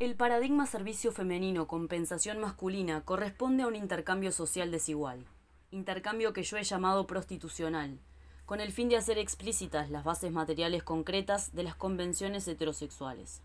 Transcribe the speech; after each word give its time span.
El 0.00 0.16
paradigma 0.16 0.66
servicio 0.66 1.12
femenino 1.12 1.68
compensación 1.68 2.40
masculina 2.40 3.04
corresponde 3.04 3.62
a 3.62 3.68
un 3.68 3.76
intercambio 3.76 4.32
social 4.32 4.70
desigual, 4.70 5.24
intercambio 5.70 6.32
que 6.32 6.42
yo 6.42 6.56
he 6.56 6.64
llamado 6.64 7.06
prostitucional, 7.06 8.00
con 8.44 8.60
el 8.60 8.72
fin 8.72 8.88
de 8.88 8.96
hacer 8.96 9.18
explícitas 9.18 9.90
las 9.90 10.04
bases 10.04 10.32
materiales 10.32 10.82
concretas 10.82 11.54
de 11.54 11.62
las 11.62 11.76
convenciones 11.76 12.48
heterosexuales 12.48 13.42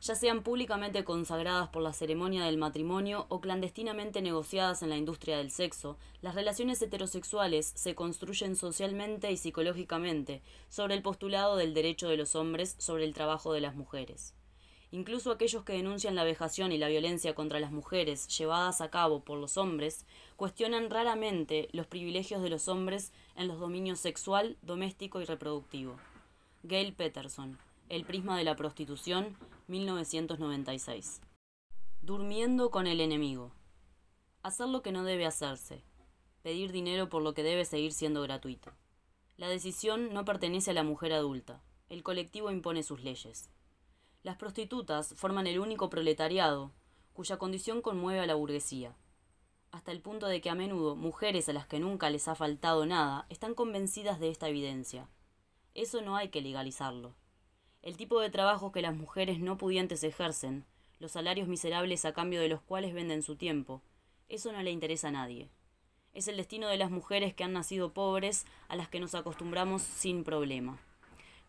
ya 0.00 0.14
sean 0.14 0.42
públicamente 0.42 1.04
consagradas 1.04 1.68
por 1.68 1.82
la 1.82 1.92
ceremonia 1.92 2.44
del 2.44 2.56
matrimonio 2.56 3.26
o 3.28 3.40
clandestinamente 3.40 4.22
negociadas 4.22 4.82
en 4.82 4.90
la 4.90 4.96
industria 4.96 5.38
del 5.38 5.50
sexo, 5.50 5.98
las 6.22 6.34
relaciones 6.34 6.80
heterosexuales 6.80 7.72
se 7.74 7.94
construyen 7.94 8.54
socialmente 8.54 9.30
y 9.32 9.36
psicológicamente 9.36 10.42
sobre 10.68 10.94
el 10.94 11.02
postulado 11.02 11.56
del 11.56 11.74
derecho 11.74 12.08
de 12.08 12.16
los 12.16 12.34
hombres 12.36 12.76
sobre 12.78 13.04
el 13.04 13.14
trabajo 13.14 13.52
de 13.52 13.60
las 13.60 13.74
mujeres. 13.74 14.34
Incluso 14.90 15.30
aquellos 15.30 15.64
que 15.64 15.74
denuncian 15.74 16.14
la 16.14 16.24
vejación 16.24 16.72
y 16.72 16.78
la 16.78 16.88
violencia 16.88 17.34
contra 17.34 17.60
las 17.60 17.72
mujeres 17.72 18.26
llevadas 18.28 18.80
a 18.80 18.90
cabo 18.90 19.22
por 19.22 19.38
los 19.38 19.58
hombres 19.58 20.06
cuestionan 20.36 20.88
raramente 20.88 21.68
los 21.72 21.86
privilegios 21.86 22.42
de 22.42 22.48
los 22.48 22.68
hombres 22.68 23.12
en 23.36 23.48
los 23.48 23.60
dominios 23.60 24.00
sexual, 24.00 24.56
doméstico 24.62 25.20
y 25.20 25.26
reproductivo. 25.26 25.96
Gail 26.62 26.94
Peterson, 26.94 27.58
El 27.90 28.04
prisma 28.04 28.38
de 28.38 28.44
la 28.44 28.56
prostitución, 28.56 29.36
1996. 29.66 31.20
Durmiendo 32.00 32.70
con 32.70 32.86
el 32.86 33.00
enemigo. 33.00 33.52
Hacer 34.42 34.68
lo 34.68 34.80
que 34.82 34.92
no 34.92 35.04
debe 35.04 35.26
hacerse. 35.26 35.82
Pedir 36.42 36.72
dinero 36.72 37.10
por 37.10 37.22
lo 37.22 37.34
que 37.34 37.42
debe 37.42 37.66
seguir 37.66 37.92
siendo 37.92 38.22
gratuito. 38.22 38.72
La 39.36 39.48
decisión 39.48 40.14
no 40.14 40.24
pertenece 40.24 40.70
a 40.70 40.74
la 40.74 40.82
mujer 40.82 41.12
adulta. 41.12 41.62
El 41.90 42.02
colectivo 42.02 42.50
impone 42.50 42.82
sus 42.82 43.02
leyes. 43.04 43.50
Las 44.22 44.36
prostitutas 44.36 45.14
forman 45.16 45.46
el 45.46 45.58
único 45.58 45.90
proletariado 45.90 46.72
cuya 47.12 47.38
condición 47.38 47.82
conmueve 47.82 48.20
a 48.20 48.26
la 48.26 48.34
burguesía, 48.34 48.96
hasta 49.70 49.92
el 49.92 50.00
punto 50.00 50.26
de 50.26 50.40
que 50.40 50.50
a 50.50 50.54
menudo 50.54 50.96
mujeres 50.96 51.48
a 51.48 51.52
las 51.52 51.66
que 51.66 51.80
nunca 51.80 52.10
les 52.10 52.28
ha 52.28 52.34
faltado 52.34 52.86
nada 52.86 53.26
están 53.28 53.54
convencidas 53.54 54.20
de 54.20 54.30
esta 54.30 54.48
evidencia. 54.48 55.08
Eso 55.74 56.00
no 56.00 56.16
hay 56.16 56.28
que 56.28 56.40
legalizarlo 56.40 57.14
el 57.82 57.96
tipo 57.96 58.20
de 58.20 58.30
trabajo 58.30 58.72
que 58.72 58.82
las 58.82 58.96
mujeres 58.96 59.38
no 59.38 59.56
pudientes 59.56 60.02
ejercen, 60.02 60.66
los 60.98 61.12
salarios 61.12 61.48
miserables 61.48 62.04
a 62.04 62.12
cambio 62.12 62.40
de 62.40 62.48
los 62.48 62.60
cuales 62.60 62.92
venden 62.92 63.22
su 63.22 63.36
tiempo, 63.36 63.82
eso 64.28 64.52
no 64.52 64.62
le 64.62 64.70
interesa 64.70 65.08
a 65.08 65.12
nadie. 65.12 65.48
Es 66.12 66.26
el 66.28 66.36
destino 66.36 66.68
de 66.68 66.76
las 66.76 66.90
mujeres 66.90 67.34
que 67.34 67.44
han 67.44 67.52
nacido 67.52 67.94
pobres 67.94 68.46
a 68.68 68.76
las 68.76 68.88
que 68.88 69.00
nos 69.00 69.14
acostumbramos 69.14 69.82
sin 69.82 70.24
problema. 70.24 70.78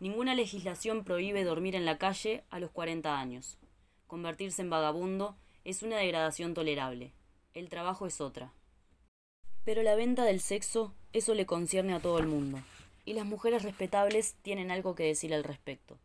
Ninguna 0.00 0.34
legislación 0.34 1.04
prohíbe 1.04 1.44
dormir 1.44 1.76
en 1.76 1.84
la 1.84 1.98
calle 1.98 2.42
a 2.48 2.58
los 2.58 2.70
40 2.70 3.20
años. 3.20 3.58
Convertirse 4.06 4.62
en 4.62 4.70
vagabundo 4.70 5.36
es 5.62 5.82
una 5.82 5.98
degradación 5.98 6.54
tolerable. 6.54 7.12
El 7.52 7.68
trabajo 7.68 8.06
es 8.06 8.22
otra. 8.22 8.54
Pero 9.62 9.82
la 9.82 9.94
venta 9.96 10.24
del 10.24 10.40
sexo, 10.40 10.94
eso 11.12 11.34
le 11.34 11.44
concierne 11.44 11.92
a 11.92 12.00
todo 12.00 12.18
el 12.18 12.26
mundo. 12.26 12.60
Y 13.04 13.12
las 13.12 13.26
mujeres 13.26 13.62
respetables 13.62 14.36
tienen 14.40 14.70
algo 14.70 14.94
que 14.94 15.04
decir 15.04 15.34
al 15.34 15.44
respecto. 15.44 15.98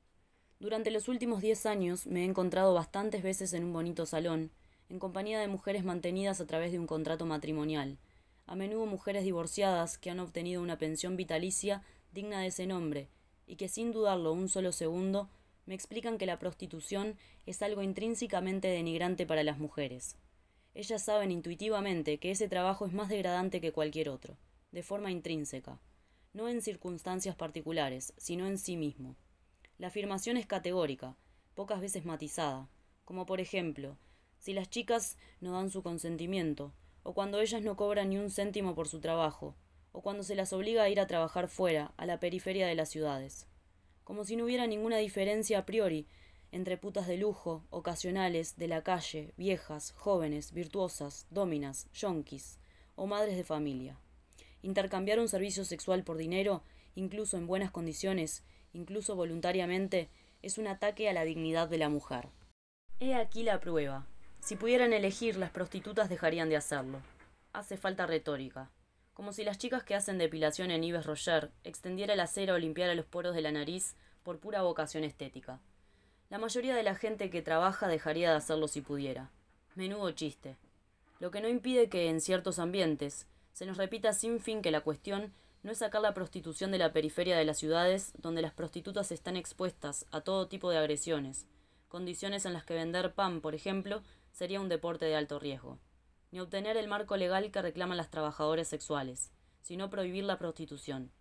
Durante 0.59 0.91
los 0.91 1.07
últimos 1.07 1.41
diez 1.41 1.65
años 1.65 2.05
me 2.05 2.21
he 2.21 2.25
encontrado 2.25 2.73
bastantes 2.73 3.23
veces 3.23 3.53
en 3.53 3.63
un 3.63 3.71
bonito 3.71 4.05
salón, 4.05 4.51
en 4.89 4.99
compañía 4.99 5.39
de 5.39 5.47
mujeres 5.47 5.85
mantenidas 5.85 6.41
a 6.41 6.45
través 6.45 6.73
de 6.73 6.79
un 6.79 6.87
contrato 6.87 7.25
matrimonial, 7.25 7.97
a 8.45 8.55
menudo 8.57 8.87
mujeres 8.87 9.23
divorciadas 9.23 9.97
que 9.97 10.09
han 10.09 10.19
obtenido 10.19 10.61
una 10.61 10.77
pensión 10.77 11.15
vitalicia 11.15 11.81
digna 12.11 12.41
de 12.41 12.47
ese 12.47 12.67
nombre, 12.67 13.09
y 13.47 13.55
que 13.55 13.69
sin 13.69 13.91
dudarlo 13.91 14.33
un 14.33 14.49
solo 14.49 14.71
segundo 14.71 15.29
me 15.65 15.75
explican 15.75 16.17
que 16.17 16.25
la 16.25 16.39
prostitución 16.39 17.17
es 17.45 17.61
algo 17.61 17.81
intrínsecamente 17.81 18.67
denigrante 18.67 19.25
para 19.25 19.43
las 19.43 19.57
mujeres. 19.57 20.17
Ellas 20.73 21.03
saben 21.03 21.31
intuitivamente 21.31 22.17
que 22.19 22.31
ese 22.31 22.47
trabajo 22.47 22.85
es 22.85 22.93
más 22.93 23.09
degradante 23.09 23.61
que 23.61 23.71
cualquier 23.71 24.09
otro, 24.09 24.37
de 24.71 24.83
forma 24.83 25.11
intrínseca, 25.11 25.79
no 26.33 26.49
en 26.49 26.61
circunstancias 26.61 27.35
particulares, 27.35 28.13
sino 28.17 28.45
en 28.45 28.57
sí 28.57 28.75
mismo. 28.75 29.15
La 29.77 29.87
afirmación 29.87 30.37
es 30.37 30.45
categórica, 30.45 31.15
pocas 31.53 31.79
veces 31.79 32.05
matizada, 32.05 32.69
como 33.05 33.25
por 33.25 33.39
ejemplo, 33.39 33.97
si 34.39 34.53
las 34.53 34.69
chicas 34.69 35.17
no 35.39 35.53
dan 35.53 35.69
su 35.69 35.81
consentimiento, 35.81 36.73
o 37.03 37.13
cuando 37.13 37.39
ellas 37.39 37.61
no 37.61 37.75
cobran 37.75 38.09
ni 38.09 38.17
un 38.17 38.29
céntimo 38.29 38.75
por 38.75 38.87
su 38.87 38.99
trabajo, 38.99 39.55
o 39.95 40.01
cuando 40.01 40.23
se 40.23 40.35
las 40.35 40.51
obliga 40.51 40.83
a 40.83 40.89
ir 40.89 40.99
a 40.99 41.07
trabajar 41.07 41.47
fuera, 41.47 41.93
a 41.95 42.05
la 42.05 42.19
periferia 42.19 42.67
de 42.67 42.75
las 42.75 42.89
ciudades. 42.89 43.47
Como 44.03 44.25
si 44.25 44.35
no 44.35 44.43
hubiera 44.43 44.67
ninguna 44.67 44.97
diferencia 44.97 45.59
a 45.59 45.65
priori 45.65 46.05
entre 46.51 46.77
putas 46.77 47.07
de 47.07 47.15
lujo, 47.15 47.65
ocasionales, 47.69 48.57
de 48.57 48.67
la 48.67 48.83
calle, 48.83 49.33
viejas, 49.37 49.93
jóvenes, 49.93 50.51
virtuosas, 50.51 51.27
dóminas, 51.29 51.87
yonkis 51.93 52.59
o 52.95 53.07
madres 53.07 53.37
de 53.37 53.45
familia. 53.45 53.97
Intercambiar 54.61 55.17
un 55.17 55.29
servicio 55.29 55.63
sexual 55.63 56.03
por 56.03 56.17
dinero, 56.17 56.61
incluso 56.93 57.37
en 57.37 57.47
buenas 57.47 57.71
condiciones, 57.71 58.43
incluso 58.73 59.15
voluntariamente, 59.15 60.09
es 60.41 60.57
un 60.57 60.67
ataque 60.67 61.07
a 61.09 61.13
la 61.13 61.23
dignidad 61.23 61.69
de 61.69 61.77
la 61.77 61.87
mujer. 61.87 62.27
He 62.99 63.15
aquí 63.15 63.43
la 63.43 63.61
prueba. 63.61 64.07
Si 64.41 64.57
pudieran 64.57 64.91
elegir, 64.91 65.37
las 65.37 65.51
prostitutas 65.51 66.09
dejarían 66.09 66.49
de 66.49 66.57
hacerlo. 66.57 66.99
Hace 67.53 67.77
falta 67.77 68.05
retórica. 68.05 68.71
Como 69.15 69.31
si 69.31 69.45
las 69.45 69.57
chicas 69.57 69.81
que 69.85 69.95
hacen 69.95 70.17
depilación 70.17 70.71
en 70.71 70.83
Yves 70.83 71.05
Roger 71.05 71.49
extendiera 71.63 72.17
la 72.17 72.27
cera 72.27 72.53
o 72.53 72.57
limpiara 72.57 72.95
los 72.95 73.05
poros 73.05 73.33
de 73.33 73.41
la 73.41 73.53
nariz 73.53 73.95
por 74.23 74.39
pura 74.39 74.61
vocación 74.61 75.05
estética. 75.05 75.61
La 76.29 76.37
mayoría 76.37 76.75
de 76.75 76.83
la 76.83 76.95
gente 76.95 77.29
que 77.29 77.41
trabaja 77.41 77.87
dejaría 77.87 78.31
de 78.31 78.35
hacerlo 78.35 78.67
si 78.67 78.81
pudiera. 78.81 79.31
Menudo 79.73 80.11
chiste. 80.11 80.57
Lo 81.19 81.31
que 81.31 81.39
no 81.39 81.47
impide 81.47 81.87
que, 81.87 82.09
en 82.09 82.19
ciertos 82.19 82.59
ambientes, 82.59 83.25
se 83.53 83.65
nos 83.65 83.77
repita 83.77 84.11
sin 84.11 84.41
fin 84.41 84.61
que 84.61 84.69
la 84.69 84.81
cuestión 84.81 85.33
no 85.63 85.71
es 85.71 85.77
sacar 85.77 86.01
la 86.01 86.13
prostitución 86.13 86.71
de 86.71 86.77
la 86.77 86.91
periferia 86.91 87.37
de 87.37 87.45
las 87.45 87.57
ciudades, 87.57 88.11
donde 88.17 88.41
las 88.41 88.53
prostitutas 88.53 89.13
están 89.13 89.37
expuestas 89.37 90.05
a 90.11 90.19
todo 90.19 90.49
tipo 90.49 90.69
de 90.71 90.77
agresiones, 90.77 91.47
condiciones 91.87 92.45
en 92.45 92.51
las 92.51 92.65
que 92.65 92.73
vender 92.73 93.13
pan, 93.13 93.39
por 93.39 93.55
ejemplo, 93.55 94.03
sería 94.33 94.59
un 94.59 94.67
deporte 94.67 95.05
de 95.05 95.15
alto 95.15 95.39
riesgo, 95.39 95.79
ni 96.31 96.39
obtener 96.39 96.77
el 96.77 96.87
marco 96.87 97.17
legal 97.17 97.51
que 97.51 97.61
reclaman 97.61 97.97
las 97.97 98.09
trabajadoras 98.09 98.67
sexuales, 98.67 99.31
sino 99.61 99.89
prohibir 99.89 100.23
la 100.23 100.37
prostitución. 100.37 101.11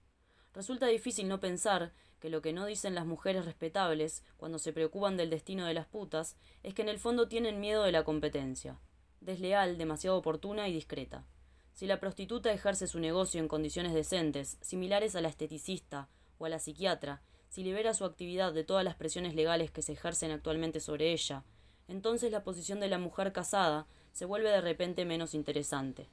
Resulta 0.52 0.86
difícil 0.86 1.28
no 1.28 1.40
pensar 1.40 1.92
que 2.20 2.30
lo 2.30 2.40
que 2.40 2.52
no 2.52 2.64
dicen 2.64 2.94
las 2.94 3.06
mujeres 3.06 3.44
respetables 3.44 4.22
cuando 4.36 4.58
se 4.58 4.72
preocupan 4.72 5.16
del 5.16 5.30
destino 5.30 5.66
de 5.66 5.74
las 5.74 5.86
putas 5.86 6.36
es 6.62 6.72
que 6.74 6.82
en 6.82 6.88
el 6.88 6.98
fondo 6.98 7.28
tienen 7.28 7.60
miedo 7.60 7.82
de 7.82 7.92
la 7.92 8.04
competencia, 8.04 8.78
desleal, 9.20 9.78
demasiado 9.78 10.16
oportuna 10.16 10.68
y 10.68 10.72
discreta. 10.72 11.26
Si 11.72 11.86
la 11.86 11.98
prostituta 11.98 12.52
ejerce 12.52 12.86
su 12.86 13.00
negocio 13.00 13.40
en 13.40 13.48
condiciones 13.48 13.94
decentes, 13.94 14.58
similares 14.60 15.16
a 15.16 15.20
la 15.20 15.28
esteticista 15.28 16.08
o 16.38 16.46
a 16.46 16.48
la 16.48 16.60
psiquiatra, 16.60 17.20
si 17.48 17.64
libera 17.64 17.94
su 17.94 18.04
actividad 18.04 18.52
de 18.52 18.64
todas 18.64 18.84
las 18.84 18.94
presiones 18.94 19.34
legales 19.34 19.70
que 19.70 19.82
se 19.82 19.92
ejercen 19.92 20.30
actualmente 20.30 20.80
sobre 20.80 21.12
ella, 21.12 21.44
entonces 21.88 22.30
la 22.30 22.44
posición 22.44 22.80
de 22.80 22.88
la 22.88 22.98
mujer 22.98 23.32
casada 23.32 23.86
se 24.14 24.24
vuelve 24.24 24.48
de 24.48 24.60
repente 24.60 25.04
menos 25.04 25.34
interesante. 25.34 26.08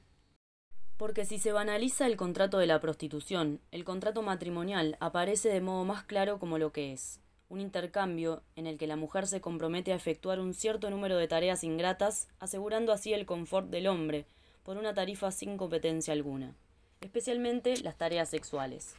Porque 0.98 1.24
si 1.24 1.38
se 1.38 1.52
banaliza 1.52 2.06
el 2.06 2.16
contrato 2.16 2.58
de 2.58 2.66
la 2.66 2.80
prostitución, 2.80 3.60
el 3.70 3.84
contrato 3.84 4.22
matrimonial 4.22 4.96
aparece 5.00 5.48
de 5.48 5.60
modo 5.60 5.84
más 5.84 6.02
claro 6.04 6.38
como 6.38 6.58
lo 6.58 6.72
que 6.72 6.92
es, 6.92 7.20
un 7.48 7.60
intercambio 7.60 8.42
en 8.56 8.66
el 8.66 8.76
que 8.76 8.86
la 8.86 8.96
mujer 8.96 9.26
se 9.26 9.40
compromete 9.40 9.92
a 9.92 9.96
efectuar 9.96 10.40
un 10.40 10.52
cierto 10.52 10.90
número 10.90 11.16
de 11.16 11.28
tareas 11.28 11.64
ingratas, 11.64 12.28
asegurando 12.40 12.92
así 12.92 13.12
el 13.12 13.24
confort 13.24 13.68
del 13.70 13.86
hombre, 13.86 14.26
por 14.64 14.76
una 14.76 14.94
tarifa 14.94 15.30
sin 15.30 15.56
competencia 15.56 16.12
alguna, 16.12 16.56
especialmente 17.00 17.76
las 17.82 17.96
tareas 17.96 18.28
sexuales. 18.28 18.96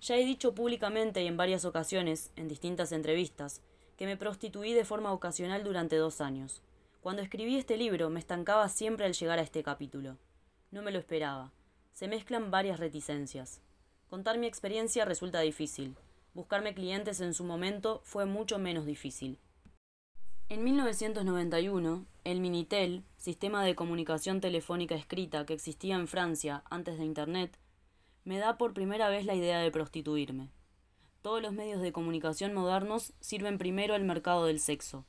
Ya 0.00 0.16
he 0.16 0.24
dicho 0.24 0.54
públicamente 0.54 1.22
y 1.22 1.26
en 1.26 1.36
varias 1.36 1.64
ocasiones, 1.64 2.30
en 2.36 2.48
distintas 2.48 2.92
entrevistas, 2.92 3.62
que 3.96 4.06
me 4.06 4.16
prostituí 4.16 4.74
de 4.74 4.84
forma 4.84 5.12
ocasional 5.12 5.64
durante 5.64 5.96
dos 5.96 6.20
años. 6.20 6.62
Cuando 7.02 7.20
escribí 7.20 7.56
este 7.56 7.76
libro 7.76 8.10
me 8.10 8.20
estancaba 8.20 8.68
siempre 8.68 9.04
al 9.04 9.12
llegar 9.12 9.40
a 9.40 9.42
este 9.42 9.64
capítulo. 9.64 10.18
No 10.70 10.82
me 10.82 10.92
lo 10.92 11.00
esperaba. 11.00 11.52
Se 11.90 12.06
mezclan 12.06 12.52
varias 12.52 12.78
reticencias. 12.78 13.60
Contar 14.08 14.38
mi 14.38 14.46
experiencia 14.46 15.04
resulta 15.04 15.40
difícil. 15.40 15.96
Buscarme 16.32 16.74
clientes 16.74 17.20
en 17.20 17.34
su 17.34 17.42
momento 17.42 18.02
fue 18.04 18.24
mucho 18.24 18.60
menos 18.60 18.86
difícil. 18.86 19.40
En 20.48 20.62
1991, 20.62 22.06
el 22.22 22.40
Minitel, 22.40 23.02
sistema 23.16 23.64
de 23.64 23.74
comunicación 23.74 24.40
telefónica 24.40 24.94
escrita 24.94 25.44
que 25.44 25.54
existía 25.54 25.96
en 25.96 26.06
Francia 26.06 26.62
antes 26.70 26.98
de 26.98 27.04
Internet, 27.04 27.58
me 28.22 28.38
da 28.38 28.56
por 28.58 28.74
primera 28.74 29.08
vez 29.08 29.26
la 29.26 29.34
idea 29.34 29.58
de 29.58 29.72
prostituirme. 29.72 30.50
Todos 31.20 31.42
los 31.42 31.52
medios 31.52 31.82
de 31.82 31.90
comunicación 31.90 32.54
modernos 32.54 33.12
sirven 33.18 33.58
primero 33.58 33.94
al 33.94 34.04
mercado 34.04 34.44
del 34.44 34.60
sexo. 34.60 35.04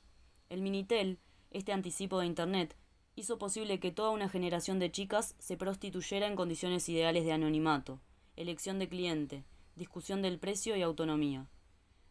El 0.48 0.60
Minitel, 0.60 1.20
este 1.54 1.72
anticipo 1.72 2.20
de 2.20 2.26
Internet, 2.26 2.76
hizo 3.16 3.38
posible 3.38 3.80
que 3.80 3.90
toda 3.90 4.10
una 4.10 4.28
generación 4.28 4.78
de 4.78 4.90
chicas 4.92 5.34
se 5.38 5.56
prostituyera 5.56 6.26
en 6.26 6.36
condiciones 6.36 6.86
ideales 6.90 7.24
de 7.24 7.32
anonimato, 7.32 8.00
elección 8.36 8.78
de 8.78 8.90
cliente, 8.90 9.44
discusión 9.74 10.20
del 10.20 10.38
precio 10.38 10.76
y 10.76 10.82
autonomía 10.82 11.48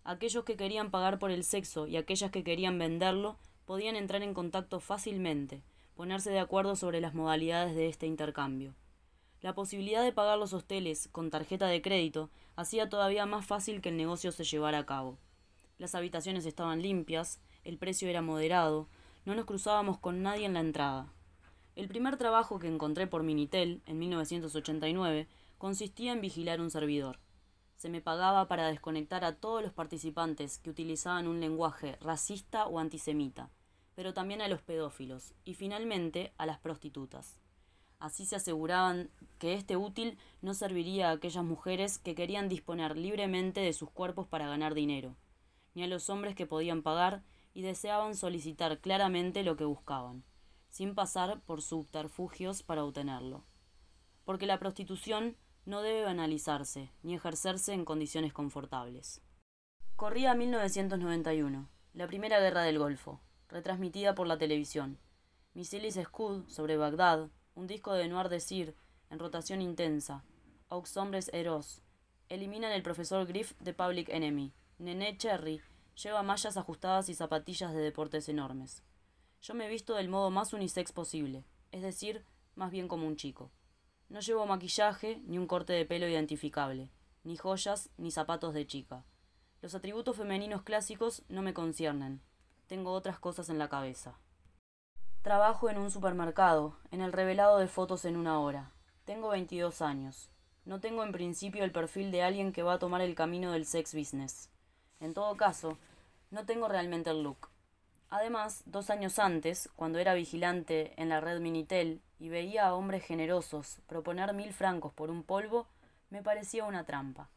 aquellos 0.03 0.43
que 0.43 0.57
querían 0.57 0.91
pagar 0.91 1.19
por 1.19 1.31
el 1.31 1.43
sexo 1.43 1.87
y 1.87 1.97
aquellas 1.97 2.31
que 2.31 2.43
querían 2.43 2.77
venderlo 2.77 3.37
podían 3.65 3.95
entrar 3.95 4.21
en 4.21 4.33
contacto 4.33 4.79
fácilmente, 4.79 5.63
ponerse 5.95 6.31
de 6.31 6.39
acuerdo 6.39 6.75
sobre 6.75 7.01
las 7.01 7.13
modalidades 7.13 7.75
de 7.75 7.87
este 7.87 8.05
intercambio. 8.05 8.75
La 9.41 9.55
posibilidad 9.55 10.03
de 10.03 10.13
pagar 10.13 10.37
los 10.37 10.53
hosteles 10.53 11.09
con 11.11 11.29
tarjeta 11.29 11.67
de 11.67 11.81
crédito 11.81 12.29
hacía 12.55 12.89
todavía 12.89 13.25
más 13.25 13.45
fácil 13.45 13.81
que 13.81 13.89
el 13.89 13.97
negocio 13.97 14.31
se 14.31 14.43
llevara 14.43 14.79
a 14.79 14.85
cabo. 14.85 15.17
Las 15.77 15.95
habitaciones 15.95 16.45
estaban 16.45 16.81
limpias, 16.81 17.41
el 17.63 17.77
precio 17.77 18.07
era 18.07 18.21
moderado, 18.21 18.87
no 19.25 19.35
nos 19.35 19.45
cruzábamos 19.45 19.99
con 19.99 20.21
nadie 20.21 20.45
en 20.45 20.53
la 20.53 20.59
entrada. 20.59 21.07
El 21.75 21.87
primer 21.87 22.17
trabajo 22.17 22.59
que 22.59 22.67
encontré 22.67 23.07
por 23.07 23.23
Minitel, 23.23 23.81
en 23.85 23.97
1989, 23.99 25.27
consistía 25.57 26.11
en 26.11 26.21
vigilar 26.21 26.61
un 26.61 26.69
servidor. 26.69 27.19
Se 27.75 27.89
me 27.89 28.01
pagaba 28.01 28.47
para 28.47 28.67
desconectar 28.67 29.25
a 29.25 29.35
todos 29.35 29.63
los 29.63 29.73
participantes 29.73 30.59
que 30.59 30.69
utilizaban 30.69 31.27
un 31.27 31.39
lenguaje 31.39 31.97
racista 31.99 32.67
o 32.67 32.79
antisemita, 32.79 33.49
pero 33.95 34.13
también 34.13 34.41
a 34.41 34.47
los 34.47 34.61
pedófilos 34.61 35.33
y 35.45 35.53
finalmente 35.53 36.33
a 36.37 36.45
las 36.45 36.59
prostitutas. 36.59 37.39
Así 37.99 38.25
se 38.25 38.35
aseguraban 38.35 39.09
que 39.39 39.53
este 39.53 39.77
útil 39.77 40.17
no 40.41 40.53
serviría 40.53 41.09
a 41.09 41.13
aquellas 41.13 41.43
mujeres 41.43 41.97
que 41.97 42.15
querían 42.15 42.49
disponer 42.49 42.97
libremente 42.97 43.61
de 43.61 43.73
sus 43.73 43.89
cuerpos 43.89 44.27
para 44.27 44.47
ganar 44.47 44.73
dinero, 44.73 45.15
ni 45.73 45.83
a 45.83 45.87
los 45.87 46.09
hombres 46.09 46.35
que 46.35 46.45
podían 46.45 46.83
pagar 46.83 47.23
y 47.53 47.61
deseaban 47.61 48.15
solicitar 48.15 48.79
claramente 48.79 49.43
lo 49.43 49.55
que 49.55 49.65
buscaban, 49.65 50.23
sin 50.69 50.95
pasar 50.95 51.41
por 51.41 51.61
subterfugios 51.61 52.63
para 52.63 52.83
obtenerlo. 52.83 53.45
Porque 54.25 54.47
la 54.47 54.59
prostitución 54.59 55.37
no 55.65 55.81
debe 55.81 56.03
banalizarse 56.03 56.91
ni 57.03 57.15
ejercerse 57.15 57.73
en 57.73 57.85
condiciones 57.85 58.33
confortables. 58.33 59.21
Corría 59.95 60.33
1991, 60.33 61.69
la 61.93 62.07
primera 62.07 62.39
guerra 62.39 62.63
del 62.63 62.79
Golfo, 62.79 63.21
retransmitida 63.47 64.15
por 64.15 64.27
la 64.27 64.37
televisión. 64.37 64.97
Misiles 65.53 65.99
Scud 66.03 66.47
sobre 66.49 66.77
Bagdad, 66.77 67.29
un 67.53 67.67
disco 67.67 67.93
de 67.93 68.07
Noir 68.07 68.41
Sir 68.41 68.75
en 69.11 69.19
rotación 69.19 69.61
intensa, 69.61 70.23
Aux 70.69 70.97
Hombres 70.97 71.29
Heros, 71.33 71.83
eliminan 72.29 72.71
el 72.71 72.81
profesor 72.81 73.27
Griff 73.27 73.53
de 73.59 73.73
Public 73.73 74.09
Enemy, 74.09 74.51
Nene 74.79 75.15
Cherry 75.17 75.61
lleva 75.95 76.23
mallas 76.23 76.57
ajustadas 76.57 77.09
y 77.09 77.15
zapatillas 77.15 77.73
de 77.73 77.81
deportes 77.81 78.29
enormes. 78.29 78.83
Yo 79.41 79.53
me 79.53 79.67
visto 79.67 79.95
del 79.95 80.09
modo 80.09 80.31
más 80.31 80.53
unisex 80.53 80.91
posible, 80.91 81.45
es 81.71 81.81
decir, 81.81 82.25
más 82.55 82.71
bien 82.71 82.87
como 82.87 83.07
un 83.07 83.15
chico. 83.15 83.51
No 84.09 84.19
llevo 84.19 84.45
maquillaje 84.45 85.21
ni 85.25 85.37
un 85.37 85.47
corte 85.47 85.73
de 85.73 85.85
pelo 85.85 86.07
identificable, 86.07 86.91
ni 87.23 87.37
joyas 87.37 87.89
ni 87.97 88.11
zapatos 88.11 88.53
de 88.53 88.67
chica. 88.67 89.05
Los 89.61 89.75
atributos 89.75 90.17
femeninos 90.17 90.63
clásicos 90.63 91.23
no 91.29 91.41
me 91.41 91.53
conciernen. 91.53 92.21
Tengo 92.67 92.91
otras 92.91 93.19
cosas 93.19 93.49
en 93.49 93.57
la 93.57 93.69
cabeza. 93.69 94.19
Trabajo 95.21 95.69
en 95.69 95.77
un 95.77 95.89
supermercado, 95.89 96.77
en 96.91 97.01
el 97.01 97.13
revelado 97.13 97.57
de 97.57 97.67
fotos 97.67 98.05
en 98.05 98.17
una 98.17 98.39
hora. 98.39 98.73
Tengo 99.05 99.29
22 99.29 99.81
años. 99.81 100.29
No 100.65 100.79
tengo 100.79 101.03
en 101.03 101.11
principio 101.11 101.63
el 101.63 101.71
perfil 101.71 102.11
de 102.11 102.23
alguien 102.23 102.51
que 102.51 102.63
va 102.63 102.73
a 102.73 102.79
tomar 102.79 103.01
el 103.01 103.15
camino 103.15 103.51
del 103.51 103.65
sex 103.65 103.93
business. 103.93 104.49
En 105.03 105.13
todo 105.13 105.35
caso, 105.35 105.77
no 106.31 106.45
tengo 106.45 106.69
realmente 106.69 107.09
el 107.09 107.23
look. 107.23 107.49
Además, 108.09 108.63
dos 108.65 108.89
años 108.89 109.19
antes, 109.19 109.69
cuando 109.75 109.99
era 109.99 110.13
vigilante 110.13 110.93
en 110.95 111.09
la 111.09 111.19
red 111.19 111.41
Minitel 111.41 112.01
y 112.19 112.29
veía 112.29 112.67
a 112.67 112.73
hombres 112.73 113.03
generosos 113.03 113.81
proponer 113.85 114.33
mil 114.33 114.53
francos 114.53 114.93
por 114.93 115.09
un 115.11 115.23
polvo, 115.23 115.67
me 116.09 116.23
parecía 116.23 116.63
una 116.63 116.85
trampa. 116.85 117.27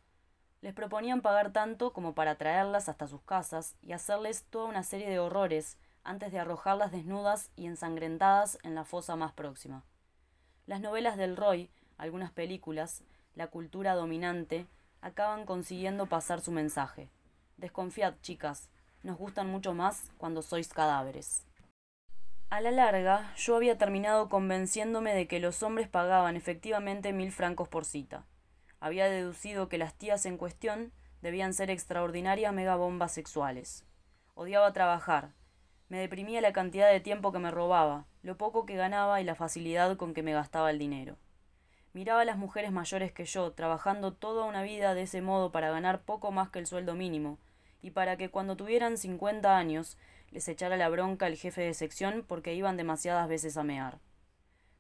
Les 0.60 0.74
proponían 0.74 1.22
pagar 1.22 1.50
tanto 1.50 1.92
como 1.92 2.14
para 2.14 2.36
traerlas 2.36 2.88
hasta 2.88 3.08
sus 3.08 3.22
casas 3.22 3.74
y 3.82 3.94
hacerles 3.94 4.44
toda 4.44 4.66
una 4.66 4.84
serie 4.84 5.10
de 5.10 5.18
horrores 5.18 5.76
antes 6.04 6.30
de 6.30 6.38
arrojarlas 6.38 6.92
desnudas 6.92 7.50
y 7.56 7.66
ensangrentadas 7.66 8.60
en 8.62 8.76
la 8.76 8.84
fosa 8.84 9.16
más 9.16 9.32
próxima. 9.32 9.82
Las 10.66 10.80
novelas 10.80 11.16
del 11.16 11.36
Roy, 11.36 11.68
algunas 11.98 12.30
películas, 12.30 13.02
la 13.34 13.48
cultura 13.48 13.96
dominante, 13.96 14.68
acaban 15.00 15.46
consiguiendo 15.46 16.06
pasar 16.06 16.40
su 16.40 16.52
mensaje. 16.52 17.10
Desconfiad, 17.56 18.14
chicas, 18.20 18.68
nos 19.02 19.16
gustan 19.16 19.48
mucho 19.48 19.72
más 19.72 20.10
cuando 20.18 20.42
sois 20.42 20.68
cadáveres. 20.68 21.46
A 22.50 22.60
la 22.60 22.70
larga, 22.70 23.32
yo 23.36 23.56
había 23.56 23.78
terminado 23.78 24.28
convenciéndome 24.28 25.14
de 25.14 25.26
que 25.26 25.40
los 25.40 25.62
hombres 25.62 25.88
pagaban 25.88 26.36
efectivamente 26.36 27.14
mil 27.14 27.32
francos 27.32 27.66
por 27.68 27.86
cita. 27.86 28.26
Había 28.78 29.08
deducido 29.08 29.70
que 29.70 29.78
las 29.78 29.94
tías 29.94 30.26
en 30.26 30.36
cuestión 30.36 30.92
debían 31.22 31.54
ser 31.54 31.70
extraordinarias 31.70 32.52
megabombas 32.52 33.12
sexuales. 33.12 33.86
Odiaba 34.34 34.74
trabajar, 34.74 35.32
me 35.88 35.98
deprimía 35.98 36.42
la 36.42 36.52
cantidad 36.52 36.90
de 36.90 37.00
tiempo 37.00 37.32
que 37.32 37.38
me 37.38 37.50
robaba, 37.50 38.04
lo 38.22 38.36
poco 38.36 38.66
que 38.66 38.76
ganaba 38.76 39.20
y 39.22 39.24
la 39.24 39.34
facilidad 39.34 39.96
con 39.96 40.12
que 40.12 40.22
me 40.22 40.34
gastaba 40.34 40.70
el 40.70 40.78
dinero. 40.78 41.16
Miraba 41.94 42.20
a 42.20 42.26
las 42.26 42.36
mujeres 42.36 42.70
mayores 42.70 43.12
que 43.12 43.24
yo, 43.24 43.52
trabajando 43.52 44.12
toda 44.12 44.44
una 44.44 44.62
vida 44.62 44.92
de 44.92 45.02
ese 45.02 45.22
modo 45.22 45.52
para 45.52 45.70
ganar 45.70 46.02
poco 46.02 46.32
más 46.32 46.50
que 46.50 46.58
el 46.58 46.66
sueldo 46.66 46.94
mínimo, 46.94 47.38
y 47.86 47.92
para 47.92 48.16
que 48.16 48.30
cuando 48.30 48.56
tuvieran 48.56 48.98
cincuenta 48.98 49.56
años 49.56 49.96
les 50.32 50.48
echara 50.48 50.76
la 50.76 50.88
bronca 50.88 51.28
el 51.28 51.36
jefe 51.36 51.60
de 51.60 51.72
sección 51.72 52.24
porque 52.26 52.52
iban 52.52 52.76
demasiadas 52.76 53.28
veces 53.28 53.56
a 53.56 53.62
mear. 53.62 54.00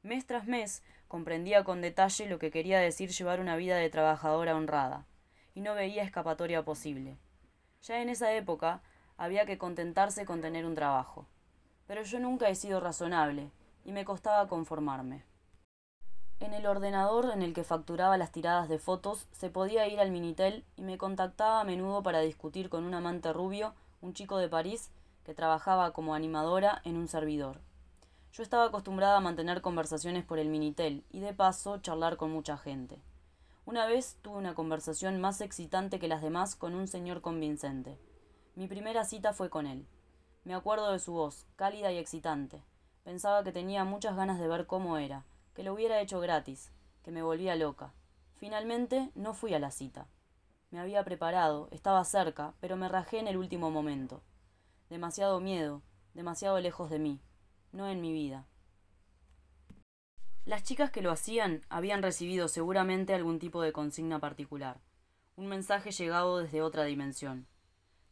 Mes 0.02 0.26
tras 0.26 0.48
mes 0.48 0.82
comprendía 1.06 1.62
con 1.62 1.80
detalle 1.80 2.26
lo 2.26 2.40
que 2.40 2.50
quería 2.50 2.80
decir 2.80 3.10
llevar 3.10 3.38
una 3.38 3.54
vida 3.54 3.76
de 3.76 3.90
trabajadora 3.90 4.56
honrada, 4.56 5.06
y 5.54 5.60
no 5.60 5.76
veía 5.76 6.02
escapatoria 6.02 6.64
posible. 6.64 7.16
Ya 7.82 8.02
en 8.02 8.08
esa 8.08 8.32
época 8.32 8.82
había 9.16 9.46
que 9.46 9.56
contentarse 9.56 10.24
con 10.24 10.40
tener 10.40 10.66
un 10.66 10.74
trabajo. 10.74 11.28
Pero 11.86 12.02
yo 12.02 12.18
nunca 12.18 12.48
he 12.48 12.56
sido 12.56 12.80
razonable, 12.80 13.52
y 13.84 13.92
me 13.92 14.04
costaba 14.04 14.48
conformarme. 14.48 15.22
En 16.38 16.52
el 16.52 16.66
ordenador 16.66 17.30
en 17.32 17.40
el 17.40 17.54
que 17.54 17.64
facturaba 17.64 18.18
las 18.18 18.30
tiradas 18.30 18.68
de 18.68 18.78
fotos 18.78 19.26
se 19.32 19.48
podía 19.48 19.88
ir 19.88 20.00
al 20.00 20.10
Minitel 20.10 20.66
y 20.76 20.82
me 20.82 20.98
contactaba 20.98 21.60
a 21.60 21.64
menudo 21.64 22.02
para 22.02 22.20
discutir 22.20 22.68
con 22.68 22.84
un 22.84 22.92
amante 22.92 23.32
rubio, 23.32 23.72
un 24.02 24.12
chico 24.12 24.36
de 24.36 24.50
París, 24.50 24.90
que 25.24 25.34
trabajaba 25.34 25.92
como 25.92 26.14
animadora 26.14 26.82
en 26.84 26.98
un 26.98 27.08
servidor. 27.08 27.60
Yo 28.32 28.42
estaba 28.42 28.66
acostumbrada 28.66 29.16
a 29.16 29.20
mantener 29.20 29.62
conversaciones 29.62 30.24
por 30.24 30.38
el 30.38 30.50
Minitel 30.50 31.04
y 31.10 31.20
de 31.20 31.32
paso 31.32 31.78
charlar 31.78 32.18
con 32.18 32.30
mucha 32.30 32.58
gente. 32.58 33.00
Una 33.64 33.86
vez 33.86 34.18
tuve 34.20 34.36
una 34.36 34.54
conversación 34.54 35.18
más 35.22 35.40
excitante 35.40 35.98
que 35.98 36.06
las 36.06 36.20
demás 36.20 36.54
con 36.54 36.74
un 36.74 36.86
señor 36.86 37.22
convincente. 37.22 37.98
Mi 38.56 38.68
primera 38.68 39.04
cita 39.04 39.32
fue 39.32 39.48
con 39.48 39.66
él. 39.66 39.86
Me 40.44 40.54
acuerdo 40.54 40.92
de 40.92 40.98
su 40.98 41.14
voz, 41.14 41.46
cálida 41.56 41.90
y 41.92 41.96
excitante. 41.96 42.62
Pensaba 43.04 43.42
que 43.42 43.52
tenía 43.52 43.84
muchas 43.84 44.16
ganas 44.16 44.38
de 44.38 44.48
ver 44.48 44.66
cómo 44.66 44.98
era, 44.98 45.24
que 45.56 45.62
lo 45.62 45.72
hubiera 45.72 46.02
hecho 46.02 46.20
gratis, 46.20 46.70
que 47.02 47.10
me 47.10 47.22
volvía 47.22 47.56
loca. 47.56 47.94
Finalmente 48.34 49.10
no 49.14 49.32
fui 49.32 49.54
a 49.54 49.58
la 49.58 49.70
cita. 49.70 50.06
Me 50.70 50.78
había 50.78 51.02
preparado, 51.02 51.68
estaba 51.72 52.04
cerca, 52.04 52.52
pero 52.60 52.76
me 52.76 52.90
rajé 52.90 53.20
en 53.20 53.26
el 53.26 53.38
último 53.38 53.70
momento. 53.70 54.22
Demasiado 54.90 55.40
miedo, 55.40 55.82
demasiado 56.12 56.60
lejos 56.60 56.90
de 56.90 56.98
mí, 56.98 57.22
no 57.72 57.88
en 57.88 58.02
mi 58.02 58.12
vida. 58.12 58.46
Las 60.44 60.62
chicas 60.62 60.90
que 60.90 61.00
lo 61.00 61.10
hacían 61.10 61.62
habían 61.70 62.02
recibido 62.02 62.48
seguramente 62.48 63.14
algún 63.14 63.38
tipo 63.38 63.62
de 63.62 63.72
consigna 63.72 64.20
particular, 64.20 64.82
un 65.36 65.46
mensaje 65.46 65.90
llegado 65.90 66.38
desde 66.38 66.60
otra 66.60 66.84
dimensión. 66.84 67.46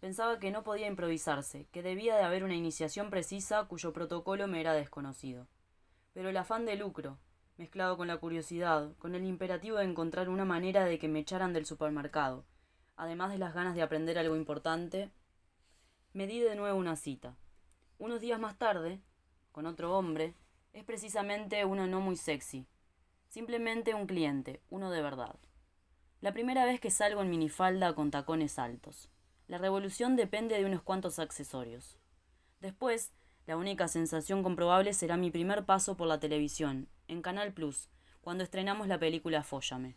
Pensaba 0.01 0.39
que 0.39 0.51
no 0.51 0.65
podía 0.65 0.87
improvisarse, 0.87 1.67
que 1.73 1.83
debía 1.83 2.17
de 2.17 2.23
haber 2.23 2.43
una 2.43 2.55
iniciación 2.55 3.11
precisa 3.11 3.65
cuyo 3.65 3.93
protocolo 3.93 4.47
me 4.47 4.61
era 4.61 4.73
desconocido. 4.73 5.47
Pero 6.15 6.31
el 6.31 6.37
afán 6.39 6.65
de 6.65 6.77
lucro, 6.77 7.19
mezclado 7.57 7.97
con 7.97 8.09
la 8.09 8.17
curiosidad, 8.17 8.97
con 8.99 9.15
el 9.15 9.25
imperativo 9.25 9.77
de 9.79 9.85
encontrar 9.85 10.29
una 10.29 10.45
manera 10.45 10.85
de 10.85 10.99
que 10.99 11.09
me 11.09 11.21
echaran 11.21 11.53
del 11.53 11.67
supermercado, 11.67 12.45
además 12.97 13.31
de 13.31 13.39
las 13.39 13.55
ganas 13.55 13.75
de 13.75 13.83
aprender 13.83 14.19
algo 14.19 14.37
importante, 14.37 15.11
me 16.13 16.27
di 16.27 16.41
de 16.41 16.57
nuevo 16.57 16.79
una 16.79 16.97
cita. 16.97 17.37
Unos 17.99 18.21
días 18.21 18.41
más 18.41 18.59
tarde, 18.59 19.01
con 19.53 19.67
otro 19.67 19.97
hombre, 19.97 20.35
es 20.73 20.85
precisamente 20.85 21.65
uno 21.65 21.87
no 21.87 22.01
muy 22.01 22.17
sexy, 22.17 22.67
simplemente 23.29 23.95
un 23.95 24.07
cliente, 24.07 24.61
uno 24.71 24.91
de 24.91 25.03
verdad. 25.03 25.37
La 26.21 26.33
primera 26.33 26.65
vez 26.65 26.81
que 26.81 26.91
salgo 26.91 27.23
en 27.23 27.31
minifalda 27.31 27.95
con 27.95 28.11
tacones 28.11 28.59
altos. 28.59 29.11
La 29.47 29.59
revolución 29.59 30.17
depende 30.17 30.57
de 30.57 30.65
unos 30.65 30.83
cuantos 30.83 31.19
accesorios. 31.19 31.99
Después, 32.61 33.13
la 33.47 33.57
única 33.57 33.89
sensación 33.89 34.43
comprobable 34.43 34.95
será 34.95 35.17
mi 35.17 35.31
primer 35.31 35.67
paso 35.67 35.97
por 35.97 36.09
la 36.09 36.19
televisión, 36.19 36.89
en 37.09 37.23
Canal 37.23 37.53
Plus, 37.53 37.89
cuando 38.21 38.45
estrenamos 38.45 38.89
la 38.89 38.99
película 38.99 39.43
Fóllame. 39.43 39.97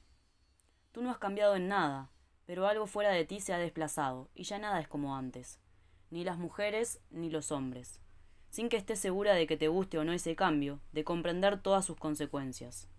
Tú 0.91 1.01
no 1.01 1.11
has 1.11 1.17
cambiado 1.17 1.55
en 1.55 1.67
nada, 1.67 2.11
pero 2.45 2.67
algo 2.67 2.87
fuera 2.87 3.11
de 3.11 3.25
ti 3.25 3.39
se 3.39 3.53
ha 3.53 3.57
desplazado, 3.57 4.29
y 4.33 4.43
ya 4.43 4.59
nada 4.59 4.79
es 4.79 4.87
como 4.87 5.15
antes. 5.15 5.59
Ni 6.09 6.23
las 6.23 6.37
mujeres 6.37 7.01
ni 7.09 7.29
los 7.29 7.51
hombres. 7.51 8.01
Sin 8.49 8.69
que 8.69 8.77
estés 8.77 8.99
segura 8.99 9.33
de 9.33 9.47
que 9.47 9.57
te 9.57 9.67
guste 9.67 9.97
o 9.97 10.03
no 10.03 10.13
ese 10.13 10.35
cambio, 10.35 10.79
de 10.93 11.03
comprender 11.03 11.61
todas 11.61 11.85
sus 11.85 11.97
consecuencias. 11.97 12.89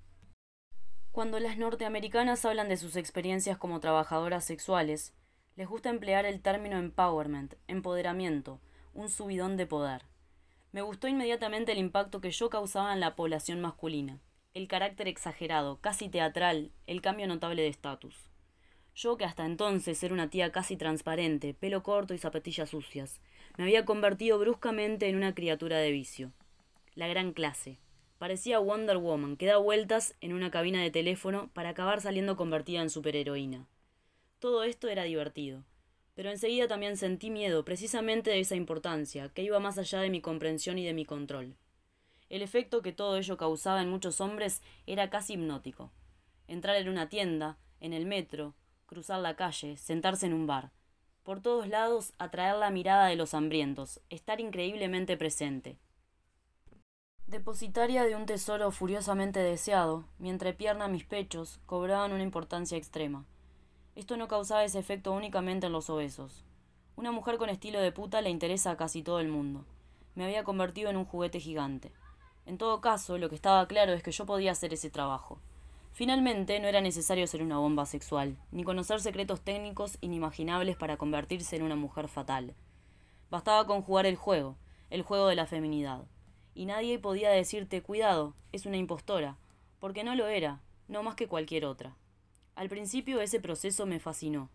Cuando 1.12 1.40
las 1.40 1.58
norteamericanas 1.58 2.44
hablan 2.44 2.68
de 2.68 2.76
sus 2.76 2.96
experiencias 2.96 3.58
como 3.58 3.80
trabajadoras 3.80 4.44
sexuales, 4.44 5.14
les 5.56 5.66
gusta 5.66 5.90
emplear 5.90 6.26
el 6.26 6.40
término 6.40 6.78
empowerment, 6.78 7.54
empoderamiento, 7.66 8.60
un 8.94 9.08
subidón 9.08 9.56
de 9.56 9.66
poder. 9.66 10.04
Me 10.70 10.82
gustó 10.82 11.08
inmediatamente 11.08 11.72
el 11.72 11.78
impacto 11.78 12.20
que 12.20 12.30
yo 12.30 12.50
causaba 12.50 12.92
en 12.92 13.00
la 13.00 13.16
población 13.16 13.60
masculina, 13.60 14.20
el 14.52 14.68
carácter 14.68 15.08
exagerado, 15.08 15.80
casi 15.80 16.10
teatral, 16.10 16.72
el 16.86 17.00
cambio 17.00 17.26
notable 17.26 17.62
de 17.62 17.68
estatus. 17.68 18.28
Yo, 18.94 19.16
que 19.16 19.24
hasta 19.24 19.46
entonces 19.46 20.02
era 20.02 20.12
una 20.12 20.28
tía 20.28 20.52
casi 20.52 20.76
transparente, 20.76 21.54
pelo 21.54 21.82
corto 21.82 22.12
y 22.12 22.18
zapatillas 22.18 22.70
sucias, 22.70 23.20
me 23.56 23.64
había 23.64 23.84
convertido 23.84 24.38
bruscamente 24.38 25.08
en 25.08 25.16
una 25.16 25.34
criatura 25.34 25.78
de 25.78 25.90
vicio. 25.90 26.32
La 26.94 27.06
gran 27.06 27.32
clase. 27.32 27.78
Parecía 28.18 28.58
Wonder 28.58 28.98
Woman, 28.98 29.36
que 29.36 29.46
da 29.46 29.56
vueltas 29.56 30.16
en 30.20 30.34
una 30.34 30.50
cabina 30.50 30.82
de 30.82 30.90
teléfono 30.90 31.48
para 31.54 31.70
acabar 31.70 32.00
saliendo 32.00 32.36
convertida 32.36 32.82
en 32.82 32.90
superheroína. 32.90 33.68
Todo 34.38 34.64
esto 34.64 34.88
era 34.88 35.04
divertido, 35.04 35.64
pero 36.18 36.32
enseguida 36.32 36.66
también 36.66 36.96
sentí 36.96 37.30
miedo 37.30 37.64
precisamente 37.64 38.30
de 38.30 38.40
esa 38.40 38.56
importancia, 38.56 39.28
que 39.28 39.44
iba 39.44 39.60
más 39.60 39.78
allá 39.78 40.00
de 40.00 40.10
mi 40.10 40.20
comprensión 40.20 40.76
y 40.76 40.84
de 40.84 40.92
mi 40.92 41.04
control. 41.04 41.54
El 42.28 42.42
efecto 42.42 42.82
que 42.82 42.90
todo 42.90 43.18
ello 43.18 43.36
causaba 43.36 43.82
en 43.82 43.88
muchos 43.88 44.20
hombres 44.20 44.60
era 44.84 45.10
casi 45.10 45.34
hipnótico. 45.34 45.92
Entrar 46.48 46.74
en 46.74 46.88
una 46.88 47.08
tienda, 47.08 47.56
en 47.78 47.92
el 47.92 48.04
metro, 48.04 48.56
cruzar 48.86 49.20
la 49.20 49.36
calle, 49.36 49.76
sentarse 49.76 50.26
en 50.26 50.34
un 50.34 50.48
bar. 50.48 50.72
Por 51.22 51.40
todos 51.40 51.68
lados 51.68 52.14
atraer 52.18 52.56
la 52.56 52.70
mirada 52.70 53.06
de 53.06 53.14
los 53.14 53.32
hambrientos, 53.32 54.00
estar 54.10 54.40
increíblemente 54.40 55.16
presente. 55.16 55.78
Depositaria 57.28 58.02
de 58.02 58.16
un 58.16 58.26
tesoro 58.26 58.72
furiosamente 58.72 59.38
deseado, 59.38 60.08
mi 60.18 60.30
entrepierna 60.30 60.88
mis 60.88 61.04
pechos 61.04 61.60
cobraban 61.64 62.10
una 62.10 62.24
importancia 62.24 62.76
extrema. 62.76 63.24
Esto 63.98 64.16
no 64.16 64.28
causaba 64.28 64.62
ese 64.62 64.78
efecto 64.78 65.10
únicamente 65.10 65.66
en 65.66 65.72
los 65.72 65.90
obesos. 65.90 66.44
Una 66.94 67.10
mujer 67.10 67.36
con 67.36 67.48
estilo 67.48 67.80
de 67.80 67.90
puta 67.90 68.20
le 68.20 68.30
interesa 68.30 68.70
a 68.70 68.76
casi 68.76 69.02
todo 69.02 69.18
el 69.18 69.26
mundo. 69.26 69.64
Me 70.14 70.24
había 70.24 70.44
convertido 70.44 70.88
en 70.88 70.96
un 70.96 71.04
juguete 71.04 71.40
gigante. 71.40 71.90
En 72.46 72.58
todo 72.58 72.80
caso, 72.80 73.18
lo 73.18 73.28
que 73.28 73.34
estaba 73.34 73.66
claro 73.66 73.92
es 73.92 74.04
que 74.04 74.12
yo 74.12 74.24
podía 74.24 74.52
hacer 74.52 74.72
ese 74.72 74.88
trabajo. 74.88 75.40
Finalmente, 75.90 76.60
no 76.60 76.68
era 76.68 76.80
necesario 76.80 77.26
ser 77.26 77.42
una 77.42 77.58
bomba 77.58 77.86
sexual, 77.86 78.38
ni 78.52 78.62
conocer 78.62 79.00
secretos 79.00 79.40
técnicos 79.40 79.98
inimaginables 80.00 80.76
para 80.76 80.96
convertirse 80.96 81.56
en 81.56 81.64
una 81.64 81.74
mujer 81.74 82.06
fatal. 82.06 82.54
Bastaba 83.32 83.66
con 83.66 83.82
jugar 83.82 84.06
el 84.06 84.14
juego, 84.14 84.54
el 84.90 85.02
juego 85.02 85.26
de 85.26 85.34
la 85.34 85.46
feminidad. 85.46 86.04
Y 86.54 86.66
nadie 86.66 87.00
podía 87.00 87.30
decirte, 87.30 87.82
cuidado, 87.82 88.36
es 88.52 88.64
una 88.64 88.76
impostora, 88.76 89.38
porque 89.80 90.04
no 90.04 90.14
lo 90.14 90.28
era, 90.28 90.60
no 90.86 91.02
más 91.02 91.16
que 91.16 91.26
cualquier 91.26 91.64
otra. 91.64 91.96
Al 92.58 92.68
principio 92.68 93.20
ese 93.20 93.38
proceso 93.38 93.86
me 93.86 94.00
fascinó. 94.00 94.50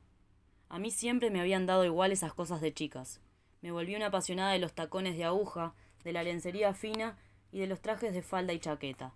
A 0.67 0.77
mí 0.77 0.91
siempre 0.91 1.29
me 1.29 1.39
habían 1.39 1.65
dado 1.65 1.85
igual 1.85 2.11
esas 2.11 2.33
cosas 2.33 2.59
de 2.59 2.73
chicas. 2.73 3.21
Me 3.61 3.71
volví 3.71 3.95
una 3.95 4.07
apasionada 4.07 4.51
de 4.51 4.59
los 4.59 4.73
tacones 4.73 5.15
de 5.15 5.23
aguja, 5.23 5.73
de 6.03 6.11
la 6.11 6.21
lencería 6.21 6.73
fina 6.73 7.17
y 7.49 7.61
de 7.61 7.67
los 7.67 7.79
trajes 7.79 8.13
de 8.13 8.21
falda 8.21 8.51
y 8.51 8.59
chaqueta. 8.59 9.13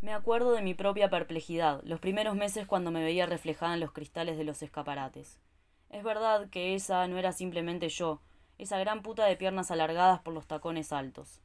Me 0.00 0.12
acuerdo 0.12 0.54
de 0.54 0.62
mi 0.62 0.74
propia 0.74 1.08
perplejidad, 1.08 1.82
los 1.84 2.00
primeros 2.00 2.34
meses 2.34 2.66
cuando 2.66 2.90
me 2.90 3.04
veía 3.04 3.26
reflejada 3.26 3.74
en 3.74 3.80
los 3.80 3.92
cristales 3.92 4.36
de 4.36 4.42
los 4.42 4.60
escaparates. 4.62 5.38
Es 5.88 6.02
verdad 6.02 6.50
que 6.50 6.74
esa 6.74 7.06
no 7.06 7.16
era 7.16 7.30
simplemente 7.30 7.88
yo, 7.90 8.22
esa 8.58 8.76
gran 8.80 9.02
puta 9.02 9.24
de 9.24 9.36
piernas 9.36 9.70
alargadas 9.70 10.18
por 10.18 10.34
los 10.34 10.48
tacones 10.48 10.92
altos. 10.92 11.40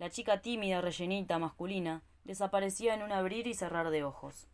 La 0.00 0.10
chica 0.10 0.42
tímida, 0.42 0.80
rellenita, 0.80 1.38
masculina, 1.38 2.02
desaparecía 2.24 2.94
en 2.94 3.04
un 3.04 3.12
abrir 3.12 3.46
y 3.46 3.54
cerrar 3.54 3.90
de 3.90 4.02
ojos. 4.02 4.48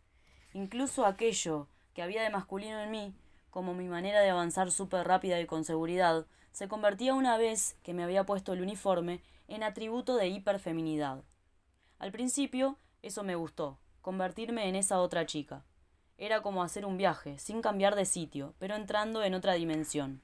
Incluso 0.53 1.05
aquello 1.05 1.67
que 1.93 2.01
había 2.01 2.23
de 2.23 2.29
masculino 2.29 2.79
en 2.79 2.91
mí, 2.91 3.13
como 3.49 3.73
mi 3.73 3.87
manera 3.87 4.21
de 4.21 4.29
avanzar 4.29 4.71
súper 4.71 5.07
rápida 5.07 5.39
y 5.39 5.45
con 5.45 5.63
seguridad, 5.63 6.25
se 6.51 6.67
convertía 6.67 7.13
una 7.13 7.37
vez 7.37 7.75
que 7.83 7.93
me 7.93 8.03
había 8.03 8.25
puesto 8.25 8.53
el 8.53 8.61
uniforme 8.61 9.21
en 9.47 9.63
atributo 9.63 10.15
de 10.15 10.27
hiperfeminidad. 10.27 11.23
Al 11.99 12.11
principio, 12.11 12.77
eso 13.01 13.23
me 13.23 13.35
gustó, 13.35 13.79
convertirme 14.01 14.69
en 14.69 14.75
esa 14.75 15.01
otra 15.01 15.25
chica. 15.25 15.65
Era 16.17 16.41
como 16.41 16.63
hacer 16.63 16.85
un 16.85 16.97
viaje, 16.97 17.39
sin 17.39 17.61
cambiar 17.61 17.95
de 17.95 18.05
sitio, 18.05 18.53
pero 18.59 18.75
entrando 18.75 19.23
en 19.23 19.33
otra 19.33 19.53
dimensión. 19.53 20.21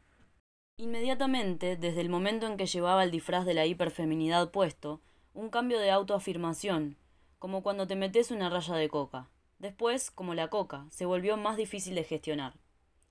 Inmediatamente, 0.78 1.76
desde 1.76 2.02
el 2.02 2.10
momento 2.10 2.46
en 2.46 2.56
que 2.56 2.68
llevaba 2.68 3.04
el 3.04 3.12
disfraz 3.12 3.46
de 3.46 3.54
la 3.54 3.66
hiperfeminidad 3.66 4.52
puesto, 4.52 5.02
un 5.34 5.50
cambio 5.50 5.80
de 5.80 5.92
autoafirmación, 5.92 6.98
como 7.40 7.64
cuando 7.64 7.88
te 7.88 7.96
metes 7.96 8.32
una 8.32 8.50
raya 8.50 8.76
de 8.76 8.90
coca. 8.90 9.30
Después, 9.60 10.10
como 10.10 10.34
la 10.34 10.50
coca, 10.50 10.88
se 10.90 11.06
volvió 11.06 11.38
más 11.38 11.58
difícil 11.58 11.94
de 11.96 12.06
gestionar. 12.06 12.54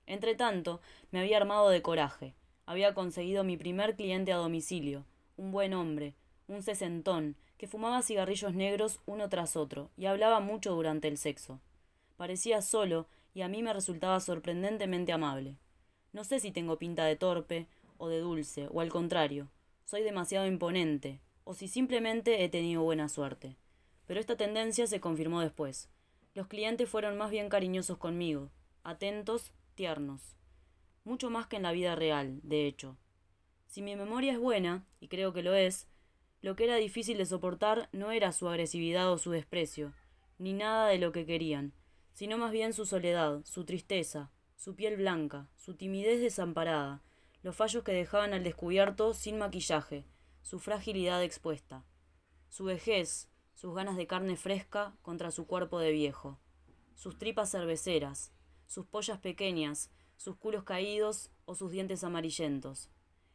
Entretanto, 0.07 0.81
me 1.11 1.19
había 1.19 1.37
armado 1.37 1.69
de 1.69 1.83
coraje. 1.83 2.33
Había 2.65 2.93
conseguido 2.95 3.43
mi 3.43 3.55
primer 3.55 3.95
cliente 3.95 4.33
a 4.33 4.37
domicilio, 4.37 5.05
un 5.37 5.51
buen 5.51 5.73
hombre, 5.73 6.15
un 6.47 6.63
sesentón, 6.63 7.35
que 7.57 7.67
fumaba 7.67 8.01
cigarrillos 8.01 8.55
negros 8.55 8.99
uno 9.05 9.29
tras 9.29 9.55
otro 9.55 9.91
y 9.95 10.05
hablaba 10.05 10.39
mucho 10.39 10.73
durante 10.73 11.07
el 11.07 11.17
sexo. 11.17 11.59
Parecía 12.17 12.61
solo 12.61 13.07
y 13.33 13.41
a 13.41 13.47
mí 13.47 13.61
me 13.61 13.73
resultaba 13.73 14.19
sorprendentemente 14.19 15.11
amable. 15.11 15.57
No 16.13 16.23
sé 16.23 16.39
si 16.39 16.51
tengo 16.51 16.79
pinta 16.79 17.05
de 17.05 17.15
torpe 17.15 17.67
o 17.97 18.07
de 18.07 18.19
dulce, 18.19 18.67
o 18.71 18.81
al 18.81 18.89
contrario, 18.89 19.49
soy 19.85 20.01
demasiado 20.03 20.47
imponente, 20.47 21.19
o 21.43 21.53
si 21.53 21.67
simplemente 21.67 22.43
he 22.43 22.49
tenido 22.49 22.81
buena 22.81 23.09
suerte. 23.09 23.57
Pero 24.07 24.19
esta 24.19 24.37
tendencia 24.37 24.87
se 24.87 24.99
confirmó 24.99 25.41
después. 25.41 25.89
Los 26.39 26.47
clientes 26.47 26.87
fueron 26.87 27.17
más 27.17 27.31
bien 27.31 27.49
cariñosos 27.49 27.97
conmigo, 27.97 28.49
atentos, 28.85 29.51
tiernos. 29.75 30.37
Mucho 31.03 31.29
más 31.29 31.47
que 31.47 31.57
en 31.57 31.63
la 31.63 31.73
vida 31.73 31.95
real, 31.95 32.39
de 32.43 32.65
hecho. 32.65 32.95
Si 33.67 33.81
mi 33.81 33.97
memoria 33.97 34.31
es 34.31 34.39
buena, 34.39 34.85
y 35.01 35.09
creo 35.09 35.33
que 35.33 35.43
lo 35.43 35.53
es, 35.53 35.89
lo 36.41 36.55
que 36.55 36.63
era 36.63 36.77
difícil 36.77 37.17
de 37.17 37.25
soportar 37.25 37.89
no 37.91 38.11
era 38.11 38.31
su 38.31 38.47
agresividad 38.47 39.11
o 39.11 39.17
su 39.17 39.31
desprecio, 39.31 39.91
ni 40.37 40.53
nada 40.53 40.87
de 40.87 40.97
lo 40.97 41.11
que 41.11 41.25
querían, 41.25 41.73
sino 42.13 42.37
más 42.37 42.53
bien 42.53 42.71
su 42.71 42.85
soledad, 42.85 43.41
su 43.43 43.65
tristeza, 43.65 44.31
su 44.55 44.75
piel 44.75 44.95
blanca, 44.95 45.49
su 45.57 45.75
timidez 45.75 46.21
desamparada, 46.21 47.03
los 47.43 47.53
fallos 47.53 47.83
que 47.83 47.91
dejaban 47.91 48.33
al 48.33 48.45
descubierto 48.45 49.13
sin 49.13 49.37
maquillaje, 49.37 50.05
su 50.41 50.59
fragilidad 50.59 51.21
expuesta, 51.21 51.83
su 52.47 52.63
vejez, 52.63 53.27
sus 53.59 53.75
ganas 53.75 53.97
de 53.97 54.07
carne 54.07 54.37
fresca 54.37 54.93
contra 55.01 55.31
su 55.31 55.45
cuerpo 55.45 55.79
de 55.79 55.91
viejo, 55.91 56.39
sus 56.95 57.17
tripas 57.17 57.51
cerveceras, 57.51 58.31
sus 58.67 58.85
pollas 58.85 59.19
pequeñas, 59.19 59.91
sus 60.15 60.37
culos 60.37 60.63
caídos 60.63 61.29
o 61.43 61.55
sus 61.55 61.69
dientes 61.69 62.05
amarillentos. 62.05 62.89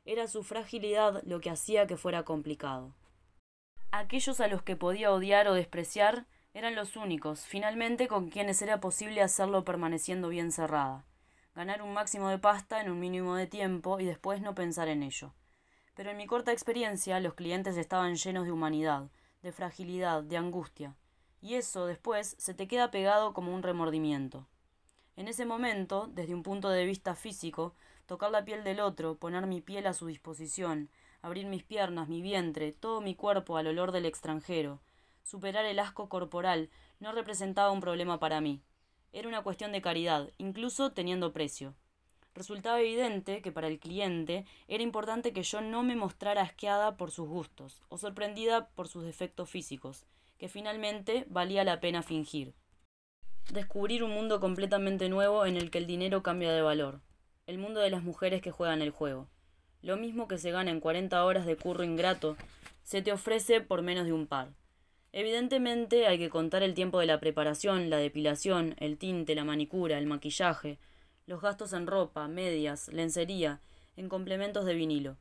Era 0.06 0.26
su 0.26 0.42
fragilidad 0.42 1.22
lo 1.24 1.42
que 1.42 1.50
hacía 1.50 1.86
que 1.86 1.98
fuera 1.98 2.22
complicado. 2.22 2.94
Aquellos 3.90 4.40
a 4.40 4.48
los 4.48 4.62
que 4.62 4.76
podía 4.76 5.12
odiar 5.12 5.46
o 5.46 5.52
despreciar 5.52 6.26
eran 6.54 6.74
los 6.74 6.96
únicos, 6.96 7.40
finalmente, 7.40 8.08
con 8.08 8.30
quienes 8.30 8.62
era 8.62 8.80
posible 8.80 9.20
hacerlo 9.20 9.62
permaneciendo 9.62 10.30
bien 10.30 10.52
cerrada, 10.52 11.04
ganar 11.54 11.82
un 11.82 11.92
máximo 11.92 12.30
de 12.30 12.38
pasta 12.38 12.80
en 12.80 12.90
un 12.90 12.98
mínimo 12.98 13.36
de 13.36 13.46
tiempo 13.46 14.00
y 14.00 14.06
después 14.06 14.40
no 14.40 14.54
pensar 14.54 14.88
en 14.88 15.02
ello. 15.02 15.34
Pero 15.94 16.12
en 16.12 16.16
mi 16.16 16.26
corta 16.26 16.50
experiencia 16.50 17.20
los 17.20 17.34
clientes 17.34 17.76
estaban 17.76 18.14
llenos 18.14 18.46
de 18.46 18.52
humanidad, 18.52 19.10
de 19.44 19.52
fragilidad, 19.52 20.22
de 20.22 20.38
angustia, 20.38 20.96
y 21.42 21.56
eso 21.56 21.84
después 21.84 22.34
se 22.38 22.54
te 22.54 22.66
queda 22.66 22.90
pegado 22.90 23.34
como 23.34 23.54
un 23.54 23.62
remordimiento. 23.62 24.48
En 25.16 25.28
ese 25.28 25.44
momento, 25.44 26.08
desde 26.10 26.34
un 26.34 26.42
punto 26.42 26.70
de 26.70 26.86
vista 26.86 27.14
físico, 27.14 27.74
tocar 28.06 28.30
la 28.30 28.46
piel 28.46 28.64
del 28.64 28.80
otro, 28.80 29.16
poner 29.16 29.46
mi 29.46 29.60
piel 29.60 29.86
a 29.86 29.92
su 29.92 30.06
disposición, 30.06 30.88
abrir 31.20 31.44
mis 31.44 31.62
piernas, 31.62 32.08
mi 32.08 32.22
vientre, 32.22 32.72
todo 32.72 33.02
mi 33.02 33.14
cuerpo 33.14 33.58
al 33.58 33.66
olor 33.66 33.92
del 33.92 34.06
extranjero, 34.06 34.80
superar 35.22 35.66
el 35.66 35.78
asco 35.78 36.08
corporal, 36.08 36.70
no 36.98 37.12
representaba 37.12 37.70
un 37.70 37.80
problema 37.80 38.18
para 38.18 38.40
mí. 38.40 38.62
Era 39.12 39.28
una 39.28 39.42
cuestión 39.42 39.72
de 39.72 39.82
caridad, 39.82 40.30
incluso 40.38 40.92
teniendo 40.92 41.34
precio. 41.34 41.74
Resultaba 42.34 42.80
evidente 42.80 43.42
que 43.42 43.52
para 43.52 43.68
el 43.68 43.78
cliente 43.78 44.44
era 44.66 44.82
importante 44.82 45.32
que 45.32 45.44
yo 45.44 45.60
no 45.60 45.84
me 45.84 45.94
mostrara 45.94 46.42
asqueada 46.42 46.96
por 46.96 47.12
sus 47.12 47.28
gustos 47.28 47.82
o 47.88 47.96
sorprendida 47.96 48.68
por 48.70 48.88
sus 48.88 49.04
defectos 49.04 49.48
físicos, 49.48 50.04
que 50.36 50.48
finalmente 50.48 51.26
valía 51.28 51.62
la 51.62 51.78
pena 51.78 52.02
fingir. 52.02 52.54
Descubrir 53.52 54.02
un 54.02 54.10
mundo 54.10 54.40
completamente 54.40 55.08
nuevo 55.08 55.46
en 55.46 55.56
el 55.56 55.70
que 55.70 55.78
el 55.78 55.86
dinero 55.86 56.22
cambia 56.24 56.52
de 56.52 56.62
valor. 56.62 57.00
El 57.46 57.58
mundo 57.58 57.80
de 57.80 57.90
las 57.90 58.02
mujeres 58.02 58.42
que 58.42 58.50
juegan 58.50 58.82
el 58.82 58.90
juego. 58.90 59.28
Lo 59.80 59.96
mismo 59.96 60.26
que 60.26 60.38
se 60.38 60.50
gana 60.50 60.70
en 60.70 60.80
40 60.80 61.24
horas 61.24 61.46
de 61.46 61.56
curro 61.56 61.84
ingrato, 61.84 62.36
se 62.82 63.00
te 63.02 63.12
ofrece 63.12 63.60
por 63.60 63.82
menos 63.82 64.06
de 64.06 64.12
un 64.12 64.26
par. 64.26 64.48
Evidentemente 65.12 66.08
hay 66.08 66.18
que 66.18 66.30
contar 66.30 66.64
el 66.64 66.74
tiempo 66.74 66.98
de 66.98 67.06
la 67.06 67.20
preparación, 67.20 67.90
la 67.90 67.98
depilación, 67.98 68.74
el 68.78 68.98
tinte, 68.98 69.36
la 69.36 69.44
manicura, 69.44 69.98
el 69.98 70.06
maquillaje, 70.06 70.78
los 71.26 71.40
gastos 71.40 71.72
en 71.72 71.86
ropa, 71.86 72.28
medias, 72.28 72.88
lencería, 72.88 73.60
en 73.96 74.08
complementos 74.08 74.64
de 74.64 74.74
vinilo. 74.74 75.16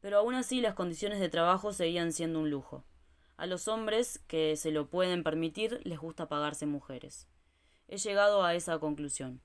Pero 0.00 0.18
aún 0.18 0.34
así 0.34 0.60
las 0.60 0.74
condiciones 0.74 1.20
de 1.20 1.28
trabajo 1.28 1.72
seguían 1.72 2.12
siendo 2.12 2.40
un 2.40 2.50
lujo. 2.50 2.84
A 3.36 3.46
los 3.46 3.68
hombres 3.68 4.20
que 4.26 4.56
se 4.56 4.70
lo 4.70 4.88
pueden 4.88 5.22
permitir 5.22 5.80
les 5.84 5.98
gusta 5.98 6.28
pagarse 6.28 6.66
mujeres. 6.66 7.28
He 7.88 7.98
llegado 7.98 8.42
a 8.42 8.54
esa 8.54 8.78
conclusión. 8.78 9.40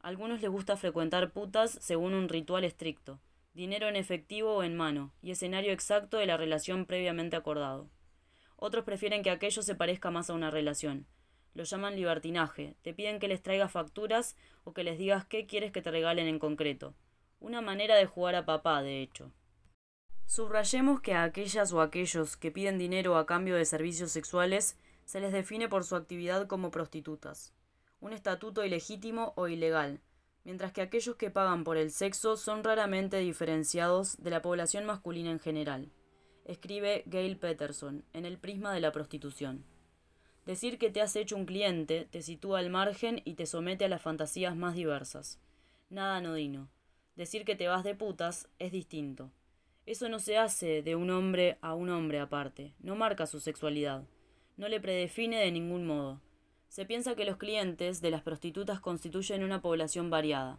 A 0.00 0.08
algunos 0.08 0.40
les 0.40 0.50
gusta 0.50 0.76
frecuentar 0.76 1.32
putas 1.32 1.78
según 1.82 2.14
un 2.14 2.28
ritual 2.28 2.64
estricto, 2.64 3.20
dinero 3.52 3.88
en 3.88 3.96
efectivo 3.96 4.54
o 4.54 4.62
en 4.62 4.76
mano, 4.76 5.12
y 5.20 5.32
escenario 5.32 5.72
exacto 5.72 6.18
de 6.18 6.26
la 6.26 6.36
relación 6.36 6.86
previamente 6.86 7.36
acordado. 7.36 7.90
Otros 8.56 8.84
prefieren 8.84 9.22
que 9.22 9.30
aquello 9.30 9.62
se 9.62 9.74
parezca 9.74 10.10
más 10.10 10.30
a 10.30 10.34
una 10.34 10.50
relación. 10.50 11.06
Lo 11.56 11.64
llaman 11.64 11.96
libertinaje, 11.96 12.76
te 12.82 12.92
piden 12.92 13.18
que 13.18 13.28
les 13.28 13.42
traigas 13.42 13.72
facturas 13.72 14.36
o 14.64 14.74
que 14.74 14.84
les 14.84 14.98
digas 14.98 15.24
qué 15.24 15.46
quieres 15.46 15.72
que 15.72 15.80
te 15.80 15.90
regalen 15.90 16.28
en 16.28 16.38
concreto. 16.38 16.94
Una 17.40 17.62
manera 17.62 17.96
de 17.96 18.04
jugar 18.04 18.34
a 18.34 18.44
papá, 18.44 18.82
de 18.82 19.00
hecho. 19.00 19.32
Subrayemos 20.26 21.00
que 21.00 21.14
a 21.14 21.22
aquellas 21.22 21.72
o 21.72 21.80
aquellos 21.80 22.36
que 22.36 22.50
piden 22.50 22.76
dinero 22.76 23.16
a 23.16 23.24
cambio 23.24 23.56
de 23.56 23.64
servicios 23.64 24.12
sexuales 24.12 24.76
se 25.06 25.18
les 25.18 25.32
define 25.32 25.66
por 25.66 25.84
su 25.84 25.96
actividad 25.96 26.46
como 26.46 26.70
prostitutas, 26.70 27.54
un 28.00 28.12
estatuto 28.12 28.62
ilegítimo 28.62 29.32
o 29.34 29.48
ilegal, 29.48 30.02
mientras 30.44 30.72
que 30.72 30.82
aquellos 30.82 31.16
que 31.16 31.30
pagan 31.30 31.64
por 31.64 31.78
el 31.78 31.90
sexo 31.90 32.36
son 32.36 32.64
raramente 32.64 33.16
diferenciados 33.16 34.22
de 34.22 34.28
la 34.28 34.42
población 34.42 34.84
masculina 34.84 35.30
en 35.30 35.40
general, 35.40 35.90
escribe 36.44 37.04
Gail 37.06 37.38
Peterson 37.38 38.04
en 38.12 38.26
El 38.26 38.36
prisma 38.36 38.74
de 38.74 38.80
la 38.80 38.92
prostitución. 38.92 39.64
Decir 40.46 40.78
que 40.78 40.90
te 40.90 41.00
has 41.00 41.16
hecho 41.16 41.34
un 41.34 41.44
cliente 41.44 42.06
te 42.08 42.22
sitúa 42.22 42.60
al 42.60 42.70
margen 42.70 43.20
y 43.24 43.34
te 43.34 43.46
somete 43.46 43.84
a 43.84 43.88
las 43.88 44.00
fantasías 44.00 44.54
más 44.54 44.76
diversas. 44.76 45.40
Nada 45.90 46.16
anodino. 46.16 46.68
Decir 47.16 47.44
que 47.44 47.56
te 47.56 47.66
vas 47.66 47.82
de 47.82 47.96
putas 47.96 48.48
es 48.60 48.70
distinto. 48.70 49.32
Eso 49.86 50.08
no 50.08 50.20
se 50.20 50.38
hace 50.38 50.82
de 50.82 50.94
un 50.94 51.10
hombre 51.10 51.58
a 51.62 51.74
un 51.74 51.90
hombre 51.90 52.20
aparte, 52.20 52.74
no 52.78 52.94
marca 52.94 53.26
su 53.26 53.40
sexualidad, 53.40 54.04
no 54.56 54.68
le 54.68 54.80
predefine 54.80 55.38
de 55.38 55.50
ningún 55.50 55.84
modo. 55.84 56.20
Se 56.68 56.84
piensa 56.84 57.16
que 57.16 57.24
los 57.24 57.36
clientes 57.36 58.00
de 58.00 58.10
las 58.10 58.22
prostitutas 58.22 58.80
constituyen 58.80 59.42
una 59.42 59.60
población 59.60 60.10
variada, 60.10 60.58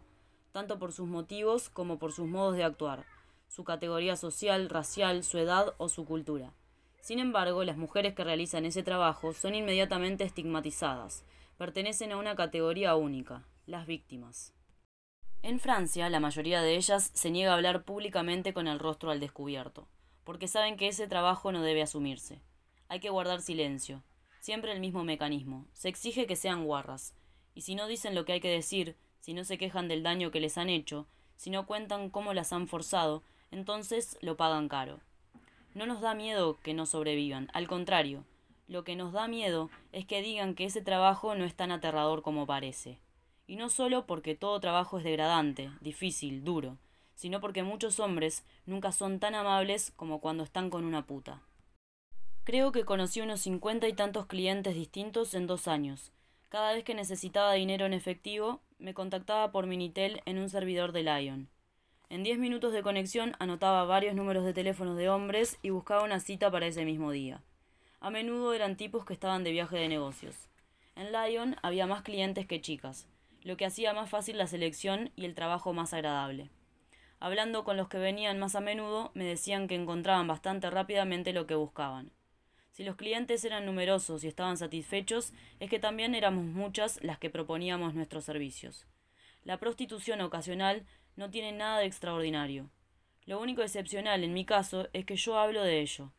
tanto 0.52 0.78
por 0.78 0.92
sus 0.92 1.08
motivos 1.08 1.70
como 1.70 1.98
por 1.98 2.12
sus 2.12 2.26
modos 2.26 2.56
de 2.56 2.64
actuar, 2.64 3.06
su 3.48 3.64
categoría 3.64 4.16
social, 4.16 4.68
racial, 4.68 5.24
su 5.24 5.38
edad 5.38 5.74
o 5.78 5.88
su 5.88 6.04
cultura. 6.04 6.52
Sin 7.08 7.20
embargo, 7.20 7.64
las 7.64 7.78
mujeres 7.78 8.12
que 8.12 8.22
realizan 8.22 8.66
ese 8.66 8.82
trabajo 8.82 9.32
son 9.32 9.54
inmediatamente 9.54 10.24
estigmatizadas, 10.24 11.24
pertenecen 11.56 12.12
a 12.12 12.18
una 12.18 12.36
categoría 12.36 12.96
única, 12.96 13.46
las 13.64 13.86
víctimas. 13.86 14.52
En 15.40 15.58
Francia, 15.58 16.10
la 16.10 16.20
mayoría 16.20 16.60
de 16.60 16.76
ellas 16.76 17.10
se 17.14 17.30
niega 17.30 17.52
a 17.52 17.54
hablar 17.54 17.84
públicamente 17.84 18.52
con 18.52 18.68
el 18.68 18.78
rostro 18.78 19.10
al 19.10 19.20
descubierto, 19.20 19.88
porque 20.22 20.48
saben 20.48 20.76
que 20.76 20.88
ese 20.88 21.08
trabajo 21.08 21.50
no 21.50 21.62
debe 21.62 21.80
asumirse. 21.80 22.42
Hay 22.88 23.00
que 23.00 23.08
guardar 23.08 23.40
silencio, 23.40 24.02
Siempre 24.40 24.72
el 24.72 24.80
mismo 24.80 25.02
mecanismo. 25.02 25.66
Se 25.72 25.88
exige 25.88 26.26
que 26.26 26.36
sean 26.36 26.66
guarras. 26.66 27.14
Y 27.54 27.62
si 27.62 27.74
no 27.74 27.86
dicen 27.86 28.14
lo 28.14 28.26
que 28.26 28.34
hay 28.34 28.40
que 28.40 28.50
decir, 28.50 28.98
si 29.20 29.32
no 29.32 29.44
se 29.44 29.56
quejan 29.56 29.88
del 29.88 30.02
daño 30.02 30.30
que 30.30 30.40
les 30.40 30.58
han 30.58 30.68
hecho, 30.68 31.06
si 31.36 31.48
no 31.48 31.64
cuentan 31.64 32.10
cómo 32.10 32.34
las 32.34 32.52
han 32.52 32.68
forzado, 32.68 33.22
entonces 33.50 34.18
lo 34.20 34.36
pagan 34.36 34.68
caro. 34.68 35.00
No 35.78 35.86
nos 35.86 36.00
da 36.00 36.12
miedo 36.12 36.58
que 36.64 36.74
no 36.74 36.86
sobrevivan, 36.86 37.50
al 37.52 37.68
contrario, 37.68 38.24
lo 38.66 38.82
que 38.82 38.96
nos 38.96 39.12
da 39.12 39.28
miedo 39.28 39.70
es 39.92 40.06
que 40.06 40.22
digan 40.22 40.56
que 40.56 40.64
ese 40.64 40.82
trabajo 40.82 41.36
no 41.36 41.44
es 41.44 41.54
tan 41.54 41.70
aterrador 41.70 42.22
como 42.22 42.46
parece. 42.46 42.98
Y 43.46 43.54
no 43.54 43.68
solo 43.68 44.04
porque 44.04 44.34
todo 44.34 44.58
trabajo 44.58 44.98
es 44.98 45.04
degradante, 45.04 45.70
difícil, 45.80 46.42
duro, 46.42 46.78
sino 47.14 47.40
porque 47.40 47.62
muchos 47.62 48.00
hombres 48.00 48.44
nunca 48.66 48.90
son 48.90 49.20
tan 49.20 49.36
amables 49.36 49.92
como 49.94 50.20
cuando 50.20 50.42
están 50.42 50.68
con 50.68 50.84
una 50.84 51.06
puta. 51.06 51.42
Creo 52.42 52.72
que 52.72 52.84
conocí 52.84 53.20
unos 53.20 53.40
cincuenta 53.40 53.86
y 53.86 53.92
tantos 53.92 54.26
clientes 54.26 54.74
distintos 54.74 55.32
en 55.34 55.46
dos 55.46 55.68
años. 55.68 56.10
Cada 56.48 56.72
vez 56.72 56.82
que 56.82 56.96
necesitaba 56.96 57.52
dinero 57.52 57.86
en 57.86 57.92
efectivo, 57.92 58.62
me 58.80 58.94
contactaba 58.94 59.52
por 59.52 59.68
Minitel 59.68 60.22
en 60.24 60.38
un 60.38 60.50
servidor 60.50 60.90
de 60.90 61.04
Lion. 61.04 61.48
En 62.10 62.22
diez 62.22 62.38
minutos 62.38 62.72
de 62.72 62.82
conexión 62.82 63.36
anotaba 63.38 63.84
varios 63.84 64.14
números 64.14 64.42
de 64.46 64.54
teléfonos 64.54 64.96
de 64.96 65.10
hombres 65.10 65.58
y 65.60 65.68
buscaba 65.68 66.04
una 66.04 66.20
cita 66.20 66.50
para 66.50 66.66
ese 66.66 66.86
mismo 66.86 67.10
día. 67.10 67.42
A 68.00 68.08
menudo 68.08 68.54
eran 68.54 68.78
tipos 68.78 69.04
que 69.04 69.12
estaban 69.12 69.44
de 69.44 69.52
viaje 69.52 69.76
de 69.76 69.88
negocios. 69.88 70.48
En 70.96 71.12
Lion 71.12 71.56
había 71.60 71.86
más 71.86 72.00
clientes 72.00 72.46
que 72.46 72.62
chicas, 72.62 73.06
lo 73.42 73.58
que 73.58 73.66
hacía 73.66 73.92
más 73.92 74.08
fácil 74.08 74.38
la 74.38 74.46
selección 74.46 75.10
y 75.16 75.26
el 75.26 75.34
trabajo 75.34 75.74
más 75.74 75.92
agradable. 75.92 76.48
Hablando 77.20 77.62
con 77.62 77.76
los 77.76 77.88
que 77.88 77.98
venían 77.98 78.38
más 78.38 78.54
a 78.54 78.60
menudo, 78.60 79.10
me 79.12 79.24
decían 79.24 79.68
que 79.68 79.74
encontraban 79.74 80.26
bastante 80.26 80.70
rápidamente 80.70 81.34
lo 81.34 81.46
que 81.46 81.56
buscaban. 81.56 82.10
Si 82.70 82.84
los 82.84 82.96
clientes 82.96 83.44
eran 83.44 83.66
numerosos 83.66 84.24
y 84.24 84.28
estaban 84.28 84.56
satisfechos, 84.56 85.34
es 85.60 85.68
que 85.68 85.78
también 85.78 86.14
éramos 86.14 86.46
muchas 86.46 87.02
las 87.02 87.18
que 87.18 87.28
proponíamos 87.28 87.92
nuestros 87.94 88.24
servicios. 88.24 88.86
La 89.44 89.58
prostitución 89.58 90.20
ocasional 90.20 90.86
no 91.18 91.30
tiene 91.30 91.50
nada 91.50 91.80
de 91.80 91.86
extraordinario. 91.86 92.70
Lo 93.26 93.40
único 93.40 93.62
excepcional 93.62 94.22
en 94.22 94.32
mi 94.32 94.44
caso 94.44 94.88
es 94.92 95.04
que 95.04 95.16
yo 95.16 95.36
hablo 95.36 95.64
de 95.64 95.80
ello. 95.80 96.12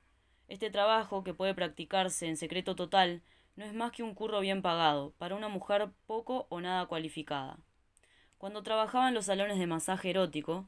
Este 0.50 0.70
trabajo, 0.70 1.24
que 1.24 1.34
puede 1.34 1.56
practicarse 1.56 2.28
en 2.28 2.36
secreto 2.36 2.76
total, 2.76 3.22
no 3.56 3.64
es 3.64 3.74
más 3.74 3.94
que 3.94 4.04
un 4.04 4.14
curro 4.14 4.42
bien 4.42 4.62
pagado, 4.62 5.14
para 5.18 5.36
una 5.36 5.48
mujer 5.48 5.90
poco 6.06 6.48
o 6.50 6.60
nada 6.60 6.86
cualificada. 6.88 7.60
Cuando 8.38 8.62
trabajaba 8.62 9.08
en 9.08 9.14
los 9.14 9.28
salones 9.28 9.58
de 9.58 9.68
masaje 9.68 10.10
erótico, 10.10 10.68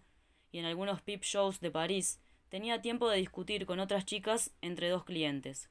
y 0.50 0.60
en 0.60 0.66
algunos 0.66 1.02
pip 1.02 1.24
shows 1.24 1.60
de 1.60 1.70
París, 1.70 2.22
tenía 2.48 2.82
tiempo 2.82 3.10
de 3.10 3.18
discutir 3.18 3.66
con 3.66 3.82
otras 3.82 4.06
chicas 4.06 4.56
entre 4.62 4.88
dos 4.88 5.04
clientes. 5.04 5.70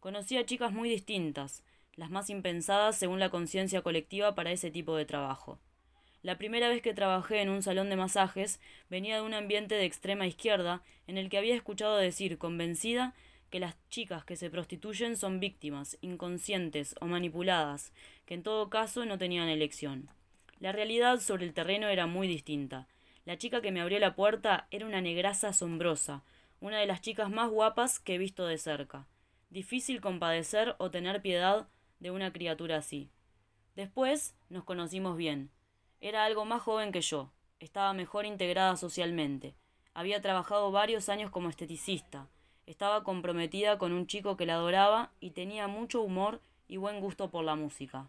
Conocí 0.00 0.38
a 0.38 0.46
chicas 0.46 0.72
muy 0.72 0.88
distintas, 0.88 1.62
las 1.94 2.08
más 2.08 2.30
impensadas 2.30 2.96
según 2.96 3.20
la 3.20 3.28
conciencia 3.28 3.82
colectiva 3.82 4.34
para 4.34 4.50
ese 4.50 4.70
tipo 4.70 4.96
de 4.96 5.04
trabajo. 5.04 5.60
La 6.22 6.36
primera 6.36 6.68
vez 6.68 6.82
que 6.82 6.94
trabajé 6.94 7.40
en 7.42 7.48
un 7.48 7.62
salón 7.62 7.90
de 7.90 7.96
masajes 7.96 8.60
venía 8.90 9.16
de 9.16 9.22
un 9.22 9.34
ambiente 9.34 9.76
de 9.76 9.84
extrema 9.84 10.26
izquierda 10.26 10.82
en 11.06 11.16
el 11.16 11.28
que 11.28 11.38
había 11.38 11.54
escuchado 11.54 11.96
decir 11.96 12.38
convencida 12.38 13.14
que 13.50 13.60
las 13.60 13.76
chicas 13.88 14.24
que 14.24 14.36
se 14.36 14.50
prostituyen 14.50 15.16
son 15.16 15.40
víctimas, 15.40 15.96
inconscientes 16.00 16.96
o 17.00 17.06
manipuladas, 17.06 17.92
que 18.26 18.34
en 18.34 18.42
todo 18.42 18.68
caso 18.68 19.04
no 19.06 19.16
tenían 19.16 19.48
elección. 19.48 20.10
La 20.58 20.72
realidad 20.72 21.20
sobre 21.20 21.46
el 21.46 21.54
terreno 21.54 21.86
era 21.88 22.06
muy 22.06 22.26
distinta. 22.26 22.88
La 23.24 23.38
chica 23.38 23.62
que 23.62 23.70
me 23.70 23.80
abrió 23.80 23.98
la 24.00 24.16
puerta 24.16 24.66
era 24.70 24.86
una 24.86 25.00
negraza 25.00 25.48
asombrosa, 25.48 26.24
una 26.60 26.78
de 26.78 26.86
las 26.86 27.00
chicas 27.00 27.30
más 27.30 27.48
guapas 27.48 28.00
que 28.00 28.16
he 28.16 28.18
visto 28.18 28.46
de 28.46 28.58
cerca. 28.58 29.06
Difícil 29.50 30.00
compadecer 30.00 30.74
o 30.78 30.90
tener 30.90 31.22
piedad 31.22 31.68
de 32.00 32.10
una 32.10 32.32
criatura 32.32 32.78
así. 32.78 33.08
Después 33.76 34.34
nos 34.50 34.64
conocimos 34.64 35.16
bien. 35.16 35.50
Era 36.00 36.24
algo 36.24 36.44
más 36.44 36.62
joven 36.62 36.92
que 36.92 37.00
yo, 37.00 37.32
estaba 37.58 37.92
mejor 37.92 38.24
integrada 38.24 38.76
socialmente, 38.76 39.56
había 39.94 40.20
trabajado 40.20 40.70
varios 40.70 41.08
años 41.08 41.32
como 41.32 41.48
esteticista, 41.48 42.28
estaba 42.66 43.02
comprometida 43.02 43.78
con 43.78 43.92
un 43.92 44.06
chico 44.06 44.36
que 44.36 44.46
la 44.46 44.54
adoraba 44.54 45.10
y 45.18 45.30
tenía 45.30 45.66
mucho 45.66 46.02
humor 46.02 46.40
y 46.68 46.76
buen 46.76 47.00
gusto 47.00 47.30
por 47.30 47.44
la 47.44 47.56
música. 47.56 48.08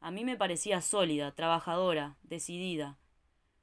A 0.00 0.10
mí 0.10 0.24
me 0.24 0.36
parecía 0.36 0.80
sólida, 0.80 1.30
trabajadora, 1.30 2.16
decidida, 2.24 2.98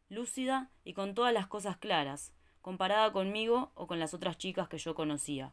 lúcida 0.08 0.72
y 0.86 0.94
con 0.94 1.14
todas 1.14 1.34
las 1.34 1.48
cosas 1.48 1.76
claras, 1.76 2.32
comparada 2.62 3.12
conmigo 3.12 3.72
o 3.76 3.88
con 3.88 4.00
las 4.00 4.14
otras 4.14 4.38
chicas 4.38 4.70
que 4.70 4.78
yo 4.78 4.96
conocía. 4.96 5.52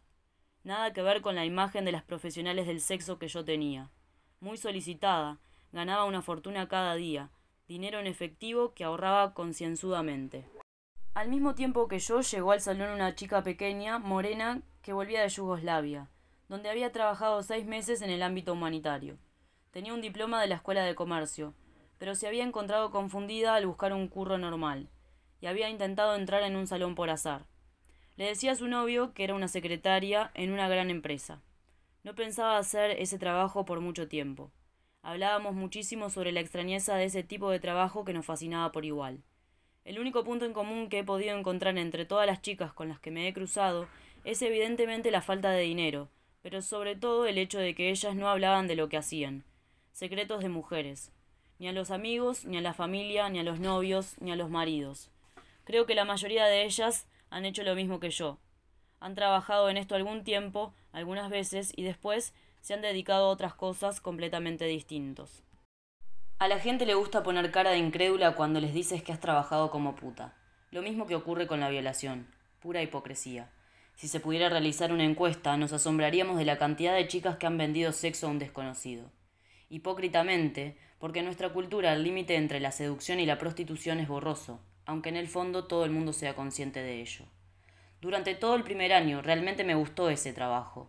Nada 0.63 0.93
que 0.93 1.03
ver 1.03 1.23
con 1.23 1.35
la 1.35 1.45
imagen 1.45 1.85
de 1.85 1.93
las 1.93 2.05
profesionales 2.05 2.69
del 2.69 2.81
sexo 2.81 3.19
que 3.19 3.27
yo 3.27 3.45
tenía. 3.45 3.91
Muy 4.39 4.59
solicitada, 4.59 5.41
ganaba 5.73 6.05
una 6.05 6.23
fortuna 6.23 6.69
cada 6.69 6.95
día, 6.95 7.31
dinero 7.69 7.99
en 7.99 8.07
efectivo 8.07 8.75
que 8.75 8.85
ahorraba 8.85 9.35
concienzudamente. 9.35 10.49
Al 11.15 11.29
mismo 11.29 11.55
tiempo 11.55 11.89
que 11.89 11.99
yo 11.99 12.21
llegó 12.21 12.53
al 12.53 12.61
salón 12.61 12.91
una 12.91 13.15
chica 13.15 13.43
pequeña, 13.43 13.99
morena, 13.99 14.63
que 14.83 14.93
volvía 14.93 15.23
de 15.23 15.29
Yugoslavia, 15.29 16.09
donde 16.49 16.71
había 16.71 16.93
trabajado 16.93 17.43
seis 17.43 17.67
meses 17.67 18.03
en 18.03 18.11
el 18.11 18.23
ámbito 18.23 18.53
humanitario. 18.53 19.19
Tenía 19.73 19.95
un 19.95 20.01
diploma 20.01 20.41
de 20.41 20.47
la 20.47 20.57
Escuela 20.57 20.85
de 20.85 20.95
Comercio, 20.95 21.55
pero 21.99 22.15
se 22.15 22.29
había 22.29 22.45
encontrado 22.45 22.91
confundida 22.91 23.55
al 23.55 23.67
buscar 23.67 23.93
un 23.93 24.09
curro 24.09 24.39
normal, 24.39 24.89
y 25.41 25.47
había 25.47 25.69
intentado 25.69 26.15
entrar 26.15 26.43
en 26.43 26.55
un 26.55 26.67
salón 26.67 26.95
por 26.95 27.11
azar. 27.11 27.47
Le 28.17 28.27
decía 28.27 28.53
a 28.53 28.57
su 28.57 28.69
novio 28.69 29.13
que 29.13 29.25
era 29.25 29.35
una 29.35 29.49
secretaria 29.49 30.31
en 30.35 30.53
una 30.53 30.69
gran 30.69 30.91
empresa. 30.91 31.43
No 32.05 32.15
pensaba 32.15 32.59
hacer 32.59 32.93
ese 32.93 33.19
trabajo 33.19 33.65
por 33.65 33.81
mucho 33.81 34.07
tiempo. 34.07 34.53
Hablábamos 35.07 35.55
muchísimo 35.55 36.11
sobre 36.11 36.33
la 36.33 36.41
extrañeza 36.41 36.97
de 36.97 37.05
ese 37.05 37.23
tipo 37.23 37.49
de 37.49 37.61
trabajo 37.61 38.05
que 38.05 38.13
nos 38.13 38.27
fascinaba 38.27 38.73
por 38.73 38.85
igual. 38.85 39.23
El 39.85 40.01
único 40.01 40.25
punto 40.25 40.47
en 40.47 40.53
común 40.53 40.89
que 40.89 40.99
he 40.99 41.05
podido 41.05 41.39
encontrar 41.39 41.79
entre 41.79 42.05
todas 42.07 42.27
las 42.27 42.43
chicas 42.43 42.73
con 42.73 42.89
las 42.89 42.99
que 42.99 43.13
me 43.13 43.29
he 43.29 43.33
cruzado 43.33 43.87
es 44.25 44.43
evidentemente 44.43 45.13
la 45.13 45.23
falta 45.23 45.53
de 45.53 45.63
dinero, 45.63 46.09
pero 46.43 46.61
sobre 46.61 46.97
todo 46.97 47.27
el 47.27 47.39
hecho 47.39 47.61
de 47.61 47.77
que 47.77 47.91
ellas 47.91 48.17
no 48.17 48.29
hablaban 48.29 48.67
de 48.67 48.75
lo 48.75 48.89
que 48.89 48.97
hacían. 48.97 49.45
Secretos 49.93 50.43
de 50.43 50.49
mujeres. 50.49 51.13
Ni 51.61 51.69
a 51.69 51.73
los 51.73 51.93
amigos, 51.93 52.45
ni 52.45 52.57
a 52.57 52.61
la 52.61 52.75
familia, 52.75 53.29
ni 53.29 53.39
a 53.39 53.45
los 53.45 53.61
novios, 53.61 54.17
ni 54.19 54.33
a 54.33 54.37
los 54.37 54.51
maridos. 54.51 55.13
Creo 55.63 55.87
que 55.87 55.95
la 55.95 56.05
mayoría 56.05 56.47
de 56.47 56.65
ellas 56.65 57.07
han 57.31 57.45
hecho 57.45 57.63
lo 57.63 57.77
mismo 57.77 58.01
que 58.01 58.11
yo. 58.11 58.41
Han 58.99 59.15
trabajado 59.15 59.69
en 59.69 59.77
esto 59.77 59.95
algún 59.95 60.25
tiempo, 60.25 60.75
algunas 60.91 61.31
veces, 61.31 61.73
y 61.77 61.85
después 61.85 62.35
se 62.67 62.75
han 62.75 62.83
dedicado 62.83 63.27
a 63.27 63.29
otras 63.29 63.55
cosas 63.55 64.01
completamente 64.01 64.65
distintos. 64.65 65.45
A 66.41 66.49
la 66.49 66.59
gente 66.59 66.85
le 66.85 66.95
gusta 66.95 67.23
poner 67.23 67.53
cara 67.53 67.71
de 67.71 67.79
incrédula 67.79 68.35
cuando 68.35 68.59
les 68.61 68.75
dices 68.75 69.05
que 69.05 69.13
has 69.13 69.21
trabajado 69.21 69.71
como 69.71 69.95
puta. 69.95 70.35
Lo 70.73 70.83
mismo 70.83 71.07
que 71.07 71.15
ocurre 71.15 71.47
con 71.47 71.61
la 71.61 71.69
violación, 71.69 72.27
pura 72.59 72.83
hipocresía. 72.83 73.53
Si 73.95 74.09
se 74.09 74.19
pudiera 74.19 74.49
realizar 74.49 74.93
una 74.93 75.05
encuesta, 75.05 75.57
nos 75.57 75.73
asombraríamos 75.73 76.39
de 76.39 76.45
la 76.45 76.59
cantidad 76.59 76.97
de 76.97 77.07
chicas 77.07 77.37
que 77.37 77.47
han 77.47 77.57
vendido 77.57 77.93
sexo 77.93 78.27
a 78.27 78.31
un 78.31 78.41
desconocido. 78.41 79.13
Hipócritamente, 79.71 80.77
porque 80.99 81.21
en 81.21 81.27
nuestra 81.27 81.51
cultura 81.51 81.93
el 81.93 82.03
límite 82.03 82.35
entre 82.35 82.59
la 82.59 82.73
seducción 82.73 83.21
y 83.21 83.27
la 83.27 83.39
prostitución 83.39 84.01
es 84.01 84.09
borroso, 84.09 84.59
aunque 84.87 85.11
en 85.11 85.17
el 85.17 85.29
fondo 85.29 85.67
todo 85.67 85.85
el 85.85 85.93
mundo 85.93 86.13
sea 86.13 86.35
consciente 86.35 86.83
de 86.83 87.01
ello. 87.01 87.27
Durante 88.01 88.35
todo 88.35 88.57
el 88.57 88.65
primer 88.65 88.93
año 88.93 89.23
realmente 89.23 89.63
me 89.63 89.77
gustó 89.77 90.11
ese 90.11 90.33
trabajo, 90.33 90.89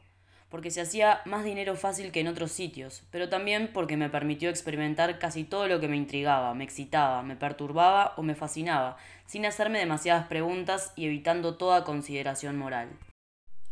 porque 0.49 0.71
se 0.71 0.81
hacía 0.81 1.21
más 1.25 1.43
dinero 1.43 1.75
fácil 1.75 2.12
que 2.12 2.21
en 2.21 2.27
otros 2.27 2.51
sitios, 2.51 3.03
pero 3.12 3.29
también 3.29 3.71
porque 3.73 3.97
me 3.97 4.10
permitió 4.10 4.49
experimentar 4.49 5.19
casi 5.19 5.43
todo 5.43 5.67
lo 5.67 5.79
que 5.79 5.88
me 5.88 5.97
intrigaba, 5.97 6.53
me 6.53 6.63
excitaba, 6.63 7.21
me 7.21 7.36
perturbaba 7.36 8.13
o 8.17 8.23
me 8.23 8.36
fascinaba, 8.36 8.97
sin 9.25 9.45
hacerme 9.45 9.79
demasiadas 9.79 10.27
preguntas 10.27 10.93
y 10.95 11.05
evitando 11.05 11.55
toda 11.55 11.83
consideración 11.83 12.57
moral. 12.57 12.89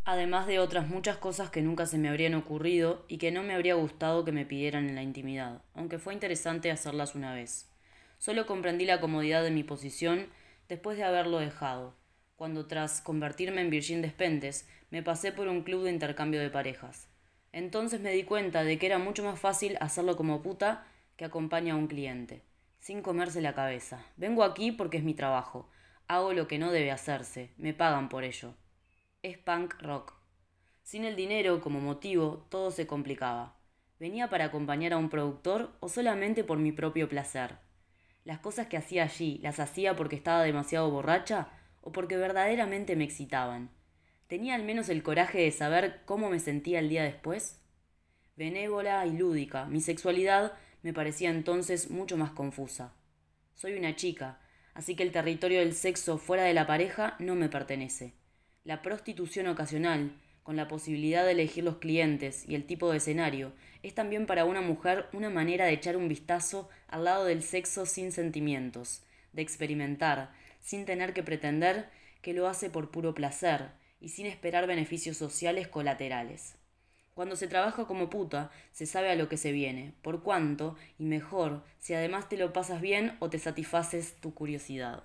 Además 0.04 0.46
de 0.46 0.60
otras 0.60 0.88
muchas 0.88 1.18
cosas 1.18 1.50
que 1.50 1.62
nunca 1.62 1.88
se 1.88 1.98
me 1.98 2.10
habrían 2.10 2.36
ocurrido 2.36 3.06
y 3.08 3.18
que 3.18 3.32
no 3.32 3.42
me 3.42 3.56
habría 3.56 3.74
gustado 3.74 4.24
que 4.24 4.32
me 4.32 4.46
pidieran 4.46 4.88
en 4.88 4.96
la 4.96 5.02
intimidad, 5.02 5.64
aunque 5.74 5.98
fue 5.98 6.14
interesante 6.14 6.70
hacerlas 6.70 7.16
una 7.16 7.34
vez. 7.34 7.72
Solo 8.20 8.46
comprendí 8.46 8.86
la 8.86 9.00
comodidad 9.00 9.44
de 9.44 9.52
mi 9.52 9.64
posición 9.64 10.28
después 10.68 10.98
de 10.98 11.06
haberlo 11.06 11.40
dejado, 11.40 11.96
cuando 12.36 12.68
tras 12.68 13.02
convertirme 13.02 13.62
en 13.62 13.70
Virgin 13.70 14.02
Despentes 14.02 14.68
me 14.90 15.04
pasé 15.04 15.32
por 15.32 15.48
un 15.48 15.64
club 15.64 15.84
de 15.84 15.92
intercambio 15.92 16.40
de 16.40 16.50
parejas. 16.50 17.08
Entonces 17.52 18.02
me 18.02 18.12
di 18.12 18.24
cuenta 18.24 18.64
de 18.64 18.78
que 18.78 18.86
era 18.86 18.98
mucho 18.98 19.24
más 19.24 19.40
fácil 19.40 19.78
hacerlo 19.80 20.16
como 20.16 20.42
puta 20.42 20.88
que 21.16 21.26
acompaña 21.26 21.74
a 21.74 21.78
un 21.78 21.88
cliente, 21.88 22.44
sin 22.80 23.02
comerse 23.02 23.42
la 23.42 23.56
cabeza. 23.56 24.06
Vengo 24.18 24.44
aquí 24.44 24.72
porque 24.72 24.98
es 24.98 25.04
mi 25.04 25.14
trabajo. 25.14 25.70
Hago 26.08 26.34
lo 26.34 26.48
que 26.48 26.60
no 26.60 26.72
debe 26.72 26.92
hacerse. 26.92 27.52
Me 27.58 27.74
pagan 27.74 28.10
por 28.10 28.24
ello. 28.24 28.54
Es 29.24 29.38
punk 29.38 29.82
rock. 29.82 30.14
Sin 30.84 31.04
el 31.04 31.16
dinero 31.16 31.62
como 31.62 31.80
motivo, 31.80 32.46
todo 32.50 32.72
se 32.72 32.86
complicaba. 32.86 33.56
¿Venía 34.00 34.30
para 34.30 34.46
acompañar 34.46 34.94
a 34.94 34.98
un 34.98 35.10
productor 35.10 35.72
o 35.80 35.90
solamente 35.90 36.44
por 36.44 36.60
mi 36.60 36.72
propio 36.72 37.10
placer? 37.10 37.58
Las 38.24 38.40
cosas 38.40 38.68
que 38.68 38.78
hacía 38.78 39.04
allí, 39.04 39.40
¿las 39.42 39.60
hacía 39.60 39.96
porque 39.96 40.16
estaba 40.16 40.44
demasiado 40.44 40.92
borracha 40.92 41.50
o 41.86 41.92
porque 41.92 42.18
verdaderamente 42.18 42.96
me 42.98 43.06
excitaban. 43.06 43.70
¿Tenía 44.28 44.56
al 44.56 44.64
menos 44.64 44.90
el 44.90 45.04
coraje 45.04 45.40
de 45.40 45.52
saber 45.52 46.02
cómo 46.06 46.32
me 46.32 46.40
sentía 46.40 46.80
el 46.80 46.90
día 46.90 47.04
después? 47.04 47.60
Benévola 48.36 49.06
y 49.06 49.16
lúdica, 49.16 49.66
mi 49.66 49.82
sexualidad 49.82 50.54
me 50.82 50.94
parecía 50.94 51.30
entonces 51.30 51.92
mucho 51.92 52.18
más 52.18 52.32
confusa. 52.32 52.96
Soy 53.54 53.74
una 53.74 53.96
chica, 53.96 54.40
así 54.74 54.96
que 54.96 55.04
el 55.04 55.12
territorio 55.12 55.60
del 55.60 55.76
sexo 55.76 56.18
fuera 56.18 56.44
de 56.44 56.56
la 56.56 56.66
pareja 56.66 57.16
no 57.20 57.36
me 57.36 57.50
pertenece. 57.50 58.16
La 58.64 58.82
prostitución 58.82 59.46
ocasional, 59.46 60.20
con 60.42 60.56
la 60.56 60.68
posibilidad 60.68 61.24
de 61.24 61.34
elegir 61.34 61.64
los 61.64 61.78
clientes 61.78 62.50
y 62.50 62.56
el 62.56 62.66
tipo 62.66 62.90
de 62.90 62.98
escenario, 62.98 63.54
es 63.84 63.94
también 63.94 64.26
para 64.26 64.46
una 64.46 64.62
mujer 64.62 65.06
una 65.14 65.30
manera 65.30 65.66
de 65.66 65.74
echar 65.74 65.98
un 65.98 66.08
vistazo 66.08 66.68
al 66.88 67.04
lado 67.04 67.26
del 67.26 67.44
sexo 67.44 67.86
sin 67.86 68.12
sentimientos, 68.12 69.04
de 69.34 69.44
experimentar, 69.44 70.34
sin 70.62 70.86
tener 70.86 71.14
que 71.14 71.22
pretender 71.22 71.90
que 72.24 72.34
lo 72.34 72.48
hace 72.48 72.72
por 72.72 72.90
puro 72.90 73.14
placer 73.14 73.85
y 74.00 74.10
sin 74.10 74.26
esperar 74.26 74.68
beneficios 74.68 75.18
sociales 75.18 75.68
colaterales. 75.68 76.56
Cuando 77.14 77.38
se 77.38 77.48
trabaja 77.48 77.86
como 77.86 78.10
puta, 78.10 78.52
se 78.74 78.86
sabe 78.86 79.10
a 79.10 79.16
lo 79.16 79.30
que 79.30 79.38
se 79.38 79.54
viene, 79.54 79.94
por 80.02 80.22
cuánto 80.22 80.76
y 81.00 81.06
mejor 81.06 81.64
si 81.80 81.94
además 81.94 82.28
te 82.28 82.36
lo 82.36 82.52
pasas 82.52 82.82
bien 82.82 83.16
o 83.20 83.30
te 83.30 83.40
satisfaces 83.40 84.20
tu 84.20 84.34
curiosidad. 84.34 85.04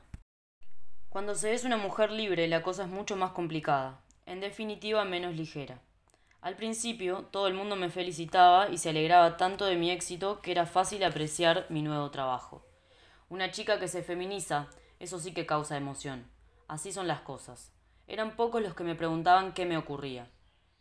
Cuando 1.09 1.35
se 1.35 1.55
es 1.55 1.65
una 1.65 1.77
mujer 1.77 2.11
libre, 2.11 2.49
la 2.49 2.63
cosa 2.63 2.85
es 2.85 2.89
mucho 2.89 3.17
más 3.17 3.31
complicada, 3.31 4.01
en 4.27 4.41
definitiva 4.41 5.05
menos 5.05 5.37
ligera. 5.37 5.81
Al 6.41 6.57
principio, 6.57 7.29
todo 7.31 7.47
el 7.47 7.55
mundo 7.55 7.77
me 7.77 7.91
felicitaba 7.91 8.71
y 8.71 8.79
se 8.79 8.91
alegraba 8.91 9.37
tanto 9.37 9.67
de 9.67 9.77
mi 9.77 9.91
éxito 9.91 10.41
que 10.41 10.53
era 10.53 10.67
fácil 10.67 11.05
apreciar 11.05 11.67
mi 11.69 11.83
nuevo 11.83 12.11
trabajo. 12.11 12.65
Una 13.29 13.51
chica 13.51 13.79
que 13.79 13.89
se 13.89 14.03
feminiza, 14.03 14.69
eso 14.99 15.21
sí 15.21 15.33
que 15.33 15.47
causa 15.47 15.77
emoción. 15.77 16.29
Así 16.67 16.93
son 16.93 17.07
las 17.07 17.21
cosas. 17.21 17.71
Eran 18.11 18.35
pocos 18.35 18.61
los 18.61 18.75
que 18.75 18.83
me 18.83 18.97
preguntaban 18.97 19.53
qué 19.53 19.65
me 19.67 19.77
ocurría. 19.77 20.29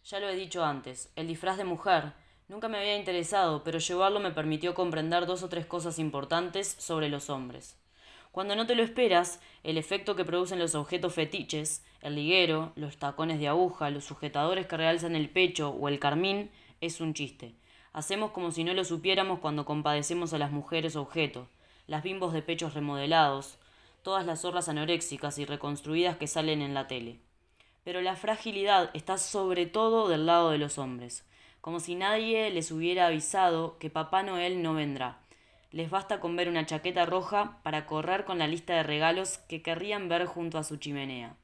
Ya 0.04 0.20
lo 0.20 0.28
he 0.28 0.36
dicho 0.36 0.66
antes, 0.66 1.14
el 1.16 1.28
disfraz 1.28 1.58
de 1.58 1.64
mujer 1.64 2.14
nunca 2.48 2.70
me 2.70 2.80
había 2.80 2.98
interesado, 2.98 3.64
pero 3.64 3.78
llevarlo 3.78 4.20
me 4.20 4.32
permitió 4.32 4.74
comprender 4.74 5.28
dos 5.28 5.44
o 5.44 5.48
tres 5.48 5.68
cosas 5.68 6.00
importantes 6.00 6.76
sobre 6.80 7.08
los 7.08 7.30
hombres. 7.30 7.78
Cuando 8.32 8.56
no 8.56 8.66
te 8.66 8.74
lo 8.74 8.82
esperas, 8.82 9.40
el 9.62 9.78
efecto 9.78 10.16
que 10.16 10.26
producen 10.26 10.58
los 10.58 10.74
objetos 10.74 11.14
fetiches, 11.14 11.86
el 12.02 12.16
liguero, 12.16 12.74
los 12.76 12.98
tacones 12.98 13.40
de 13.40 13.48
aguja, 13.48 13.92
los 13.92 14.06
sujetadores 14.06 14.66
que 14.66 14.78
realzan 14.78 15.16
el 15.16 15.30
pecho 15.30 15.70
o 15.70 15.88
el 15.88 16.00
carmín, 16.00 16.50
es 16.82 17.00
un 17.00 17.14
chiste. 17.14 17.54
Hacemos 17.94 18.32
como 18.32 18.50
si 18.50 18.64
no 18.64 18.74
lo 18.74 18.84
supiéramos 18.84 19.38
cuando 19.38 19.66
compadecemos 19.66 20.34
a 20.34 20.40
las 20.40 20.50
mujeres 20.50 20.96
objeto, 20.96 21.48
las 21.86 22.02
bimbos 22.02 22.34
de 22.34 22.42
pechos 22.42 22.74
remodelados, 22.74 23.60
todas 24.10 24.26
las 24.26 24.42
zorras 24.42 24.68
anoréxicas 24.68 25.38
y 25.38 25.46
reconstruidas 25.46 26.18
que 26.18 26.26
salen 26.26 26.64
en 26.64 26.74
la 26.74 26.88
tele. 26.88 27.20
Pero 27.84 28.02
la 28.02 28.16
fragilidad 28.16 28.90
está 28.96 29.20
sobre 29.20 29.68
todo 29.68 30.08
del 30.08 30.26
lado 30.26 30.50
de 30.50 30.58
los 30.58 30.80
hombres, 30.80 31.30
como 31.62 31.80
si 31.80 31.94
nadie 31.94 32.50
les 32.50 32.72
hubiera 32.72 33.06
avisado 33.06 33.78
que 33.78 33.92
Papá 33.92 34.24
Noel 34.24 34.64
no 34.64 34.74
vendrá. 34.74 35.20
Les 35.70 35.92
basta 35.92 36.20
con 36.20 36.36
ver 36.36 36.50
una 36.50 36.66
chaqueta 36.66 37.06
roja 37.06 37.60
para 37.62 37.86
correr 37.86 38.26
con 38.26 38.40
la 38.40 38.48
lista 38.48 38.74
de 38.74 38.82
regalos 38.82 39.38
que 39.38 39.62
querrían 39.62 40.10
ver 40.10 40.26
junto 40.26 40.58
a 40.58 40.64
su 40.64 40.78
chimenea. 40.78 41.36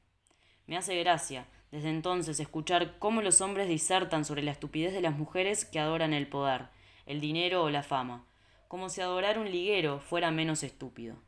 Me 0.66 0.76
hace 0.76 0.98
gracia, 0.98 1.46
desde 1.70 1.90
entonces, 1.90 2.40
escuchar 2.40 2.98
cómo 2.98 3.22
los 3.22 3.40
hombres 3.42 3.68
disertan 3.68 4.24
sobre 4.24 4.42
la 4.42 4.50
estupidez 4.50 4.92
de 4.92 5.02
las 5.02 5.16
mujeres 5.16 5.64
que 5.64 5.78
adoran 5.78 6.12
el 6.12 6.26
poder, 6.26 6.62
el 7.06 7.20
dinero 7.20 7.62
o 7.62 7.70
la 7.70 7.84
fama, 7.84 8.26
como 8.66 8.88
si 8.88 9.02
adorar 9.02 9.38
un 9.38 9.52
liguero 9.52 10.00
fuera 10.00 10.32
menos 10.32 10.64
estúpido. 10.64 11.24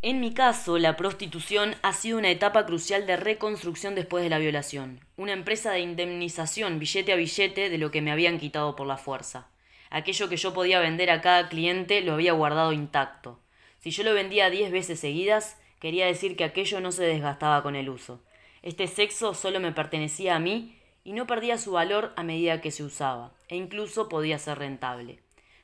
En 0.00 0.20
mi 0.20 0.32
caso, 0.32 0.78
la 0.78 0.96
prostitución 0.96 1.74
ha 1.82 1.92
sido 1.92 2.18
una 2.18 2.30
etapa 2.30 2.66
crucial 2.66 3.04
de 3.04 3.16
reconstrucción 3.16 3.96
después 3.96 4.22
de 4.22 4.30
la 4.30 4.38
violación, 4.38 5.00
una 5.16 5.32
empresa 5.32 5.72
de 5.72 5.80
indemnización 5.80 6.78
billete 6.78 7.12
a 7.12 7.16
billete 7.16 7.68
de 7.68 7.78
lo 7.78 7.90
que 7.90 8.00
me 8.00 8.12
habían 8.12 8.38
quitado 8.38 8.76
por 8.76 8.86
la 8.86 8.96
fuerza. 8.96 9.48
Aquello 9.90 10.28
que 10.28 10.36
yo 10.36 10.54
podía 10.54 10.78
vender 10.78 11.10
a 11.10 11.20
cada 11.20 11.48
cliente 11.48 12.00
lo 12.02 12.12
había 12.12 12.32
guardado 12.32 12.72
intacto. 12.72 13.40
Si 13.78 13.90
yo 13.90 14.04
lo 14.04 14.14
vendía 14.14 14.50
diez 14.50 14.70
veces 14.70 15.00
seguidas, 15.00 15.58
quería 15.80 16.06
decir 16.06 16.36
que 16.36 16.44
aquello 16.44 16.80
no 16.80 16.92
se 16.92 17.02
desgastaba 17.02 17.64
con 17.64 17.74
el 17.74 17.88
uso. 17.88 18.22
Este 18.62 18.86
sexo 18.86 19.34
solo 19.34 19.58
me 19.58 19.72
pertenecía 19.72 20.36
a 20.36 20.40
mí 20.40 20.78
y 21.02 21.12
no 21.12 21.26
perdía 21.26 21.58
su 21.58 21.72
valor 21.72 22.12
a 22.14 22.22
medida 22.22 22.60
que 22.60 22.70
se 22.70 22.84
usaba, 22.84 23.32
e 23.48 23.56
incluso 23.56 24.08
podía 24.08 24.38
ser 24.38 24.60
rentable. 24.60 25.18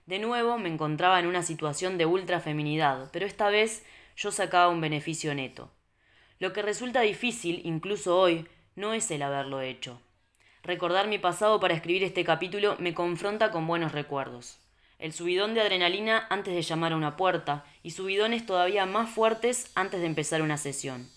De 0.06 0.18
nuevo 0.18 0.58
me 0.58 0.70
encontraba 0.70 1.20
en 1.20 1.26
una 1.26 1.44
situación 1.44 1.98
de 1.98 2.06
ultra 2.06 2.40
feminidad, 2.40 3.10
pero 3.12 3.26
esta 3.26 3.48
vez 3.48 3.84
yo 4.16 4.30
sacaba 4.30 4.68
un 4.68 4.80
beneficio 4.80 5.34
neto. 5.34 5.70
Lo 6.38 6.52
que 6.52 6.62
resulta 6.62 7.00
difícil, 7.00 7.60
incluso 7.64 8.18
hoy, 8.18 8.46
no 8.76 8.92
es 8.92 9.10
el 9.10 9.22
haberlo 9.22 9.60
hecho. 9.60 10.00
Recordar 10.62 11.08
mi 11.08 11.18
pasado 11.18 11.60
para 11.60 11.74
escribir 11.74 12.04
este 12.04 12.24
capítulo 12.24 12.76
me 12.78 12.94
confronta 12.94 13.50
con 13.50 13.66
buenos 13.66 13.92
recuerdos. 13.92 14.58
El 14.98 15.12
subidón 15.12 15.54
de 15.54 15.60
adrenalina 15.60 16.26
antes 16.30 16.54
de 16.54 16.62
llamar 16.62 16.92
a 16.92 16.96
una 16.96 17.16
puerta 17.16 17.64
y 17.82 17.90
subidones 17.90 18.46
todavía 18.46 18.86
más 18.86 19.10
fuertes 19.10 19.70
antes 19.74 20.00
de 20.00 20.06
empezar 20.06 20.40
una 20.40 20.56
sesión. 20.56 21.08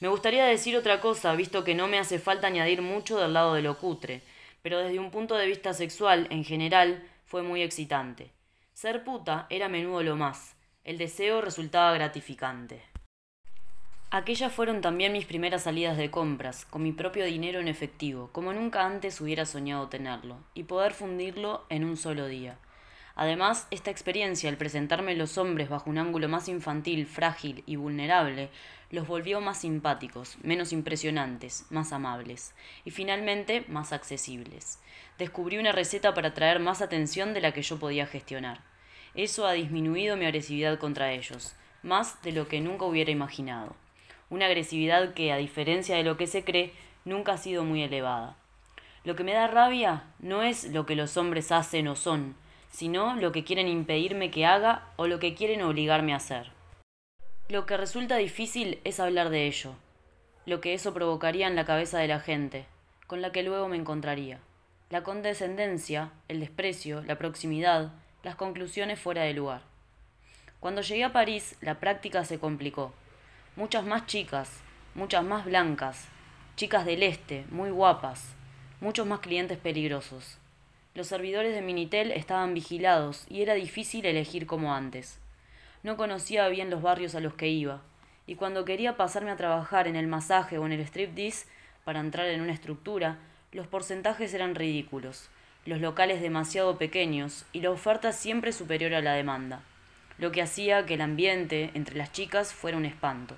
Me 0.00 0.08
gustaría 0.08 0.46
decir 0.46 0.76
otra 0.76 1.00
cosa, 1.00 1.34
visto 1.34 1.62
que 1.62 1.74
no 1.74 1.86
me 1.88 1.98
hace 1.98 2.18
falta 2.18 2.46
añadir 2.46 2.80
mucho 2.80 3.18
del 3.18 3.34
lado 3.34 3.52
de 3.52 3.62
lo 3.62 3.76
cutre, 3.76 4.22
pero 4.62 4.78
desde 4.78 4.98
un 4.98 5.10
punto 5.10 5.34
de 5.34 5.46
vista 5.46 5.74
sexual, 5.74 6.26
en 6.30 6.44
general, 6.44 7.06
fue 7.26 7.42
muy 7.42 7.62
excitante. 7.62 8.30
Ser 8.72 9.04
puta 9.04 9.46
era 9.50 9.66
a 9.66 9.68
menudo 9.68 10.02
lo 10.02 10.16
más, 10.16 10.56
el 10.84 10.96
deseo 10.96 11.42
resultaba 11.42 11.92
gratificante. 11.92 12.82
Aquellas 14.10 14.52
fueron 14.52 14.80
también 14.80 15.12
mis 15.12 15.26
primeras 15.26 15.64
salidas 15.64 15.96
de 15.96 16.10
compras, 16.10 16.64
con 16.64 16.82
mi 16.82 16.92
propio 16.92 17.24
dinero 17.24 17.60
en 17.60 17.68
efectivo, 17.68 18.30
como 18.32 18.52
nunca 18.52 18.84
antes 18.84 19.20
hubiera 19.20 19.44
soñado 19.44 19.88
tenerlo, 19.88 20.38
y 20.54 20.64
poder 20.64 20.92
fundirlo 20.92 21.64
en 21.68 21.84
un 21.84 21.96
solo 21.96 22.26
día. 22.26 22.58
Además, 23.14 23.68
esta 23.70 23.90
experiencia, 23.90 24.48
al 24.48 24.56
presentarme 24.56 25.14
los 25.14 25.36
hombres 25.36 25.68
bajo 25.68 25.90
un 25.90 25.98
ángulo 25.98 26.28
más 26.28 26.48
infantil, 26.48 27.06
frágil 27.06 27.62
y 27.66 27.76
vulnerable, 27.76 28.48
los 28.90 29.06
volvió 29.06 29.40
más 29.40 29.58
simpáticos, 29.58 30.38
menos 30.42 30.72
impresionantes, 30.72 31.66
más 31.70 31.92
amables, 31.92 32.54
y 32.84 32.90
finalmente 32.90 33.64
más 33.68 33.92
accesibles. 33.92 34.80
Descubrí 35.18 35.58
una 35.58 35.72
receta 35.72 36.14
para 36.14 36.28
atraer 36.28 36.58
más 36.58 36.80
atención 36.80 37.34
de 37.34 37.42
la 37.42 37.52
que 37.52 37.62
yo 37.62 37.78
podía 37.78 38.06
gestionar. 38.06 38.69
Eso 39.14 39.46
ha 39.46 39.52
disminuido 39.52 40.16
mi 40.16 40.24
agresividad 40.24 40.78
contra 40.78 41.12
ellos, 41.12 41.54
más 41.82 42.22
de 42.22 42.32
lo 42.32 42.48
que 42.48 42.60
nunca 42.60 42.84
hubiera 42.84 43.10
imaginado. 43.10 43.74
Una 44.28 44.46
agresividad 44.46 45.14
que, 45.14 45.32
a 45.32 45.36
diferencia 45.36 45.96
de 45.96 46.04
lo 46.04 46.16
que 46.16 46.26
se 46.26 46.44
cree, 46.44 46.72
nunca 47.04 47.32
ha 47.32 47.38
sido 47.38 47.64
muy 47.64 47.82
elevada. 47.82 48.36
Lo 49.02 49.16
que 49.16 49.24
me 49.24 49.32
da 49.32 49.46
rabia 49.46 50.04
no 50.18 50.42
es 50.42 50.64
lo 50.64 50.86
que 50.86 50.94
los 50.94 51.16
hombres 51.16 51.50
hacen 51.52 51.88
o 51.88 51.96
son, 51.96 52.36
sino 52.70 53.16
lo 53.16 53.32
que 53.32 53.44
quieren 53.44 53.66
impedirme 53.66 54.30
que 54.30 54.46
haga 54.46 54.86
o 54.96 55.06
lo 55.06 55.18
que 55.18 55.34
quieren 55.34 55.62
obligarme 55.62 56.12
a 56.12 56.16
hacer. 56.16 56.52
Lo 57.48 57.66
que 57.66 57.76
resulta 57.76 58.16
difícil 58.16 58.78
es 58.84 59.00
hablar 59.00 59.30
de 59.30 59.46
ello, 59.46 59.74
lo 60.46 60.60
que 60.60 60.74
eso 60.74 60.94
provocaría 60.94 61.48
en 61.48 61.56
la 61.56 61.64
cabeza 61.64 61.98
de 61.98 62.08
la 62.08 62.20
gente, 62.20 62.66
con 63.06 63.22
la 63.22 63.32
que 63.32 63.42
luego 63.42 63.68
me 63.68 63.76
encontraría. 63.76 64.38
La 64.88 65.02
condescendencia, 65.02 66.12
el 66.28 66.40
desprecio, 66.40 67.02
la 67.02 67.18
proximidad, 67.18 67.92
las 68.22 68.36
conclusiones 68.36 69.00
fuera 69.00 69.22
de 69.22 69.34
lugar. 69.34 69.62
Cuando 70.60 70.82
llegué 70.82 71.04
a 71.04 71.12
París, 71.12 71.56
la 71.60 71.80
práctica 71.80 72.24
se 72.24 72.38
complicó. 72.38 72.92
Muchas 73.56 73.84
más 73.84 74.06
chicas, 74.06 74.60
muchas 74.94 75.24
más 75.24 75.46
blancas, 75.46 76.06
chicas 76.56 76.84
del 76.84 77.02
este, 77.02 77.46
muy 77.50 77.70
guapas, 77.70 78.34
muchos 78.80 79.06
más 79.06 79.20
clientes 79.20 79.56
peligrosos. 79.56 80.36
Los 80.94 81.06
servidores 81.06 81.54
de 81.54 81.62
Minitel 81.62 82.12
estaban 82.12 82.52
vigilados 82.52 83.24
y 83.28 83.42
era 83.42 83.54
difícil 83.54 84.04
elegir 84.04 84.46
como 84.46 84.74
antes. 84.74 85.18
No 85.82 85.96
conocía 85.96 86.48
bien 86.48 86.68
los 86.68 86.82
barrios 86.82 87.14
a 87.14 87.20
los 87.20 87.34
que 87.34 87.48
iba, 87.48 87.80
y 88.26 88.34
cuando 88.34 88.66
quería 88.66 88.96
pasarme 88.98 89.30
a 89.30 89.36
trabajar 89.36 89.88
en 89.88 89.96
el 89.96 90.06
masaje 90.06 90.58
o 90.58 90.66
en 90.66 90.72
el 90.72 90.80
striptease 90.80 91.46
para 91.84 92.00
entrar 92.00 92.26
en 92.26 92.42
una 92.42 92.52
estructura, 92.52 93.18
los 93.52 93.66
porcentajes 93.66 94.34
eran 94.34 94.54
ridículos, 94.54 95.30
los 95.66 95.80
locales 95.80 96.20
demasiado 96.20 96.78
pequeños 96.78 97.44
y 97.52 97.60
la 97.60 97.70
oferta 97.70 98.12
siempre 98.12 98.52
superior 98.52 98.94
a 98.94 99.02
la 99.02 99.12
demanda, 99.12 99.62
lo 100.18 100.32
que 100.32 100.42
hacía 100.42 100.86
que 100.86 100.94
el 100.94 101.00
ambiente 101.00 101.70
entre 101.74 101.96
las 101.96 102.12
chicas 102.12 102.52
fuera 102.52 102.76
un 102.76 102.84
espanto. 102.84 103.36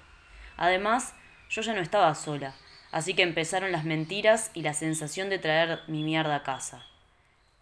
Además, 0.56 1.14
yo 1.50 1.62
ya 1.62 1.74
no 1.74 1.80
estaba 1.80 2.14
sola, 2.14 2.54
así 2.90 3.14
que 3.14 3.22
empezaron 3.22 3.72
las 3.72 3.84
mentiras 3.84 4.50
y 4.54 4.62
la 4.62 4.74
sensación 4.74 5.30
de 5.30 5.38
traer 5.38 5.80
mi 5.86 6.02
mierda 6.02 6.36
a 6.36 6.42
casa. 6.42 6.84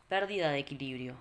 Pérdida 0.09 0.51
de 0.51 0.59
equilibrio. 0.59 1.17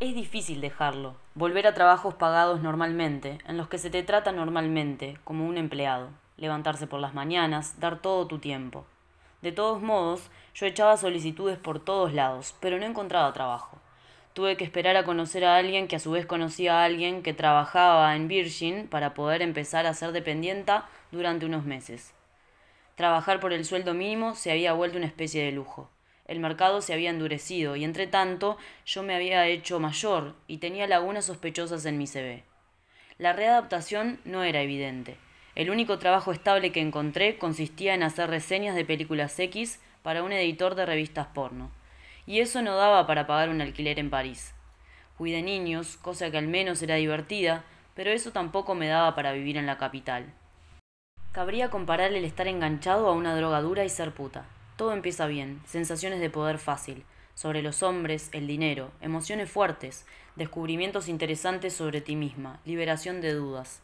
Es 0.00 0.14
difícil 0.14 0.60
dejarlo, 0.60 1.16
volver 1.34 1.66
a 1.66 1.74
trabajos 1.74 2.14
pagados 2.14 2.60
normalmente, 2.60 3.38
en 3.46 3.56
los 3.56 3.68
que 3.68 3.78
se 3.78 3.90
te 3.90 4.02
trata 4.02 4.32
normalmente, 4.32 5.18
como 5.24 5.46
un 5.46 5.56
empleado, 5.56 6.10
levantarse 6.36 6.86
por 6.86 7.00
las 7.00 7.14
mañanas, 7.14 7.78
dar 7.80 8.00
todo 8.00 8.26
tu 8.26 8.38
tiempo. 8.38 8.86
De 9.40 9.52
todos 9.52 9.80
modos, 9.80 10.30
yo 10.54 10.66
echaba 10.66 10.96
solicitudes 10.96 11.58
por 11.58 11.84
todos 11.84 12.12
lados, 12.12 12.54
pero 12.60 12.78
no 12.78 12.86
encontraba 12.86 13.32
trabajo. 13.32 13.78
Tuve 14.34 14.56
que 14.56 14.64
esperar 14.64 14.96
a 14.96 15.04
conocer 15.04 15.44
a 15.44 15.56
alguien 15.56 15.86
que 15.86 15.96
a 15.96 16.00
su 16.00 16.10
vez 16.10 16.26
conocía 16.26 16.80
a 16.80 16.84
alguien 16.84 17.22
que 17.22 17.34
trabajaba 17.34 18.14
en 18.16 18.26
Virgin 18.28 18.88
para 18.88 19.14
poder 19.14 19.42
empezar 19.42 19.86
a 19.86 19.94
ser 19.94 20.12
dependienta 20.12 20.88
durante 21.12 21.46
unos 21.46 21.64
meses. 21.64 22.14
Trabajar 22.96 23.40
por 23.40 23.52
el 23.52 23.64
sueldo 23.64 23.94
mínimo 23.94 24.34
se 24.34 24.50
había 24.50 24.72
vuelto 24.72 24.98
una 24.98 25.06
especie 25.06 25.44
de 25.44 25.52
lujo. 25.52 25.90
El 26.26 26.40
mercado 26.40 26.80
se 26.80 26.92
había 26.92 27.10
endurecido 27.10 27.76
y 27.76 27.84
entre 27.84 28.06
tanto 28.06 28.56
yo 28.86 29.02
me 29.02 29.14
había 29.14 29.46
hecho 29.46 29.78
mayor 29.78 30.34
y 30.46 30.58
tenía 30.58 30.86
lagunas 30.86 31.26
sospechosas 31.26 31.84
en 31.84 31.98
mi 31.98 32.06
CV. 32.06 32.44
La 33.18 33.32
readaptación 33.32 34.20
no 34.24 34.42
era 34.42 34.62
evidente. 34.62 35.16
El 35.54 35.70
único 35.70 35.98
trabajo 35.98 36.32
estable 36.32 36.72
que 36.72 36.80
encontré 36.80 37.38
consistía 37.38 37.94
en 37.94 38.02
hacer 38.02 38.28
reseñas 38.30 38.74
de 38.74 38.84
películas 38.84 39.38
X 39.38 39.80
para 40.04 40.22
un 40.22 40.32
editor 40.32 40.74
de 40.74 40.84
revistas 40.84 41.28
porno. 41.28 41.70
Y 42.26 42.40
eso 42.40 42.60
no 42.60 42.76
daba 42.76 43.06
para 43.06 43.26
pagar 43.26 43.48
un 43.48 43.62
alquiler 43.62 43.98
en 43.98 44.10
París. 44.10 44.52
Fui 45.16 45.32
de 45.32 45.40
niños, 45.40 45.96
cosa 45.96 46.30
que 46.30 46.36
al 46.36 46.46
menos 46.46 46.82
era 46.82 46.96
divertida, 46.96 47.64
pero 47.94 48.10
eso 48.10 48.30
tampoco 48.30 48.74
me 48.74 48.86
daba 48.86 49.14
para 49.14 49.32
vivir 49.32 49.56
en 49.56 49.64
la 49.64 49.78
capital. 49.78 50.26
Cabría 51.32 51.70
comparar 51.70 52.12
el 52.12 52.26
estar 52.26 52.46
enganchado 52.46 53.08
a 53.08 53.12
una 53.12 53.34
droga 53.34 53.62
dura 53.62 53.82
y 53.82 53.88
ser 53.88 54.12
puta. 54.12 54.44
Todo 54.76 54.92
empieza 54.92 55.26
bien, 55.26 55.62
sensaciones 55.64 56.20
de 56.20 56.28
poder 56.28 56.58
fácil, 56.58 57.04
sobre 57.34 57.62
los 57.62 57.82
hombres, 57.82 58.28
el 58.32 58.46
dinero, 58.46 58.92
emociones 59.00 59.50
fuertes, 59.50 60.04
descubrimientos 60.36 61.08
interesantes 61.08 61.72
sobre 61.72 62.02
ti 62.02 62.14
misma, 62.14 62.60
liberación 62.66 63.22
de 63.22 63.32
dudas. 63.32 63.80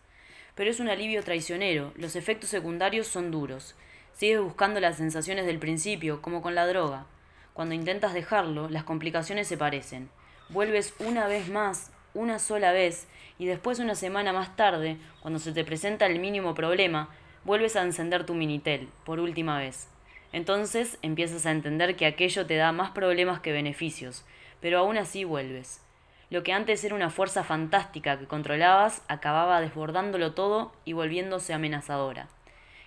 Pero 0.55 0.71
es 0.71 0.81
un 0.81 0.91
alivio 0.91 1.25
traicionero, 1.25 1.95
los 1.97 2.15
efectos 2.15 2.51
secundarios 2.51 3.07
son 3.07 3.31
duros. 3.31 3.75
Sigues 4.21 4.43
buscando 4.43 4.81
las 4.81 4.99
sensaciones 4.99 5.47
del 5.47 5.59
principio, 5.59 6.21
como 6.21 6.43
con 6.43 6.55
la 6.55 6.67
droga. 6.67 7.07
Cuando 7.55 7.75
intentas 7.75 8.13
dejarlo, 8.13 8.69
las 8.69 8.85
complicaciones 8.85 9.49
se 9.49 9.57
parecen. 9.57 10.11
Vuelves 10.51 10.93
una 10.99 11.27
vez 11.27 11.49
más, 11.49 11.91
una 12.13 12.39
sola 12.39 12.71
vez, 12.73 13.09
y 13.39 13.47
después 13.47 13.79
una 13.79 13.95
semana 13.95 14.35
más 14.35 14.55
tarde, 14.57 14.99
cuando 15.23 15.39
se 15.39 15.53
te 15.53 15.65
presenta 15.65 16.05
el 16.05 16.19
mínimo 16.19 16.55
problema, 16.55 17.09
vuelves 17.45 17.77
a 17.77 17.83
encender 17.83 18.27
tu 18.27 18.35
Minitel, 18.35 18.91
por 19.07 19.21
última 19.21 19.59
vez. 19.59 19.89
Entonces 20.35 20.99
empiezas 21.01 21.47
a 21.47 21.53
entender 21.53 21.97
que 21.97 22.05
aquello 22.05 22.45
te 22.45 22.57
da 22.57 22.73
más 22.73 22.91
problemas 22.91 23.41
que 23.41 23.53
beneficios, 23.53 24.27
pero 24.61 24.81
aún 24.81 24.99
así 24.99 25.25
vuelves. 25.25 25.81
Lo 26.29 26.43
que 26.43 26.53
antes 26.53 26.85
era 26.85 26.95
una 26.95 27.09
fuerza 27.09 27.43
fantástica 27.43 28.19
que 28.19 28.27
controlabas 28.27 29.01
acababa 29.09 29.63
desbordándolo 29.63 30.35
todo 30.35 30.73
y 30.85 30.93
volviéndose 30.93 31.55
amenazadora. 31.55 32.29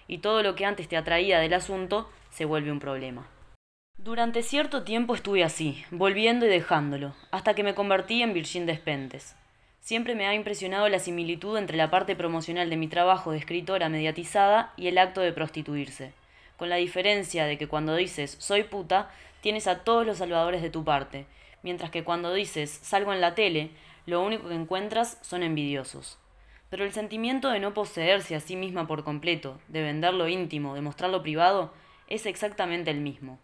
Y 0.08 0.20
todo 0.20 0.44
lo 0.44 0.56
que 0.56 0.66
antes 0.66 0.88
te 0.88 0.98
atraía 0.98 1.40
del 1.40 1.54
asunto 1.54 2.10
se 2.30 2.46
vuelve 2.46 2.72
un 2.72 2.80
problema. 2.80 3.28
Durante 3.98 4.42
cierto 4.44 4.84
tiempo 4.84 5.16
estuve 5.16 5.44
así, 5.44 5.84
volviendo 5.92 6.46
y 6.46 6.50
dejándolo, 6.50 7.16
hasta 7.32 7.54
que 7.54 7.64
me 7.64 7.76
convertí 7.76 8.22
en 8.22 8.34
Virgin 8.34 8.66
Despentes. 8.66 9.36
Siempre 9.80 10.16
me 10.16 10.28
ha 10.28 10.34
impresionado 10.34 10.90
la 10.90 11.00
similitud 11.00 11.58
entre 11.58 11.78
la 11.78 11.90
parte 11.90 12.16
promocional 12.16 12.70
de 12.70 12.78
mi 12.78 12.88
trabajo 12.88 13.32
de 13.32 13.38
escritora 13.38 13.90
mediatizada 13.90 14.74
y 14.78 14.88
el 14.88 14.98
acto 14.98 15.22
de 15.22 15.34
prostituirse 15.34 16.14
con 16.58 16.70
la 16.70 16.78
diferencia 16.78 17.46
de 17.46 17.58
que 17.58 17.68
cuando 17.68 17.94
dices 17.96 18.38
soy 18.40 18.64
puta, 18.64 19.12
tienes 19.42 19.68
a 19.68 19.80
todos 19.84 20.06
los 20.06 20.20
salvadores 20.20 20.62
de 20.62 20.70
tu 20.70 20.84
parte, 20.84 21.26
mientras 21.62 21.92
que 21.92 22.04
cuando 22.06 22.34
dices 22.34 22.80
salgo 22.82 23.12
en 23.14 23.20
la 23.22 23.36
tele, 23.36 23.72
lo 24.06 24.24
único 24.24 24.48
que 24.48 24.56
encuentras 24.56 25.18
son 25.22 25.44
envidiosos. 25.44 26.18
Pero 26.74 26.86
el 26.86 26.92
sentimiento 26.92 27.52
de 27.52 27.60
no 27.60 27.76
poseerse 27.76 28.36
a 28.36 28.40
sí 28.40 28.56
misma 28.56 28.88
por 28.88 29.04
completo, 29.04 29.62
de 29.68 29.84
vender 29.84 30.12
lo 30.16 30.28
íntimo, 30.28 30.74
de 30.74 30.82
mostrar 30.82 31.12
lo 31.12 31.22
privado, 31.22 31.72
es 32.08 32.26
exactamente 32.26 32.90
el 32.90 33.00
mismo. 33.00 33.38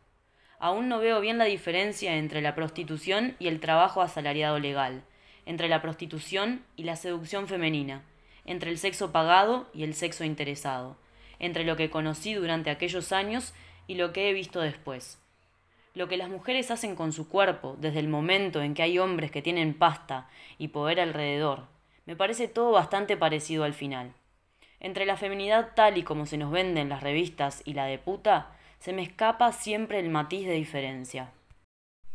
Aún 0.57 0.89
no 0.89 0.97
veo 0.97 1.21
bien 1.21 1.37
la 1.37 1.45
diferencia 1.45 2.15
entre 2.15 2.41
la 2.41 2.55
prostitución 2.55 3.35
y 3.37 3.47
el 3.47 3.59
trabajo 3.59 4.01
asalariado 4.01 4.57
legal, 4.57 5.03
entre 5.45 5.69
la 5.69 5.79
prostitución 5.79 6.63
y 6.75 6.85
la 6.85 6.95
seducción 6.95 7.47
femenina, 7.47 8.01
entre 8.45 8.71
el 8.71 8.79
sexo 8.79 9.11
pagado 9.11 9.69
y 9.75 9.83
el 9.83 9.93
sexo 9.93 10.23
interesado 10.23 10.97
entre 11.37 11.65
lo 11.65 11.75
que 11.75 11.91
conocí 11.91 12.33
durante 12.33 12.71
aquellos 12.71 13.11
años 13.11 13.53
y 13.85 13.93
lo 13.93 14.11
que 14.11 14.27
he 14.27 14.33
visto 14.33 14.59
después. 14.59 15.21
Lo 15.93 16.07
que 16.07 16.17
las 16.17 16.29
mujeres 16.29 16.71
hacen 16.71 16.95
con 16.95 17.13
su 17.13 17.29
cuerpo 17.29 17.77
desde 17.79 17.99
el 17.99 18.07
momento 18.07 18.63
en 18.63 18.73
que 18.73 18.81
hay 18.81 18.97
hombres 18.97 19.29
que 19.29 19.43
tienen 19.43 19.75
pasta 19.75 20.27
y 20.57 20.69
poder 20.69 20.99
alrededor, 20.99 21.67
me 22.09 22.15
parece 22.15 22.47
todo 22.47 22.71
bastante 22.71 23.17
parecido 23.17 23.65
al 23.65 23.75
final. 23.75 24.13
Entre 24.79 25.05
la 25.05 25.15
feminidad 25.15 25.73
tal 25.75 25.95
y 25.99 26.01
como 26.01 26.25
se 26.25 26.39
nos 26.39 26.49
vende 26.51 26.81
en 26.81 26.89
las 26.89 27.03
revistas 27.03 27.61
y 27.65 27.75
la 27.75 27.85
de 27.85 27.99
puta, 27.99 28.47
se 28.79 28.93
me 28.93 29.03
escapa 29.03 29.51
siempre 29.51 29.99
el 29.99 30.09
matiz 30.09 30.47
de 30.47 30.53
diferencia. 30.53 31.29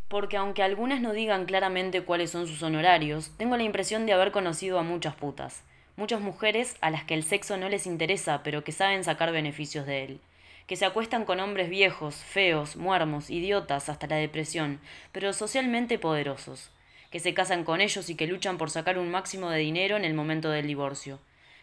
Porque 0.09 0.37
aunque 0.37 0.65
algunas 0.65 1.01
no 1.01 1.13
digan 1.13 1.45
claramente 1.45 2.03
cuáles 2.03 2.33
son 2.33 2.49
sus 2.49 2.65
honorarios, 2.65 3.31
tengo 3.37 3.57
la 3.57 3.63
impresión 3.63 4.05
de 4.05 4.15
haber 4.15 4.33
conocido 4.33 4.81
a 4.81 4.83
muchas 4.83 5.15
putas, 5.15 5.63
muchas 5.95 6.21
mujeres 6.21 6.77
a 6.81 6.91
las 6.91 7.05
que 7.05 7.15
el 7.15 7.23
sexo 7.23 7.57
no 7.57 7.69
les 7.69 7.87
interesa, 7.87 8.43
pero 8.43 8.65
que 8.65 8.73
saben 8.73 9.05
sacar 9.05 9.31
beneficios 9.31 9.87
de 9.87 10.03
él, 10.03 10.21
que 10.67 10.75
se 10.75 10.87
acuestan 10.87 11.25
con 11.25 11.39
hombres 11.39 11.71
viejos, 11.71 12.17
feos, 12.17 12.75
muermos, 12.75 13.31
idiotas 13.31 13.89
hasta 13.89 14.09
la 14.09 14.17
depresión, 14.17 14.81
pero 15.13 15.33
socialmente 15.33 16.01
poderosos, 16.01 16.73
que 17.15 17.21
se 17.21 17.33
casan 17.33 17.63
con 17.63 17.81
ellos 17.81 18.11
y 18.11 18.17
que 18.17 18.27
luchan 18.27 18.59
por 18.59 18.71
sacar 18.71 18.99
un 18.99 19.09
máximo 19.09 19.49
de 19.49 19.61
dinero 19.61 19.97
en 19.97 20.05
el 20.05 20.15
momento 20.15 20.51
del 20.51 20.67
divorcio, 20.67 21.21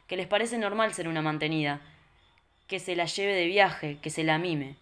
que 0.07 0.15
les 0.15 0.25
parece 0.25 0.57
normal 0.57 0.93
ser 0.93 1.09
una 1.09 1.21
mantenida, 1.21 1.81
que 2.67 2.79
se 2.79 2.95
la 2.95 3.03
lleve 3.03 3.33
de 3.33 3.47
viaje, 3.47 3.97
que 4.01 4.09
se 4.09 4.23
la 4.23 4.37
mime, 4.37 4.77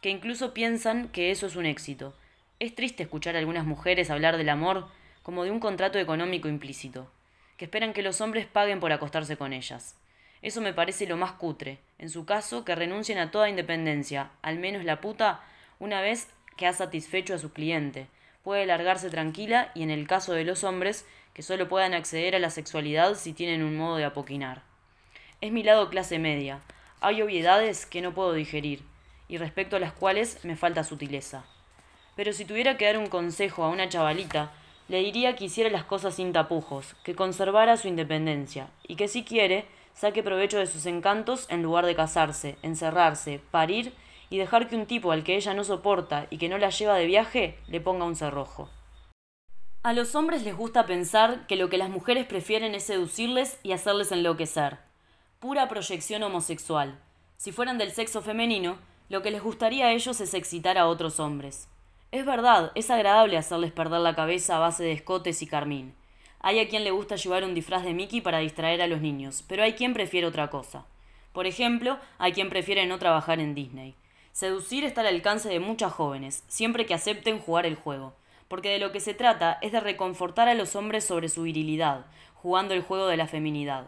que 0.00 0.08
incluso 0.08 0.54
piensan 0.54 1.08
que 1.08 1.30
eso 1.30 1.46
es 1.46 1.54
un 1.54 1.66
éxito. 1.66 2.16
Es 2.60 2.74
triste 2.74 3.02
escuchar 3.02 3.36
a 3.36 3.40
algunas 3.40 3.66
mujeres 3.66 4.08
hablar 4.08 4.38
del 4.38 4.48
amor 4.48 4.88
como 5.22 5.44
de 5.44 5.50
un 5.50 5.60
contrato 5.60 5.98
económico 5.98 6.48
implícito 6.48 7.10
que 7.58 7.66
esperan 7.66 7.92
que 7.92 8.00
los 8.00 8.22
hombres 8.22 8.46
paguen 8.46 8.80
por 8.80 8.92
acostarse 8.92 9.36
con 9.36 9.52
ellas. 9.52 9.96
Eso 10.40 10.62
me 10.62 10.72
parece 10.72 11.06
lo 11.06 11.18
más 11.18 11.32
cutre. 11.32 11.78
En 11.98 12.08
su 12.08 12.24
caso, 12.24 12.64
que 12.64 12.74
renuncien 12.74 13.18
a 13.18 13.30
toda 13.30 13.50
independencia, 13.50 14.30
al 14.40 14.58
menos 14.58 14.82
la 14.82 15.02
puta, 15.02 15.42
una 15.78 16.00
vez 16.00 16.28
que 16.56 16.66
ha 16.66 16.72
satisfecho 16.72 17.34
a 17.34 17.38
su 17.38 17.52
cliente. 17.52 18.06
Puede 18.46 18.64
largarse 18.64 19.10
tranquila 19.10 19.72
y 19.74 19.82
en 19.82 19.90
el 19.90 20.06
caso 20.06 20.32
de 20.32 20.44
los 20.44 20.62
hombres, 20.62 21.04
que 21.34 21.42
solo 21.42 21.66
puedan 21.66 21.94
acceder 21.94 22.36
a 22.36 22.38
la 22.38 22.50
sexualidad 22.50 23.16
si 23.16 23.32
tienen 23.32 23.64
un 23.64 23.76
modo 23.76 23.96
de 23.96 24.04
apoquinar. 24.04 24.62
Es 25.40 25.50
mi 25.50 25.64
lado 25.64 25.90
clase 25.90 26.20
media. 26.20 26.60
Hay 27.00 27.22
obviedades 27.22 27.86
que 27.86 28.00
no 28.00 28.14
puedo 28.14 28.34
digerir, 28.34 28.84
y 29.26 29.38
respecto 29.38 29.74
a 29.74 29.80
las 29.80 29.92
cuales 29.92 30.38
me 30.44 30.54
falta 30.54 30.84
sutileza. 30.84 31.44
Pero 32.14 32.32
si 32.32 32.44
tuviera 32.44 32.76
que 32.76 32.84
dar 32.84 32.98
un 32.98 33.08
consejo 33.08 33.64
a 33.64 33.68
una 33.68 33.88
chavalita, 33.88 34.52
le 34.86 35.00
diría 35.00 35.34
que 35.34 35.46
hiciera 35.46 35.68
las 35.68 35.82
cosas 35.82 36.14
sin 36.14 36.32
tapujos, 36.32 36.94
que 37.02 37.16
conservara 37.16 37.76
su 37.76 37.88
independencia, 37.88 38.68
y 38.86 38.94
que 38.94 39.08
si 39.08 39.24
quiere, 39.24 39.64
saque 39.92 40.22
provecho 40.22 40.60
de 40.60 40.68
sus 40.68 40.86
encantos 40.86 41.46
en 41.50 41.64
lugar 41.64 41.84
de 41.84 41.96
casarse, 41.96 42.58
encerrarse, 42.62 43.40
parir 43.50 43.92
y 44.30 44.38
dejar 44.38 44.68
que 44.68 44.76
un 44.76 44.86
tipo 44.86 45.12
al 45.12 45.24
que 45.24 45.36
ella 45.36 45.54
no 45.54 45.64
soporta 45.64 46.26
y 46.30 46.38
que 46.38 46.48
no 46.48 46.58
la 46.58 46.70
lleva 46.70 46.96
de 46.96 47.06
viaje 47.06 47.58
le 47.68 47.80
ponga 47.80 48.04
un 48.04 48.16
cerrojo. 48.16 48.68
A 49.82 49.92
los 49.92 50.14
hombres 50.14 50.42
les 50.42 50.56
gusta 50.56 50.84
pensar 50.84 51.46
que 51.46 51.54
lo 51.54 51.68
que 51.68 51.78
las 51.78 51.90
mujeres 51.90 52.26
prefieren 52.26 52.74
es 52.74 52.82
seducirles 52.82 53.60
y 53.62 53.72
hacerles 53.72 54.10
enloquecer. 54.10 54.78
Pura 55.38 55.68
proyección 55.68 56.24
homosexual. 56.24 56.98
Si 57.36 57.52
fueran 57.52 57.78
del 57.78 57.92
sexo 57.92 58.20
femenino, 58.20 58.78
lo 59.08 59.22
que 59.22 59.30
les 59.30 59.42
gustaría 59.42 59.86
a 59.86 59.92
ellos 59.92 60.20
es 60.20 60.34
excitar 60.34 60.76
a 60.76 60.88
otros 60.88 61.20
hombres. 61.20 61.68
Es 62.10 62.24
verdad, 62.24 62.72
es 62.74 62.90
agradable 62.90 63.36
hacerles 63.36 63.70
perder 63.70 64.00
la 64.00 64.16
cabeza 64.16 64.56
a 64.56 64.60
base 64.60 64.82
de 64.82 64.92
escotes 64.92 65.42
y 65.42 65.46
carmín. 65.46 65.94
Hay 66.40 66.58
a 66.58 66.68
quien 66.68 66.82
le 66.82 66.90
gusta 66.90 67.16
llevar 67.16 67.44
un 67.44 67.54
disfraz 67.54 67.84
de 67.84 67.94
Mickey 67.94 68.20
para 68.20 68.38
distraer 68.38 68.82
a 68.82 68.86
los 68.86 69.00
niños, 69.00 69.44
pero 69.46 69.62
hay 69.62 69.74
quien 69.74 69.94
prefiere 69.94 70.26
otra 70.26 70.50
cosa. 70.50 70.84
Por 71.32 71.46
ejemplo, 71.46 71.98
hay 72.18 72.32
quien 72.32 72.48
prefiere 72.48 72.86
no 72.86 72.98
trabajar 72.98 73.38
en 73.40 73.54
Disney. 73.54 73.94
Seducir 74.36 74.84
está 74.84 75.00
al 75.00 75.06
alcance 75.06 75.48
de 75.48 75.60
muchas 75.60 75.94
jóvenes, 75.94 76.44
siempre 76.46 76.84
que 76.84 76.92
acepten 76.92 77.38
jugar 77.38 77.64
el 77.64 77.74
juego, 77.74 78.12
porque 78.48 78.68
de 78.68 78.78
lo 78.78 78.92
que 78.92 79.00
se 79.00 79.14
trata 79.14 79.56
es 79.62 79.72
de 79.72 79.80
reconfortar 79.80 80.46
a 80.46 80.52
los 80.52 80.76
hombres 80.76 81.06
sobre 81.06 81.30
su 81.30 81.44
virilidad, 81.44 82.04
jugando 82.34 82.74
el 82.74 82.82
juego 82.82 83.06
de 83.06 83.16
la 83.16 83.28
feminidad. 83.28 83.86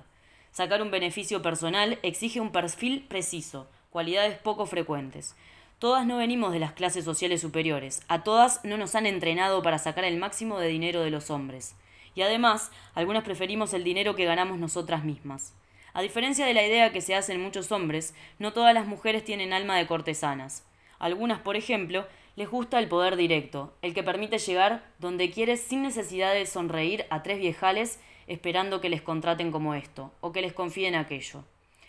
Sacar 0.50 0.80
un 0.80 0.90
beneficio 0.90 1.42
personal 1.42 1.98
exige 2.02 2.40
un 2.40 2.50
perfil 2.50 3.04
preciso, 3.06 3.68
cualidades 3.90 4.38
poco 4.38 4.64
frecuentes. 4.64 5.36
Todas 5.78 6.06
no 6.06 6.16
venimos 6.16 6.50
de 6.54 6.60
las 6.60 6.72
clases 6.72 7.04
sociales 7.04 7.42
superiores, 7.42 8.00
a 8.08 8.24
todas 8.24 8.64
no 8.64 8.78
nos 8.78 8.94
han 8.94 9.04
entrenado 9.04 9.62
para 9.62 9.78
sacar 9.78 10.04
el 10.06 10.16
máximo 10.16 10.58
de 10.60 10.68
dinero 10.68 11.02
de 11.02 11.10
los 11.10 11.28
hombres. 11.28 11.74
Y 12.14 12.22
además, 12.22 12.70
algunas 12.94 13.22
preferimos 13.22 13.74
el 13.74 13.84
dinero 13.84 14.16
que 14.16 14.24
ganamos 14.24 14.58
nosotras 14.58 15.04
mismas. 15.04 15.52
A 15.98 16.02
diferencia 16.02 16.46
de 16.46 16.54
la 16.54 16.64
idea 16.64 16.92
que 16.92 17.00
se 17.00 17.16
hace 17.16 17.32
en 17.32 17.42
muchos 17.42 17.72
hombres, 17.72 18.14
no 18.38 18.52
todas 18.52 18.72
las 18.72 18.86
mujeres 18.86 19.24
tienen 19.24 19.52
alma 19.52 19.76
de 19.76 19.88
cortesanas. 19.88 20.64
Algunas, 21.00 21.40
por 21.40 21.56
ejemplo, 21.56 22.06
les 22.36 22.48
gusta 22.48 22.78
el 22.78 22.86
poder 22.86 23.16
directo, 23.16 23.74
el 23.82 23.94
que 23.94 24.04
permite 24.04 24.38
llegar 24.38 24.84
donde 25.00 25.32
quieres 25.32 25.60
sin 25.60 25.82
necesidad 25.82 26.34
de 26.34 26.46
sonreír 26.46 27.06
a 27.10 27.24
tres 27.24 27.40
viejales 27.40 27.98
esperando 28.28 28.80
que 28.80 28.90
les 28.90 29.02
contraten 29.02 29.50
como 29.50 29.74
esto, 29.74 30.12
o 30.20 30.30
que 30.30 30.40
les 30.40 30.52
confíen 30.52 30.94
aquello. 30.94 31.42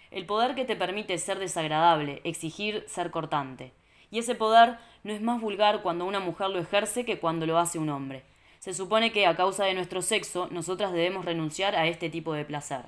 El 0.09 0.25
poder 0.25 0.55
que 0.55 0.65
te 0.65 0.75
permite 0.75 1.15
ser 1.19 1.37
desagradable, 1.37 2.21
exigir 2.23 2.85
ser 2.87 3.11
cortante. 3.11 3.73
Y 4.09 4.17
ese 4.17 4.33
poder 4.33 4.79
no 5.03 5.13
es 5.13 5.21
más 5.21 5.39
vulgar 5.39 5.83
cuando 5.83 6.05
una 6.05 6.19
mujer 6.19 6.49
lo 6.49 6.57
ejerce 6.57 7.05
que 7.05 7.19
cuando 7.19 7.45
lo 7.45 7.59
hace 7.59 7.77
un 7.77 7.89
hombre. 7.89 8.23
Se 8.57 8.73
supone 8.73 9.11
que 9.11 9.27
a 9.27 9.35
causa 9.35 9.65
de 9.65 9.75
nuestro 9.75 10.01
sexo 10.01 10.47
nosotras 10.49 10.93
debemos 10.93 11.25
renunciar 11.25 11.75
a 11.75 11.85
este 11.85 12.09
tipo 12.09 12.33
de 12.33 12.43
placer. 12.43 12.85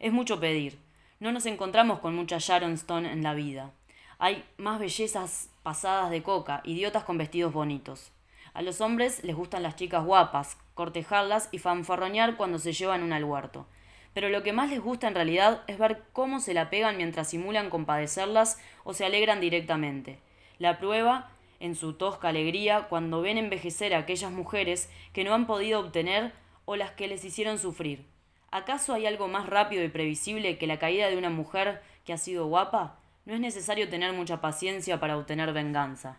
Es 0.00 0.14
mucho 0.14 0.40
pedir. 0.40 0.78
No 1.18 1.30
nos 1.30 1.44
encontramos 1.44 1.98
con 1.98 2.16
mucha 2.16 2.38
Sharon 2.38 2.72
Stone 2.72 3.12
en 3.12 3.22
la 3.22 3.34
vida. 3.34 3.70
Hay 4.18 4.46
más 4.56 4.80
bellezas 4.80 5.50
pasadas 5.62 6.10
de 6.10 6.22
coca, 6.22 6.62
idiotas 6.64 7.04
con 7.04 7.18
vestidos 7.18 7.52
bonitos. 7.52 8.10
A 8.54 8.62
los 8.62 8.80
hombres 8.80 9.22
les 9.24 9.36
gustan 9.36 9.62
las 9.62 9.76
chicas 9.76 10.02
guapas, 10.02 10.56
cortejarlas 10.72 11.50
y 11.52 11.58
fanfarroñar 11.58 12.38
cuando 12.38 12.58
se 12.58 12.72
llevan 12.72 13.02
una 13.02 13.16
al 13.16 13.24
huerto. 13.24 13.66
Pero 14.14 14.30
lo 14.30 14.42
que 14.42 14.54
más 14.54 14.70
les 14.70 14.80
gusta 14.80 15.06
en 15.06 15.14
realidad 15.14 15.64
es 15.66 15.76
ver 15.76 16.02
cómo 16.14 16.40
se 16.40 16.54
la 16.54 16.70
pegan 16.70 16.96
mientras 16.96 17.28
simulan 17.28 17.68
compadecerlas 17.68 18.58
o 18.84 18.94
se 18.94 19.04
alegran 19.04 19.38
directamente. 19.38 20.18
La 20.58 20.78
prueba 20.78 21.30
en 21.60 21.74
su 21.74 21.92
tosca 21.92 22.30
alegría 22.30 22.86
cuando 22.88 23.20
ven 23.20 23.36
envejecer 23.36 23.94
a 23.94 23.98
aquellas 23.98 24.32
mujeres 24.32 24.88
que 25.12 25.24
no 25.24 25.34
han 25.34 25.46
podido 25.46 25.78
obtener 25.78 26.32
o 26.64 26.76
las 26.76 26.92
que 26.92 27.06
les 27.06 27.22
hicieron 27.22 27.58
sufrir. 27.58 28.06
¿Acaso 28.52 28.94
hay 28.94 29.06
algo 29.06 29.28
más 29.28 29.46
rápido 29.46 29.84
y 29.84 29.88
previsible 29.88 30.58
que 30.58 30.66
la 30.66 30.78
caída 30.78 31.08
de 31.08 31.16
una 31.16 31.30
mujer 31.30 31.82
que 32.04 32.12
ha 32.12 32.18
sido 32.18 32.46
guapa? 32.46 32.98
No 33.24 33.34
es 33.34 33.40
necesario 33.40 33.88
tener 33.88 34.12
mucha 34.12 34.40
paciencia 34.40 34.98
para 34.98 35.16
obtener 35.16 35.52
venganza. 35.52 36.18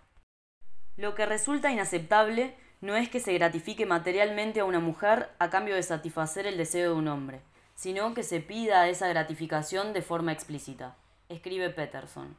Lo 0.96 1.14
que 1.14 1.26
resulta 1.26 1.72
inaceptable 1.72 2.56
no 2.80 2.96
es 2.96 3.10
que 3.10 3.20
se 3.20 3.34
gratifique 3.34 3.86
materialmente 3.86 4.62
a 4.62 4.66
una 4.66 4.80
mujer 4.80 5.30
a 5.40 5.50
cambio 5.50 5.76
de 5.76 5.84
satisfacer 5.84 6.48
el 6.48 6.58
deseo 6.58 6.92
de 6.92 6.96
un 6.96 7.08
hombre, 7.10 7.42
sino 7.76 8.14
que 8.14 8.24
se 8.24 8.40
pida 8.40 8.88
esa 8.88 9.08
gratificación 9.08 9.92
de 9.92 10.02
forma 10.02 10.32
explícita, 10.32 10.96
escribe 11.30 11.70
Peterson. 11.70 12.38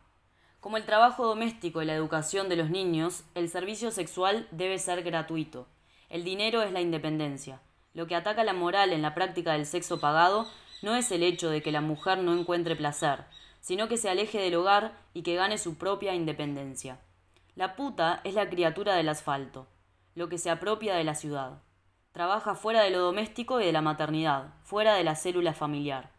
Como 0.61 0.77
el 0.77 0.85
trabajo 0.85 1.27
doméstico 1.27 1.83
y 1.83 1.87
la 1.87 1.95
educación 1.95 2.49
de 2.49 2.57
los 2.57 2.71
niños, 2.71 3.25
el 3.35 3.49
servicio 3.49 3.91
sexual 3.91 4.47
debe 4.53 4.79
ser 4.79 5.03
gratuito. 5.03 5.67
El 6.09 6.25
dinero 6.25 6.63
es 6.63 6.73
la 6.73 6.81
independencia. 6.81 7.61
Lo 7.95 8.07
que 8.07 8.15
ataca 8.15 8.45
la 8.45 8.53
moral 8.53 8.93
en 8.93 9.03
la 9.03 9.15
práctica 9.15 9.53
del 9.53 9.67
sexo 9.67 10.01
pagado 10.01 10.49
no 10.83 10.97
es 10.97 11.11
el 11.13 11.23
hecho 11.23 11.51
de 11.51 11.63
que 11.63 11.73
la 11.73 11.81
mujer 11.81 12.19
no 12.19 12.37
encuentre 12.37 12.77
placer, 12.77 13.25
sino 13.61 13.89
que 13.89 13.97
se 13.97 14.11
aleje 14.11 14.41
del 14.41 14.55
hogar 14.57 14.93
y 15.15 15.23
que 15.23 15.37
gane 15.37 15.59
su 15.59 15.77
propia 15.77 16.15
independencia. 16.15 16.99
La 17.55 17.77
puta 17.77 18.21
es 18.25 18.35
la 18.35 18.49
criatura 18.49 18.95
del 18.95 19.09
asfalto, 19.09 19.67
lo 20.15 20.29
que 20.29 20.39
se 20.39 20.51
apropia 20.51 20.95
de 20.95 21.05
la 21.05 21.15
ciudad. 21.15 21.63
Trabaja 22.13 22.55
fuera 22.55 22.83
de 22.83 22.91
lo 22.91 23.01
doméstico 23.01 23.61
y 23.61 23.65
de 23.65 23.73
la 23.73 23.83
maternidad, 23.83 24.55
fuera 24.65 24.95
de 24.95 25.05
la 25.05 25.15
célula 25.15 25.53
familiar. 25.53 26.11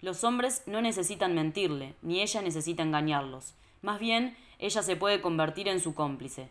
Los 0.00 0.24
hombres 0.24 0.62
no 0.66 0.80
necesitan 0.82 1.34
mentirle, 1.34 1.94
ni 2.02 2.20
ella 2.20 2.42
necesita 2.42 2.82
engañarlos. 2.82 3.54
Más 3.80 3.98
bien, 3.98 4.36
ella 4.58 4.82
se 4.82 4.96
puede 4.96 5.20
convertir 5.20 5.68
en 5.68 5.80
su 5.80 5.94
cómplice. 5.94 6.50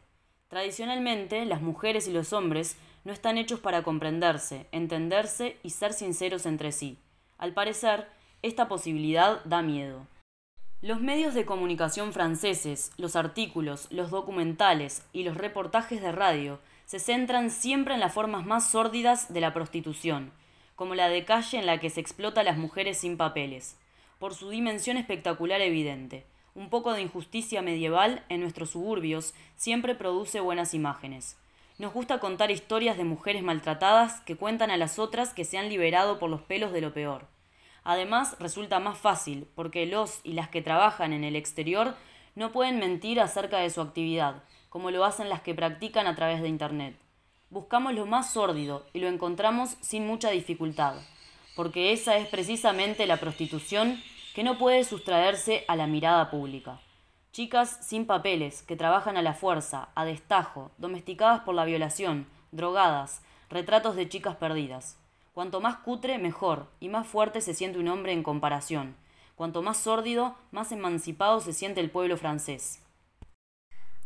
Tradicionalmente, 0.50 1.46
las 1.46 1.62
mujeres 1.62 2.08
y 2.08 2.12
los 2.12 2.34
hombres 2.34 2.78
no 3.04 3.12
están 3.12 3.38
hechos 3.38 3.60
para 3.60 3.84
comprenderse, 3.84 4.68
entenderse 4.72 5.58
y 5.64 5.72
ser 5.72 5.94
sinceros 5.94 6.46
entre 6.46 6.72
sí. 6.72 6.98
Al 7.38 7.54
parecer, 7.54 8.08
esta 8.42 8.68
posibilidad 8.68 9.44
da 9.46 9.62
miedo. 9.62 10.08
Los 10.82 11.00
medios 11.00 11.36
de 11.36 11.46
comunicación 11.46 12.12
franceses, 12.12 12.92
los 12.98 13.16
artículos, 13.16 13.88
los 13.92 14.10
documentales 14.10 15.06
y 15.14 15.24
los 15.24 15.38
reportajes 15.38 16.02
de 16.02 16.12
radio 16.12 16.60
se 16.86 17.00
centran 17.00 17.52
siempre 17.52 17.94
en 17.94 18.00
las 18.00 18.14
formas 18.14 18.46
más 18.46 18.72
sórdidas 18.72 19.32
de 19.32 19.42
la 19.42 19.54
prostitución, 19.54 20.32
como 20.76 20.96
la 20.96 21.08
de 21.08 21.24
calle 21.24 21.60
en 21.60 21.68
la 21.68 21.80
que 21.80 21.92
se 21.92 22.02
explota 22.02 22.42
a 22.42 22.44
las 22.44 22.58
mujeres 22.58 22.98
sin 22.98 23.16
papeles, 23.16 23.78
por 24.18 24.34
su 24.34 24.50
dimensión 24.50 24.98
espectacular 24.98 25.62
evidente. 25.62 26.26
Un 26.56 26.70
poco 26.70 26.94
de 26.94 27.02
injusticia 27.02 27.62
medieval 27.62 28.26
en 28.30 28.42
nuestros 28.42 28.72
suburbios 28.72 29.34
siempre 29.56 29.96
produce 29.96 30.40
buenas 30.40 30.74
imágenes. 30.74 31.38
Nos 31.82 31.94
gusta 31.94 32.20
contar 32.20 32.52
historias 32.52 32.96
de 32.96 33.06
mujeres 33.06 33.42
maltratadas 33.42 34.22
que 34.22 34.38
cuentan 34.38 34.70
a 34.70 34.78
las 34.78 35.00
otras 35.00 35.34
que 35.34 35.46
se 35.46 35.58
han 35.58 35.68
liberado 35.68 36.20
por 36.20 36.30
los 36.30 36.44
pelos 36.44 36.72
de 36.74 36.80
lo 36.80 36.94
peor. 36.94 37.26
Además, 37.84 38.36
resulta 38.40 38.80
más 38.80 39.00
fácil, 39.00 39.48
porque 39.56 39.88
los 39.88 40.20
y 40.24 40.34
las 40.34 40.48
que 40.48 40.62
trabajan 40.62 41.12
en 41.12 41.24
el 41.24 41.36
exterior 41.36 41.96
no 42.36 42.52
pueden 42.52 42.78
mentir 42.78 43.20
acerca 43.20 43.58
de 43.58 43.72
su 43.72 43.82
actividad, 43.82 44.44
como 44.70 44.92
lo 44.92 45.04
hacen 45.04 45.28
las 45.28 45.42
que 45.42 45.56
practican 45.56 46.06
a 46.06 46.16
través 46.16 46.44
de 46.44 46.50
Internet. 46.50 46.96
Buscamos 47.50 47.96
lo 47.96 48.06
más 48.06 48.32
sórdido 48.32 48.86
y 48.94 49.00
lo 49.00 49.08
encontramos 49.08 49.76
sin 49.82 50.06
mucha 50.06 50.30
dificultad, 50.30 50.98
porque 51.56 51.94
esa 51.94 52.16
es 52.18 52.28
precisamente 52.28 53.08
la 53.08 53.18
prostitución 53.18 54.00
que 54.36 54.44
no 54.44 54.60
puede 54.60 54.84
sustraerse 54.84 55.66
a 55.68 55.76
la 55.76 55.88
mirada 55.88 56.30
pública. 56.30 56.80
Chicas 57.34 57.78
sin 57.82 58.08
papeles, 58.08 58.62
que 58.62 58.76
trabajan 58.76 59.16
a 59.16 59.22
la 59.22 59.34
fuerza, 59.34 59.88
a 59.96 60.04
destajo, 60.04 60.70
domesticadas 60.78 61.40
por 61.42 61.56
la 61.56 61.64
violación, 61.64 62.28
drogadas, 62.52 63.22
retratos 63.50 63.96
de 63.96 64.10
chicas 64.10 64.36
perdidas. 64.36 64.98
Cuanto 65.34 65.62
más 65.62 65.78
cutre, 65.78 66.18
mejor, 66.18 66.68
y 66.82 66.90
más 66.90 67.08
fuerte 67.08 67.40
se 67.40 67.54
siente 67.54 67.80
un 67.80 67.88
hombre 67.88 68.12
en 68.12 68.22
comparación. 68.22 68.98
Cuanto 69.36 69.62
más 69.62 69.78
sórdido, 69.78 70.36
más 70.52 70.74
emancipado 70.74 71.40
se 71.40 71.54
siente 71.54 71.80
el 71.80 71.90
pueblo 71.90 72.18
francés. 72.18 72.84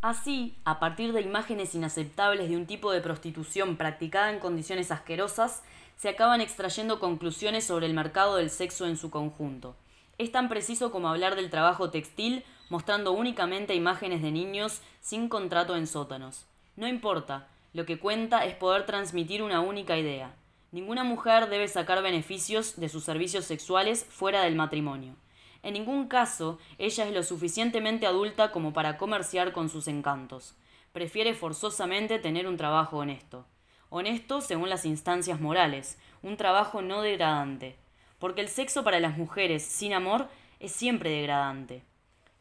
Así, 0.01 0.55
a 0.63 0.79
partir 0.79 1.11
de 1.11 1.21
imágenes 1.21 1.73
inaceptables 1.73 2.47
de 2.47 2.57
un 2.57 2.67
tipo 2.67 2.91
de 2.91 3.01
prostitución 3.01 3.75
practicada 3.75 4.29
en 4.29 4.39
condiciones 4.39 4.91
asquerosas, 4.91 5.63
se 5.97 6.09
acaban 6.09 6.41
extrayendo 6.41 6.99
conclusiones 6.99 7.65
sobre 7.65 7.87
el 7.87 7.95
mercado 7.95 8.35
del 8.35 8.51
sexo 8.51 8.85
en 8.85 8.97
su 8.97 9.09
conjunto. 9.09 9.75
Es 10.19 10.31
tan 10.31 10.47
preciso 10.47 10.91
como 10.91 11.09
hablar 11.09 11.35
del 11.35 11.49
trabajo 11.49 11.89
textil 11.89 12.45
mostrando 12.69 13.11
únicamente 13.11 13.75
imágenes 13.75 14.21
de 14.21 14.31
niños 14.31 14.81
sin 15.01 15.29
contrato 15.29 15.75
en 15.75 15.87
sótanos. 15.87 16.45
No 16.75 16.87
importa, 16.87 17.47
lo 17.73 17.85
que 17.85 17.99
cuenta 17.99 18.45
es 18.45 18.55
poder 18.55 18.85
transmitir 18.85 19.43
una 19.43 19.59
única 19.61 19.97
idea. 19.97 20.33
Ninguna 20.71 21.03
mujer 21.03 21.49
debe 21.49 21.67
sacar 21.67 22.01
beneficios 22.01 22.75
de 22.77 22.89
sus 22.89 23.03
servicios 23.03 23.45
sexuales 23.45 24.05
fuera 24.09 24.41
del 24.41 24.55
matrimonio. 24.55 25.15
En 25.63 25.73
ningún 25.73 26.07
caso 26.07 26.59
ella 26.77 27.07
es 27.07 27.13
lo 27.13 27.23
suficientemente 27.23 28.05
adulta 28.05 28.51
como 28.51 28.71
para 28.71 28.97
comerciar 28.97 29.51
con 29.51 29.69
sus 29.69 29.87
encantos. 29.87 30.55
Prefiere 30.91 31.33
forzosamente 31.33 32.19
tener 32.19 32.47
un 32.47 32.55
trabajo 32.55 32.97
honesto. 32.97 33.45
Honesto 33.89 34.41
según 34.41 34.69
las 34.69 34.85
instancias 34.85 35.39
morales, 35.39 35.97
un 36.21 36.37
trabajo 36.37 36.81
no 36.81 37.01
degradante, 37.01 37.77
porque 38.19 38.41
el 38.41 38.49
sexo 38.49 38.83
para 38.83 38.99
las 38.99 39.17
mujeres 39.17 39.63
sin 39.63 39.93
amor 39.93 40.27
es 40.59 40.71
siempre 40.71 41.09
degradante. 41.09 41.83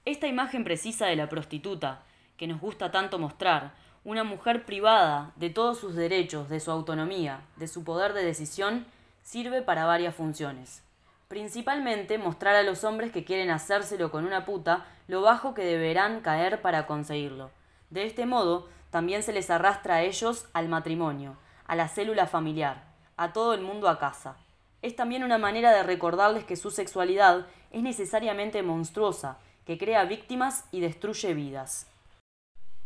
Esta 0.07 0.27
imagen 0.27 0.65
precisa 0.65 1.07
de 1.07 1.17
la 1.17 1.31
prostituta, 1.31 2.03
que 2.37 2.47
nos 2.47 2.61
gusta 2.61 2.91
tanto 2.91 3.19
mostrar, 3.19 3.73
una 4.05 4.23
mujer 4.23 4.67
privada 4.67 5.33
de 5.37 5.49
todos 5.49 5.79
sus 5.79 5.95
derechos, 5.95 6.51
de 6.51 6.61
su 6.61 6.71
autonomía, 6.71 7.41
de 7.57 7.69
su 7.69 7.85
poder 7.85 8.13
de 8.13 8.23
decisión, 8.23 8.85
sirve 9.23 9.63
para 9.63 9.87
varias 9.87 10.15
funciones. 10.15 10.83
Principalmente 11.29 12.19
mostrar 12.19 12.55
a 12.55 12.63
los 12.63 12.85
hombres 12.85 13.13
que 13.13 13.25
quieren 13.25 13.51
hacérselo 13.51 14.11
con 14.11 14.27
una 14.27 14.45
puta 14.45 14.85
lo 15.09 15.23
bajo 15.23 15.55
que 15.55 15.65
deberán 15.65 16.21
caer 16.21 16.61
para 16.61 16.87
conseguirlo. 16.87 17.51
De 17.89 18.05
este 18.05 18.27
modo, 18.27 18.69
también 18.91 19.23
se 19.23 19.33
les 19.33 19.49
arrastra 19.49 19.97
a 19.97 20.03
ellos 20.03 20.49
al 20.53 20.69
matrimonio, 20.69 21.39
a 21.67 21.77
la 21.77 21.89
célula 21.89 22.27
familiar, 22.27 22.85
a 23.17 23.33
todo 23.33 23.55
el 23.55 23.63
mundo 23.63 23.89
a 23.89 23.99
casa. 23.99 24.37
Es 24.83 24.97
también 24.97 25.25
una 25.25 25.39
manera 25.39 25.73
de 25.73 25.83
recordarles 25.83 26.45
que 26.45 26.57
su 26.57 26.71
sexualidad 26.71 27.47
es 27.71 27.83
necesariamente 27.83 28.63
monstruosa, 28.63 29.39
que 29.67 29.79
crea 29.79 30.05
víctimas 30.05 30.65
y 30.71 30.81
destruye 30.81 31.35
vidas. 31.35 31.87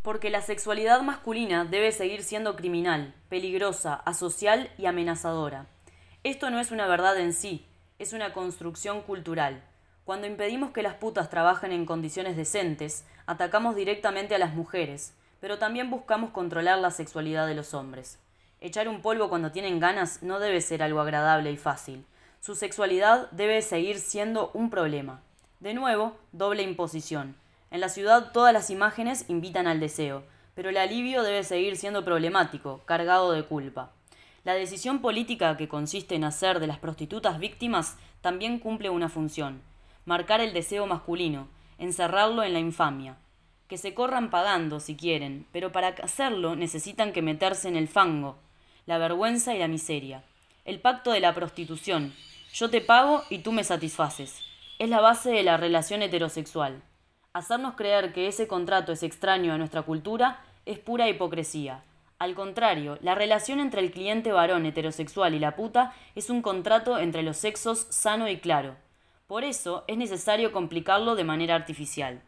Porque 0.01 0.29
la 0.29 0.41
sexualidad 0.41 1.01
masculina 1.01 1.65
debe 1.65 1.91
seguir 1.91 2.23
siendo 2.23 2.55
criminal, 2.55 3.13
peligrosa, 3.27 3.95
asocial 3.95 4.71
y 4.77 4.85
amenazadora. 4.85 5.67
Esto 6.23 6.49
no 6.49 6.59
es 6.59 6.71
una 6.71 6.87
verdad 6.87 7.19
en 7.19 7.33
sí, 7.33 7.65
es 7.99 8.13
una 8.13 8.33
construcción 8.33 9.01
cultural. 9.01 9.61
Cuando 10.05 10.25
impedimos 10.25 10.71
que 10.71 10.83
las 10.83 10.95
putas 10.95 11.29
trabajen 11.29 11.71
en 11.71 11.85
condiciones 11.85 12.35
decentes, 12.35 13.05
atacamos 13.25 13.75
directamente 13.75 14.35
a 14.35 14.39
las 14.39 14.53
mujeres, 14.53 15.13
pero 15.39 15.59
también 15.59 15.89
buscamos 15.89 16.31
controlar 16.31 16.79
la 16.79 16.91
sexualidad 16.91 17.45
de 17.45 17.55
los 17.55 17.73
hombres. 17.73 18.17
Echar 18.61 18.87
un 18.87 19.01
polvo 19.01 19.29
cuando 19.29 19.51
tienen 19.51 19.79
ganas 19.79 20.23
no 20.23 20.39
debe 20.39 20.61
ser 20.61 20.81
algo 20.81 20.99
agradable 20.99 21.51
y 21.51 21.57
fácil. 21.57 22.05
Su 22.41 22.55
sexualidad 22.55 23.29
debe 23.31 23.61
seguir 23.61 23.99
siendo 23.99 24.51
un 24.53 24.69
problema. 24.69 25.21
De 25.59 25.73
nuevo, 25.73 26.17
doble 26.31 26.63
imposición. 26.63 27.35
En 27.71 27.81
la 27.81 27.89
ciudad 27.89 28.31
todas 28.31 28.53
las 28.53 28.69
imágenes 28.69 29.25
invitan 29.27 29.67
al 29.67 29.79
deseo, 29.79 30.23
pero 30.55 30.69
el 30.69 30.77
alivio 30.77 31.23
debe 31.23 31.43
seguir 31.43 31.77
siendo 31.77 32.03
problemático, 32.03 32.81
cargado 32.85 33.31
de 33.31 33.43
culpa. 33.43 33.91
La 34.43 34.53
decisión 34.53 34.99
política 35.01 35.57
que 35.57 35.67
consiste 35.67 36.15
en 36.15 36.23
hacer 36.23 36.59
de 36.59 36.67
las 36.67 36.79
prostitutas 36.79 37.39
víctimas 37.39 37.97
también 38.21 38.59
cumple 38.59 38.89
una 38.89 39.09
función 39.09 39.61
marcar 40.09 40.41
el 40.41 40.53
deseo 40.53 40.87
masculino, 40.87 41.47
encerrarlo 41.77 42.41
en 42.41 42.53
la 42.53 42.59
infamia. 42.59 43.17
Que 43.67 43.77
se 43.77 43.93
corran 43.93 44.31
pagando 44.31 44.79
si 44.79 44.95
quieren, 44.95 45.45
pero 45.51 45.71
para 45.71 45.89
hacerlo 45.89 46.55
necesitan 46.55 47.13
que 47.13 47.21
meterse 47.21 47.67
en 47.67 47.75
el 47.75 47.87
fango, 47.87 48.39
la 48.87 48.97
vergüenza 48.97 49.53
y 49.53 49.59
la 49.59 49.67
miseria. 49.67 50.23
El 50.65 50.79
pacto 50.79 51.11
de 51.11 51.19
la 51.19 51.35
prostitución. 51.35 52.15
Yo 52.51 52.71
te 52.71 52.81
pago 52.81 53.21
y 53.29 53.39
tú 53.39 53.51
me 53.51 53.63
satisfaces. 53.63 54.48
Es 54.79 54.89
la 54.89 55.01
base 55.01 55.29
de 55.29 55.43
la 55.43 55.57
relación 55.57 56.01
heterosexual. 56.03 56.81
Hacernos 57.33 57.73
creer 57.75 58.13
que 58.13 58.29
ese 58.29 58.47
contrato 58.47 58.93
es 58.93 59.03
extraño 59.03 59.51
a 59.51 59.57
nuestra 59.57 59.81
cultura 59.81 60.39
es 60.65 60.79
pura 60.79 61.09
hipocresía. 61.09 61.83
Al 62.17 62.33
contrario, 62.33 62.97
la 63.01 63.13
relación 63.13 63.59
entre 63.59 63.81
el 63.81 63.91
cliente 63.91 64.31
varón 64.31 64.65
heterosexual 64.65 65.33
y 65.33 65.39
la 65.39 65.57
puta 65.57 65.93
es 66.15 66.29
un 66.29 66.41
contrato 66.41 66.97
entre 66.97 67.23
los 67.23 67.35
sexos 67.35 67.87
sano 67.89 68.29
y 68.29 68.39
claro. 68.39 68.77
Por 69.27 69.43
eso 69.43 69.83
es 69.87 69.97
necesario 69.97 70.53
complicarlo 70.53 71.15
de 71.15 71.25
manera 71.25 71.55
artificial. 71.55 72.21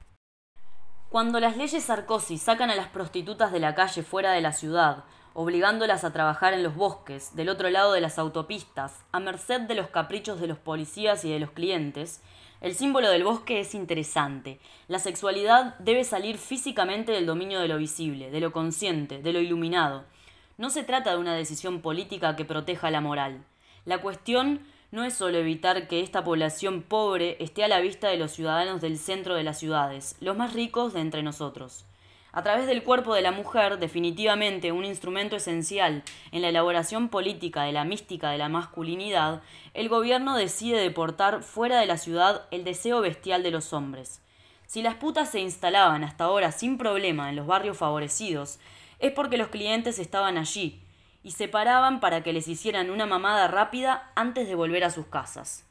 Cuando 1.08 1.40
las 1.40 1.56
leyes 1.56 1.86
Sarkozy 1.86 2.38
sacan 2.38 2.70
a 2.70 2.76
las 2.76 2.88
prostitutas 2.90 3.54
de 3.54 3.62
la 3.62 3.76
calle 3.76 4.04
fuera 4.04 4.34
de 4.34 4.42
la 4.42 4.52
ciudad, 4.52 5.06
obligándolas 5.34 6.04
a 6.04 6.14
trabajar 6.14 6.54
en 6.54 6.64
los 6.64 6.76
bosques, 6.76 7.36
del 7.36 7.50
otro 7.50 7.70
lado 7.70 7.94
de 7.94 8.02
las 8.02 8.20
autopistas, 8.20 9.04
a 9.12 9.20
merced 9.20 9.62
de 9.62 9.76
los 9.76 9.88
caprichos 9.88 10.40
de 10.40 10.48
los 10.48 10.58
policías 10.58 11.24
y 11.26 11.32
de 11.32 11.40
los 11.40 11.52
clientes, 11.52 12.22
el 12.62 12.76
símbolo 12.76 13.10
del 13.10 13.24
bosque 13.24 13.60
es 13.60 13.74
interesante. 13.74 14.60
La 14.88 15.00
sexualidad 15.00 15.76
debe 15.80 16.04
salir 16.04 16.38
físicamente 16.38 17.12
del 17.12 17.26
dominio 17.26 17.60
de 17.60 17.68
lo 17.68 17.78
visible, 17.78 18.30
de 18.30 18.40
lo 18.40 18.52
consciente, 18.52 19.22
de 19.22 19.34
lo 19.34 19.40
iluminado. 19.40 20.04
No 20.58 20.70
se 20.70 20.84
trata 20.84 21.12
de 21.12 21.18
una 21.18 21.34
decisión 21.34 21.82
política 21.82 22.36
que 22.36 22.46
proteja 22.46 22.92
la 22.92 23.02
moral. 23.02 23.44
La 23.86 23.98
cuestión 24.00 24.62
no 24.92 25.04
es 25.04 25.16
solo 25.16 25.40
evitar 25.40 25.88
que 25.88 26.02
esta 26.02 26.24
población 26.24 26.84
pobre 26.84 27.38
esté 27.40 27.64
a 27.64 27.68
la 27.68 27.80
vista 27.80 28.10
de 28.10 28.18
los 28.18 28.32
ciudadanos 28.32 28.80
del 28.80 29.00
centro 29.00 29.34
de 29.34 29.44
las 29.44 29.58
ciudades, 29.58 30.16
los 30.20 30.38
más 30.38 30.54
ricos 30.54 30.94
de 30.94 31.00
entre 31.00 31.24
nosotros. 31.24 31.86
A 32.34 32.44
través 32.44 32.66
del 32.66 32.84
cuerpo 32.84 33.14
de 33.14 33.22
la 33.22 33.34
mujer, 33.34 33.78
definitivamente 33.78 34.72
un 34.72 34.86
instrumento 34.86 35.36
esencial 35.36 36.04
en 36.32 36.42
la 36.42 36.50
elaboración 36.50 37.10
política 37.10 37.64
de 37.64 37.74
la 37.74 37.84
mística 37.84 38.30
de 38.30 38.38
la 38.38 38.48
masculinidad, 38.48 39.42
el 39.74 39.90
gobierno 39.90 40.38
decide 40.38 40.80
deportar 40.80 41.44
fuera 41.44 41.80
de 41.80 41.88
la 41.88 41.98
ciudad 41.98 42.48
el 42.52 42.64
deseo 42.64 43.02
bestial 43.02 43.44
de 43.44 43.52
los 43.52 43.74
hombres. 43.74 44.22
Si 44.66 44.82
las 44.82 44.96
putas 44.96 45.30
se 45.30 45.42
instalaban 45.42 46.06
hasta 46.06 46.24
ahora 46.24 46.54
sin 46.54 46.78
problema 46.78 47.30
en 47.30 47.36
los 47.36 47.48
barrios 47.48 47.78
favorecidos, 47.78 48.60
es 49.00 49.12
porque 49.12 49.38
los 49.38 49.50
clientes 49.50 50.00
estaban 50.00 50.38
allí, 50.38 50.82
y 51.24 51.32
se 51.32 51.50
paraban 51.50 52.00
para 52.00 52.24
que 52.24 52.32
les 52.32 52.48
hicieran 52.48 52.90
una 52.90 53.06
mamada 53.06 53.50
rápida 53.50 54.12
antes 54.16 54.48
de 54.48 54.56
volver 54.56 54.86
a 54.86 54.90
sus 54.90 55.08
casas. 55.08 55.66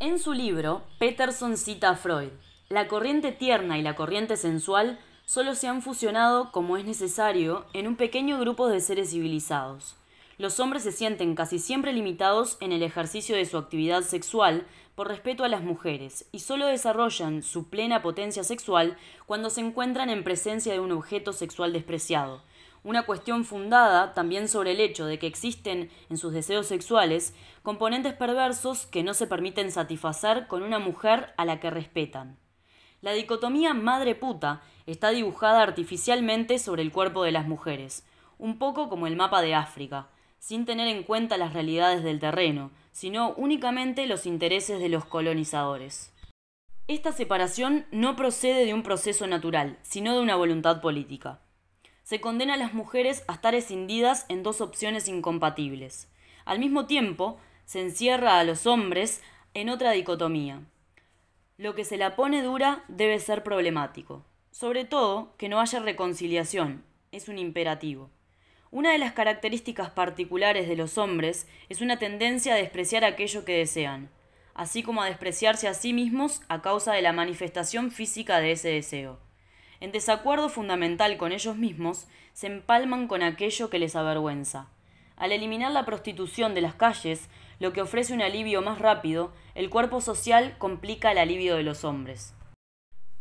En 0.00 0.18
su 0.18 0.32
libro, 0.32 0.82
Peterson 0.98 1.56
cita 1.56 1.90
a 1.90 1.94
Freud. 1.94 2.30
La 2.68 2.88
corriente 2.88 3.30
tierna 3.30 3.78
y 3.78 3.82
la 3.82 3.94
corriente 3.94 4.36
sensual 4.36 4.98
solo 5.26 5.56
se 5.56 5.66
han 5.66 5.82
fusionado 5.82 6.52
como 6.52 6.76
es 6.76 6.84
necesario 6.84 7.66
en 7.72 7.88
un 7.88 7.96
pequeño 7.96 8.38
grupo 8.38 8.68
de 8.68 8.80
seres 8.80 9.10
civilizados. 9.10 9.96
Los 10.38 10.60
hombres 10.60 10.84
se 10.84 10.92
sienten 10.92 11.34
casi 11.34 11.58
siempre 11.58 11.92
limitados 11.92 12.56
en 12.60 12.70
el 12.70 12.82
ejercicio 12.82 13.34
de 13.34 13.44
su 13.44 13.58
actividad 13.58 14.02
sexual 14.02 14.66
por 14.94 15.08
respeto 15.08 15.42
a 15.44 15.48
las 15.48 15.62
mujeres 15.62 16.26
y 16.30 16.38
solo 16.38 16.66
desarrollan 16.66 17.42
su 17.42 17.68
plena 17.68 18.02
potencia 18.02 18.44
sexual 18.44 18.96
cuando 19.26 19.50
se 19.50 19.62
encuentran 19.62 20.10
en 20.10 20.22
presencia 20.22 20.72
de 20.72 20.80
un 20.80 20.92
objeto 20.92 21.32
sexual 21.32 21.72
despreciado, 21.72 22.42
una 22.84 23.04
cuestión 23.04 23.44
fundada 23.44 24.14
también 24.14 24.48
sobre 24.48 24.72
el 24.72 24.80
hecho 24.80 25.06
de 25.06 25.18
que 25.18 25.26
existen 25.26 25.90
en 26.08 26.18
sus 26.18 26.32
deseos 26.32 26.68
sexuales 26.68 27.34
componentes 27.64 28.14
perversos 28.14 28.86
que 28.86 29.02
no 29.02 29.12
se 29.12 29.26
permiten 29.26 29.72
satisfacer 29.72 30.46
con 30.46 30.62
una 30.62 30.78
mujer 30.78 31.34
a 31.36 31.44
la 31.44 31.58
que 31.58 31.70
respetan. 31.70 32.38
La 33.06 33.12
dicotomía 33.12 33.72
madre 33.72 34.16
puta 34.16 34.62
está 34.84 35.10
dibujada 35.10 35.62
artificialmente 35.62 36.58
sobre 36.58 36.82
el 36.82 36.90
cuerpo 36.90 37.22
de 37.22 37.30
las 37.30 37.46
mujeres, 37.46 38.04
un 38.36 38.58
poco 38.58 38.88
como 38.88 39.06
el 39.06 39.14
mapa 39.14 39.42
de 39.42 39.54
África, 39.54 40.08
sin 40.40 40.66
tener 40.66 40.88
en 40.88 41.04
cuenta 41.04 41.36
las 41.36 41.52
realidades 41.52 42.02
del 42.02 42.18
terreno, 42.18 42.72
sino 42.90 43.32
únicamente 43.36 44.08
los 44.08 44.26
intereses 44.26 44.80
de 44.80 44.88
los 44.88 45.04
colonizadores. 45.04 46.12
Esta 46.88 47.12
separación 47.12 47.86
no 47.92 48.16
procede 48.16 48.64
de 48.64 48.74
un 48.74 48.82
proceso 48.82 49.28
natural, 49.28 49.78
sino 49.82 50.12
de 50.12 50.20
una 50.20 50.34
voluntad 50.34 50.80
política 50.80 51.38
se 52.02 52.20
condena 52.20 52.54
a 52.54 52.56
las 52.56 52.74
mujeres 52.74 53.22
a 53.28 53.34
estar 53.34 53.54
escindidas 53.54 54.26
en 54.28 54.42
dos 54.42 54.60
opciones 54.60 55.06
incompatibles. 55.06 56.08
Al 56.44 56.58
mismo 56.58 56.86
tiempo, 56.86 57.38
se 57.66 57.82
encierra 57.82 58.40
a 58.40 58.44
los 58.44 58.66
hombres 58.66 59.22
en 59.54 59.68
otra 59.68 59.92
dicotomía. 59.92 60.60
Lo 61.58 61.74
que 61.74 61.86
se 61.86 61.96
la 61.96 62.16
pone 62.16 62.42
dura 62.42 62.84
debe 62.86 63.18
ser 63.18 63.42
problemático. 63.42 64.26
Sobre 64.50 64.84
todo, 64.84 65.34
que 65.38 65.48
no 65.48 65.58
haya 65.58 65.80
reconciliación. 65.80 66.84
Es 67.12 67.28
un 67.28 67.38
imperativo. 67.38 68.10
Una 68.70 68.92
de 68.92 68.98
las 68.98 69.14
características 69.14 69.88
particulares 69.88 70.68
de 70.68 70.76
los 70.76 70.98
hombres 70.98 71.48
es 71.70 71.80
una 71.80 71.98
tendencia 71.98 72.52
a 72.52 72.56
despreciar 72.58 73.04
aquello 73.04 73.46
que 73.46 73.56
desean, 73.56 74.10
así 74.52 74.82
como 74.82 75.00
a 75.00 75.06
despreciarse 75.06 75.66
a 75.66 75.72
sí 75.72 75.94
mismos 75.94 76.42
a 76.48 76.60
causa 76.60 76.92
de 76.92 77.00
la 77.00 77.14
manifestación 77.14 77.90
física 77.90 78.38
de 78.40 78.52
ese 78.52 78.68
deseo. 78.68 79.18
En 79.80 79.92
desacuerdo 79.92 80.50
fundamental 80.50 81.16
con 81.16 81.32
ellos 81.32 81.56
mismos, 81.56 82.06
se 82.34 82.48
empalman 82.48 83.08
con 83.08 83.22
aquello 83.22 83.70
que 83.70 83.78
les 83.78 83.96
avergüenza. 83.96 84.68
Al 85.16 85.32
eliminar 85.32 85.72
la 85.72 85.86
prostitución 85.86 86.54
de 86.54 86.60
las 86.60 86.74
calles, 86.74 87.30
lo 87.58 87.72
que 87.72 87.82
ofrece 87.82 88.12
un 88.12 88.22
alivio 88.22 88.62
más 88.62 88.78
rápido, 88.78 89.32
el 89.54 89.70
cuerpo 89.70 90.00
social 90.00 90.56
complica 90.58 91.12
el 91.12 91.18
alivio 91.18 91.56
de 91.56 91.62
los 91.62 91.84
hombres. 91.84 92.34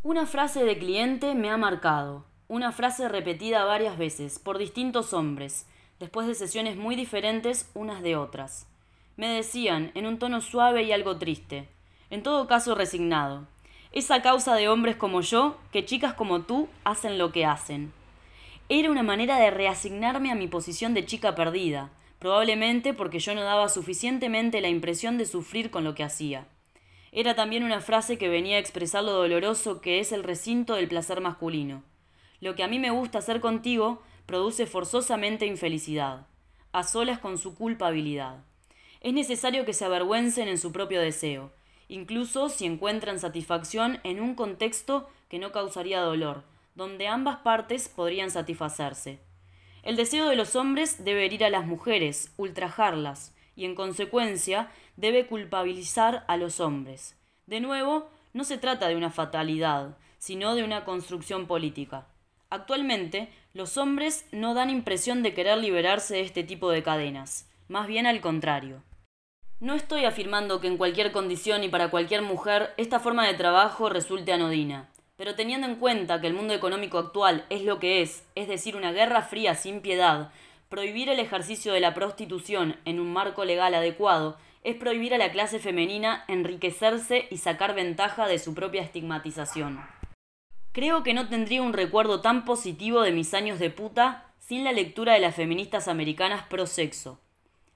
Una 0.04 0.26
frase 0.26 0.64
de 0.64 0.78
cliente 0.78 1.34
me 1.36 1.50
ha 1.50 1.58
marcado, 1.58 2.26
una 2.48 2.72
frase 2.72 3.10
repetida 3.10 3.66
varias 3.66 3.98
veces 3.98 4.38
por 4.38 4.58
distintos 4.58 5.14
hombres, 5.14 5.68
después 6.00 6.28
de 6.28 6.36
sesiones 6.36 6.78
muy 6.78 6.96
diferentes 6.96 7.72
unas 7.74 8.04
de 8.04 8.16
otras. 8.16 8.68
Me 9.18 9.28
decían, 9.28 9.92
en 9.96 10.06
un 10.06 10.20
tono 10.20 10.42
suave 10.42 10.84
y 10.84 10.92
algo 10.92 11.18
triste, 11.18 11.70
en 12.10 12.22
todo 12.22 12.48
caso 12.48 12.76
resignado, 12.76 13.48
esa 13.92 14.22
causa 14.22 14.56
de 14.56 14.68
hombres 14.68 14.98
como 14.98 15.22
yo, 15.22 15.58
que 15.72 15.86
chicas 15.86 16.14
como 16.14 16.42
tú 16.42 16.68
hacen 16.84 17.18
lo 17.18 17.32
que 17.32 17.46
hacen. 17.46 17.94
Era 18.68 18.92
una 18.92 19.04
manera 19.04 19.38
de 19.38 19.52
reasignarme 19.52 20.32
a 20.32 20.36
mi 20.36 20.48
posición 20.48 20.94
de 20.94 21.06
chica 21.06 21.34
perdida, 21.34 21.92
probablemente 22.26 22.96
porque 22.96 23.20
yo 23.20 23.36
no 23.36 23.44
daba 23.44 23.70
suficientemente 23.70 24.60
la 24.60 24.68
impresión 24.68 25.20
de 25.20 25.28
sufrir 25.28 25.70
con 25.70 25.84
lo 25.84 25.94
que 25.94 26.02
hacía. 26.02 26.48
Era 27.12 27.36
también 27.36 27.64
una 27.64 27.82
frase 27.82 28.18
que 28.18 28.30
venía 28.30 28.56
a 28.56 28.60
expresar 28.60 29.04
lo 29.04 29.12
doloroso 29.12 29.80
que 29.80 30.00
es 30.00 30.12
el 30.12 30.24
recinto 30.24 30.74
del 30.74 30.88
placer 30.88 31.22
masculino. 31.22 31.84
Lo 32.42 32.56
que 32.56 32.64
a 32.64 32.68
mí 32.68 32.80
me 32.80 32.90
gusta 32.90 33.20
hacer 33.20 33.42
contigo 33.42 34.02
produce 34.26 34.66
forzosamente 34.66 35.46
infelicidad, 35.46 36.26
a 36.72 36.82
solas 36.82 37.20
con 37.20 37.38
su 37.38 37.54
culpabilidad. 37.54 38.44
Es 39.02 39.14
necesario 39.14 39.64
que 39.64 39.74
se 39.74 39.86
avergüencen 39.86 40.48
en 40.48 40.58
su 40.58 40.72
propio 40.72 41.02
deseo, 41.02 41.52
incluso 41.90 42.50
si 42.50 42.66
encuentran 42.66 43.20
satisfacción 43.20 44.00
en 44.04 44.20
un 44.20 44.34
contexto 44.34 45.08
que 45.30 45.38
no 45.38 45.52
causaría 45.52 46.02
dolor, 46.02 46.44
donde 46.74 47.08
ambas 47.08 47.38
partes 47.42 47.88
podrían 47.88 48.32
satisfacerse. 48.32 49.20
El 49.86 49.98
deseo 49.98 50.28
de 50.28 50.36
los 50.36 50.56
hombres 50.56 51.06
debe 51.06 51.26
herir 51.26 51.46
a 51.46 51.52
las 51.52 51.68
mujeres, 51.68 52.34
ultrajarlas, 52.38 53.36
y 53.56 53.66
en 53.66 53.76
consecuencia 53.76 54.72
debe 54.98 55.28
culpabilizar 55.28 56.26
a 56.28 56.38
los 56.38 56.60
hombres. 56.60 57.16
De 57.46 57.60
nuevo, 57.60 58.10
no 58.34 58.44
se 58.46 58.58
trata 58.58 58.88
de 58.88 58.96
una 58.96 59.12
fatalidad, 59.12 59.96
sino 60.18 60.56
de 60.56 60.64
una 60.64 60.86
construcción 60.86 61.46
política. 61.46 62.08
Actualmente, 62.50 63.30
los 63.54 63.78
hombres 63.78 64.26
no 64.32 64.56
dan 64.56 64.72
impresión 64.72 65.22
de 65.22 65.36
querer 65.36 65.60
liberarse 65.60 66.16
de 66.16 66.22
este 66.22 66.44
tipo 66.44 66.72
de 66.72 66.82
cadenas, 66.82 67.48
más 67.68 67.86
bien 67.86 68.08
al 68.08 68.22
contrario. 68.22 68.82
No 69.60 69.76
estoy 69.76 70.06
afirmando 70.06 70.62
que 70.62 70.68
en 70.68 70.78
cualquier 70.78 71.12
condición 71.12 71.64
y 71.64 71.70
para 71.70 71.92
cualquier 71.92 72.24
mujer 72.24 72.74
esta 72.78 73.00
forma 73.00 73.28
de 73.28 73.36
trabajo 73.36 73.88
resulte 73.90 74.34
anodina, 74.34 74.90
pero 75.18 75.36
teniendo 75.36 75.68
en 75.68 75.76
cuenta 75.76 76.20
que 76.20 76.28
el 76.28 76.34
mundo 76.34 76.54
económico 76.54 76.98
actual 76.98 77.46
es 77.50 77.64
lo 77.64 77.80
que 77.80 78.02
es, 78.02 78.26
es 78.36 78.48
decir, 78.48 78.76
una 78.76 78.92
guerra 78.92 79.22
fría 79.22 79.56
sin 79.56 79.82
piedad, 79.82 80.32
prohibir 80.70 81.10
el 81.10 81.20
ejercicio 81.20 81.74
de 81.74 81.80
la 81.80 81.94
prostitución 81.94 82.78
en 82.86 83.00
un 83.00 83.14
marco 83.14 83.46
legal 83.46 83.74
adecuado 83.74 84.38
es 84.64 84.76
prohibir 84.76 85.14
a 85.14 85.18
la 85.18 85.32
clase 85.32 85.60
femenina 85.60 86.26
enriquecerse 86.28 87.28
y 87.30 87.38
sacar 87.38 87.76
ventaja 87.76 88.28
de 88.28 88.40
su 88.40 88.54
propia 88.56 88.82
estigmatización. 88.82 89.80
Creo 90.72 91.04
que 91.04 91.14
no 91.14 91.30
tendría 91.30 91.62
un 91.62 91.74
recuerdo 91.74 92.22
tan 92.22 92.44
positivo 92.44 93.02
de 93.02 93.12
mis 93.12 93.34
años 93.34 93.60
de 93.60 93.70
puta 93.70 94.26
sin 94.40 94.64
la 94.64 94.74
lectura 94.74 95.14
de 95.14 95.20
las 95.20 95.36
feministas 95.36 95.88
americanas 95.88 96.44
pro 96.50 96.66
sexo. 96.66 97.20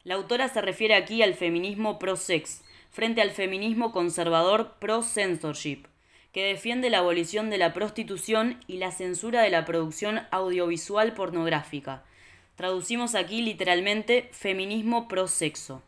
La 0.04 0.16
autora 0.16 0.48
se 0.48 0.62
refiere 0.62 0.96
aquí 0.96 1.22
al 1.22 1.36
feminismo 1.36 2.00
pro-sex, 2.00 2.64
frente 2.90 3.22
al 3.22 3.32
feminismo 3.32 3.92
conservador 3.92 4.76
pro-censorship, 4.80 5.84
que 6.40 6.46
defiende 6.46 6.90
la 6.90 7.00
abolición 7.00 7.50
de 7.50 7.58
la 7.58 7.74
prostitución 7.74 8.62
y 8.66 8.78
la 8.78 8.92
censura 8.92 9.42
de 9.42 9.50
la 9.50 9.66
producción 9.66 10.22
audiovisual 10.32 11.14
pornográfica. 11.14 12.06
Traducimos 12.56 13.14
aquí 13.14 13.42
literalmente 13.42 14.30
feminismo 14.32 15.10
pro-sexo. 15.10 15.84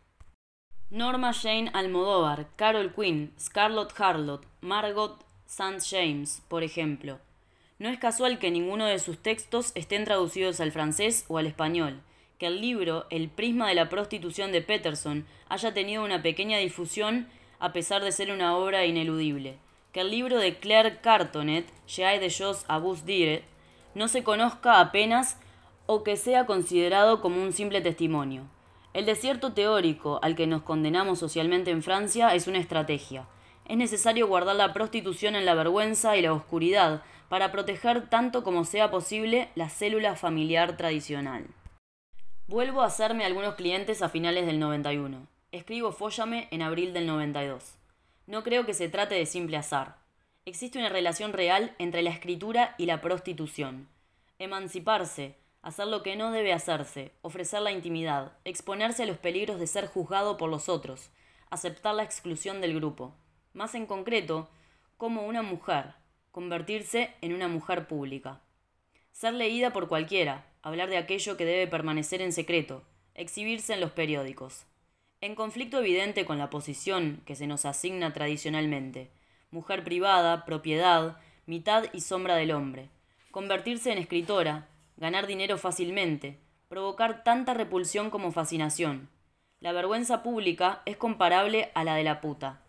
Norma 0.90 1.32
Jane 1.32 1.72
Almodóvar, 1.74 2.50
Carol 2.58 2.94
Quinn, 2.94 3.32
Scarlett 3.40 3.98
Harlot, 3.98 4.46
Margot 4.60 5.24
St. 5.46 5.80
James, 5.90 6.44
por 6.50 6.64
ejemplo. 6.64 7.20
No 7.80 7.88
es 7.88 7.98
casual 7.98 8.38
que 8.38 8.52
ninguno 8.52 8.88
de 8.88 9.00
sus 9.00 9.20
textos 9.20 9.72
estén 9.74 10.04
traducidos 10.04 10.60
al 10.60 10.74
francés 10.74 11.24
o 11.30 11.38
al 11.38 11.48
español, 11.48 12.02
que 12.40 12.48
el 12.48 12.60
libro 12.60 13.06
El 13.10 13.30
prisma 13.30 13.70
de 13.70 13.76
la 13.76 13.88
prostitución 13.88 14.52
de 14.52 14.62
Peterson 14.62 15.26
haya 15.48 15.74
tenido 15.74 16.04
una 16.04 16.22
pequeña 16.22 16.58
difusión 16.58 17.30
a 17.60 17.72
pesar 17.72 18.04
de 18.04 18.12
ser 18.12 18.34
una 18.34 18.58
obra 18.58 18.86
ineludible, 18.86 19.56
que 19.92 20.02
el 20.02 20.12
libro 20.12 20.40
de 20.40 20.58
Claire 20.58 21.00
Cartonet, 21.02 21.66
J'ai 21.88 22.20
de 22.20 22.30
choses 22.30 22.64
à 22.68 22.80
vous 22.80 23.04
dire, 23.04 23.44
no 23.94 24.08
se 24.08 24.24
conozca 24.24 24.80
apenas 24.80 25.38
o 25.86 26.04
que 26.04 26.16
sea 26.16 26.46
considerado 26.46 27.22
como 27.22 27.42
un 27.42 27.52
simple 27.52 27.82
testimonio. 27.82 28.44
El 28.94 29.06
desierto 29.06 29.54
teórico 29.54 30.20
al 30.22 30.36
que 30.36 30.48
nos 30.48 30.62
condenamos 30.62 31.20
socialmente 31.20 31.72
en 31.72 31.84
Francia 31.84 32.34
es 32.34 32.48
una 32.48 32.60
estrategia. 32.60 33.26
Es 33.68 33.78
necesario 33.78 34.28
guardar 34.28 34.56
la 34.56 34.74
prostitución 34.74 35.36
en 35.36 35.46
la 35.46 35.56
vergüenza 35.56 36.16
y 36.18 36.22
la 36.22 36.34
oscuridad 36.34 37.04
para 37.30 37.52
proteger 37.52 38.10
tanto 38.10 38.44
como 38.44 38.66
sea 38.66 38.92
posible 38.92 39.50
la 39.56 39.70
célula 39.70 40.16
familiar 40.16 40.76
tradicional. 40.78 41.48
Vuelvo 42.48 42.82
a 42.82 42.88
hacerme 42.88 43.24
algunos 43.24 43.56
clientes 43.56 44.02
a 44.02 44.10
finales 44.10 44.46
del 44.46 44.60
91. 44.60 45.28
Escribo 45.54 45.92
Fóllame 45.94 46.48
en 46.52 46.62
abril 46.62 46.94
del 46.94 47.08
92. 47.08 47.81
No 48.28 48.44
creo 48.44 48.66
que 48.66 48.74
se 48.74 48.90
trate 48.90 49.16
de 49.16 49.26
simple 49.26 49.58
azar. 49.58 49.98
Existe 50.46 50.80
una 50.80 50.90
relación 50.90 51.34
real 51.34 51.76
entre 51.80 52.02
la 52.02 52.10
escritura 52.10 52.76
y 52.78 52.86
la 52.86 53.02
prostitución. 53.02 53.88
Emanciparse, 54.40 55.38
hacer 55.62 55.88
lo 55.88 56.02
que 56.02 56.16
no 56.16 56.32
debe 56.32 56.54
hacerse, 56.54 57.12
ofrecer 57.22 57.62
la 57.62 57.72
intimidad, 57.72 58.34
exponerse 58.46 59.04
a 59.04 59.06
los 59.06 59.18
peligros 59.18 59.60
de 59.60 59.68
ser 59.68 59.88
juzgado 59.88 60.38
por 60.38 60.50
los 60.50 60.70
otros, 60.70 61.10
aceptar 61.50 61.94
la 61.96 62.04
exclusión 62.04 62.62
del 62.62 62.76
grupo. 62.76 63.14
Más 63.54 63.76
en 63.76 63.86
concreto, 63.86 64.50
como 64.98 65.26
una 65.26 65.42
mujer, 65.42 65.94
convertirse 66.32 67.14
en 67.22 67.34
una 67.34 67.48
mujer 67.48 67.88
pública. 67.88 68.42
Ser 69.12 69.34
leída 69.34 69.74
por 69.74 69.88
cualquiera, 69.88 70.46
hablar 70.62 70.90
de 70.90 70.98
aquello 70.98 71.38
que 71.38 71.46
debe 71.46 71.68
permanecer 71.68 72.22
en 72.22 72.34
secreto, 72.34 72.84
exhibirse 73.14 73.74
en 73.74 73.82
los 73.82 73.92
periódicos. 73.92 74.66
En 75.24 75.36
conflicto 75.36 75.78
evidente 75.78 76.26
con 76.26 76.40
la 76.40 76.50
posición 76.50 77.22
que 77.28 77.36
se 77.36 77.46
nos 77.46 77.66
asigna 77.66 78.12
tradicionalmente, 78.12 79.12
mujer 79.52 79.84
privada, 79.84 80.46
propiedad, 80.46 81.20
mitad 81.46 81.84
y 81.94 82.02
sombra 82.02 82.36
del 82.36 82.52
hombre, 82.52 82.90
convertirse 83.30 83.92
en 83.92 84.00
escritora, 84.00 84.68
ganar 84.98 85.28
dinero 85.28 85.60
fácilmente, 85.60 86.40
provocar 86.70 87.24
tanta 87.24 87.54
repulsión 87.54 88.10
como 88.10 88.32
fascinación. 88.32 89.10
La 89.60 89.74
vergüenza 89.74 90.24
pública 90.24 90.82
es 90.86 90.98
comparable 90.98 91.70
a 91.76 91.84
la 91.84 91.94
de 91.94 92.04
la 92.04 92.20
puta. 92.20 92.64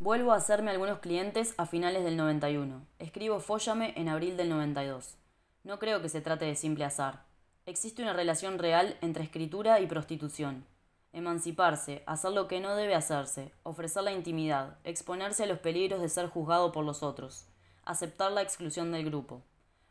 Vuelvo 0.00 0.32
a 0.32 0.36
hacerme 0.36 0.72
algunos 0.72 0.98
clientes 0.98 1.54
a 1.58 1.66
finales 1.66 2.02
del 2.02 2.16
91. 2.16 2.84
Escribo 2.98 3.38
Fóllame 3.38 3.94
en 3.96 4.08
abril 4.08 4.36
del 4.36 4.48
92. 4.48 5.16
No 5.62 5.78
creo 5.78 6.02
que 6.02 6.08
se 6.08 6.20
trate 6.20 6.44
de 6.44 6.56
simple 6.56 6.84
azar. 6.84 7.22
Existe 7.66 8.02
una 8.02 8.14
relación 8.14 8.58
real 8.58 8.96
entre 9.00 9.22
escritura 9.22 9.78
y 9.78 9.86
prostitución. 9.86 10.64
Emanciparse, 11.12 12.02
hacer 12.06 12.32
lo 12.32 12.48
que 12.48 12.60
no 12.60 12.76
debe 12.76 12.94
hacerse, 12.94 13.52
ofrecer 13.62 14.02
la 14.02 14.12
intimidad, 14.12 14.78
exponerse 14.84 15.44
a 15.44 15.46
los 15.46 15.60
peligros 15.60 16.00
de 16.00 16.08
ser 16.08 16.28
juzgado 16.28 16.72
por 16.72 16.84
los 16.84 17.02
otros, 17.02 17.46
aceptar 17.84 18.32
la 18.32 18.42
exclusión 18.42 18.92
del 18.92 19.04
grupo. 19.04 19.42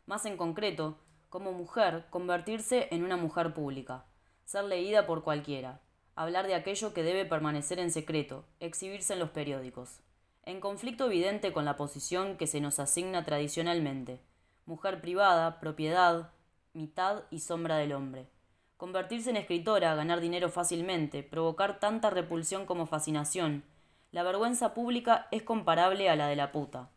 Más 0.06 0.24
en 0.26 0.36
concreto, 0.36 0.98
como 1.28 1.52
mujer, 1.52 2.06
convertirse 2.10 2.88
en 2.92 3.04
una 3.04 3.16
mujer 3.16 3.54
pública, 3.54 4.04
ser 4.44 4.64
leída 4.64 5.06
por 5.06 5.24
cualquiera, 5.24 5.80
hablar 6.14 6.46
de 6.46 6.54
aquello 6.54 6.94
que 6.94 7.02
debe 7.02 7.24
permanecer 7.24 7.78
en 7.78 7.90
secreto, 7.90 8.44
exhibirse 8.60 9.12
en 9.12 9.18
los 9.18 9.30
periódicos, 9.30 10.00
en 10.44 10.60
conflicto 10.60 11.06
evidente 11.06 11.52
con 11.52 11.64
la 11.64 11.76
posición 11.76 12.36
que 12.36 12.46
se 12.46 12.60
nos 12.60 12.78
asigna 12.78 13.24
tradicionalmente, 13.24 14.20
mujer 14.64 15.00
privada, 15.00 15.58
propiedad, 15.58 16.30
mitad 16.72 17.24
y 17.30 17.40
sombra 17.40 17.76
del 17.76 17.92
hombre. 17.92 18.28
Convertirse 18.76 19.30
en 19.30 19.36
escritora, 19.36 19.94
ganar 19.94 20.20
dinero 20.20 20.50
fácilmente, 20.50 21.22
provocar 21.22 21.80
tanta 21.80 22.10
repulsión 22.10 22.66
como 22.66 22.86
fascinación. 22.86 23.64
La 24.10 24.22
vergüenza 24.22 24.74
pública 24.74 25.28
es 25.30 25.42
comparable 25.42 26.10
a 26.10 26.16
la 26.16 26.28
de 26.28 26.36
la 26.36 26.52
puta. 26.52 26.90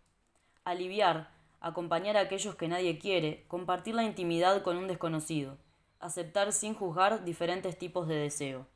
Aliviar, 0.65 1.31
acompañar 1.61 2.17
a 2.17 2.21
aquellos 2.21 2.55
que 2.55 2.67
nadie 2.67 2.99
quiere, 2.99 3.45
compartir 3.47 3.95
la 3.95 4.03
intimidad 4.03 4.61
con 4.61 4.75
un 4.75 4.87
desconocido, 4.87 5.57
aceptar 5.99 6.51
sin 6.51 6.73
juzgar 6.73 7.23
diferentes 7.23 7.77
tipos 7.77 8.09
de 8.09 8.15
deseo. 8.15 8.67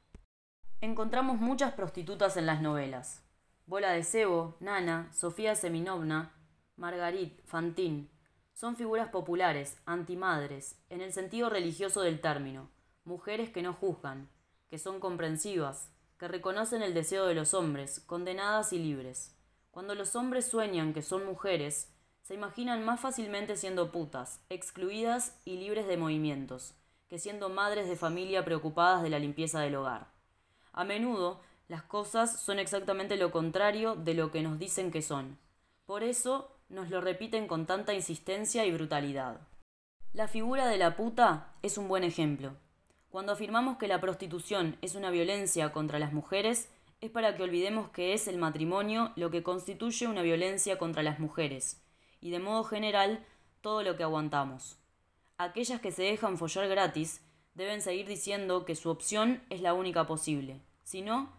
Encontramos 0.80 1.40
muchas 1.40 1.74
prostitutas 1.74 2.38
en 2.38 2.46
las 2.46 2.62
novelas. 2.62 3.22
Bola 3.66 3.92
de 3.92 4.04
Cebo, 4.04 4.56
Nana, 4.62 5.10
Sofía 5.14 5.56
Seminovna, 5.56 6.34
Margarit, 6.78 7.46
Fantín, 7.46 8.10
son 8.54 8.76
figuras 8.76 9.10
populares, 9.10 9.78
antimadres, 9.86 10.78
en 10.90 11.02
el 11.02 11.12
sentido 11.12 11.50
religioso 11.50 12.02
del 12.02 12.22
término, 12.22 12.70
mujeres 13.06 13.50
que 13.50 13.62
no 13.62 13.74
juzgan, 13.74 14.30
que 14.70 14.78
son 14.78 15.00
comprensivas, 15.00 15.92
que 16.18 16.28
reconocen 16.28 16.82
el 16.82 16.94
deseo 16.94 17.26
de 17.26 17.36
los 17.36 17.54
hombres, 17.54 18.00
condenadas 18.00 18.74
y 18.74 18.80
libres. 18.80 19.36
Cuando 19.72 19.96
los 19.96 20.16
hombres 20.16 20.48
sueñan 20.48 20.94
que 20.94 21.02
son 21.02 21.26
mujeres, 21.26 21.94
se 22.22 22.36
imaginan 22.36 22.86
más 22.86 23.00
fácilmente 23.00 23.58
siendo 23.58 23.92
putas, 23.92 24.40
excluidas 24.50 25.40
y 25.44 25.58
libres 25.58 25.88
de 25.88 25.98
movimientos, 25.98 26.76
que 27.10 27.20
siendo 27.20 27.50
madres 27.50 27.90
de 27.90 27.98
familia 27.98 28.46
preocupadas 28.46 29.04
de 29.04 29.10
la 29.10 29.20
limpieza 29.20 29.60
del 29.60 29.76
hogar. 29.76 30.08
A 30.72 30.86
menudo, 30.86 31.42
las 31.68 31.84
cosas 31.84 32.40
son 32.40 32.60
exactamente 32.60 33.18
lo 33.18 33.32
contrario 33.32 33.96
de 33.96 34.14
lo 34.14 34.32
que 34.32 34.42
nos 34.42 34.60
dicen 34.60 34.92
que 34.92 35.02
son. 35.02 35.38
Por 35.86 36.04
eso, 36.04 36.56
nos 36.70 36.90
lo 36.90 37.02
repiten 37.02 37.48
con 37.48 37.66
tanta 37.66 37.94
insistencia 37.94 38.66
y 38.66 38.72
brutalidad. 38.72 39.42
La 40.14 40.28
figura 40.28 40.68
de 40.68 40.78
la 40.78 40.96
puta 40.96 41.56
es 41.62 41.78
un 41.78 41.88
buen 41.88 42.04
ejemplo. 42.04 42.54
Cuando 43.14 43.34
afirmamos 43.34 43.78
que 43.78 43.88
la 43.88 44.02
prostitución 44.02 44.76
es 44.82 44.96
una 44.96 45.12
violencia 45.12 45.72
contra 45.72 46.00
las 46.00 46.14
mujeres, 46.14 46.68
es 47.00 47.12
para 47.12 47.36
que 47.36 47.44
olvidemos 47.44 47.90
que 47.90 48.14
es 48.14 48.28
el 48.28 48.40
matrimonio 48.40 49.12
lo 49.16 49.30
que 49.30 49.44
constituye 49.44 50.08
una 50.08 50.24
violencia 50.24 50.80
contra 50.80 51.04
las 51.04 51.20
mujeres, 51.20 51.80
y 52.22 52.32
de 52.32 52.40
modo 52.40 52.64
general 52.64 53.24
todo 53.62 53.84
lo 53.84 53.96
que 53.98 54.02
aguantamos. 54.02 54.80
Aquellas 55.38 55.80
que 55.80 55.92
se 55.92 56.02
dejan 56.02 56.40
follar 56.40 56.68
gratis 56.68 57.22
deben 57.54 57.84
seguir 57.84 58.08
diciendo 58.08 58.66
que 58.66 58.76
su 58.76 58.90
opción 58.90 59.44
es 59.52 59.62
la 59.62 59.76
única 59.76 60.08
posible. 60.08 60.64
Si 60.82 61.04
no, 61.04 61.32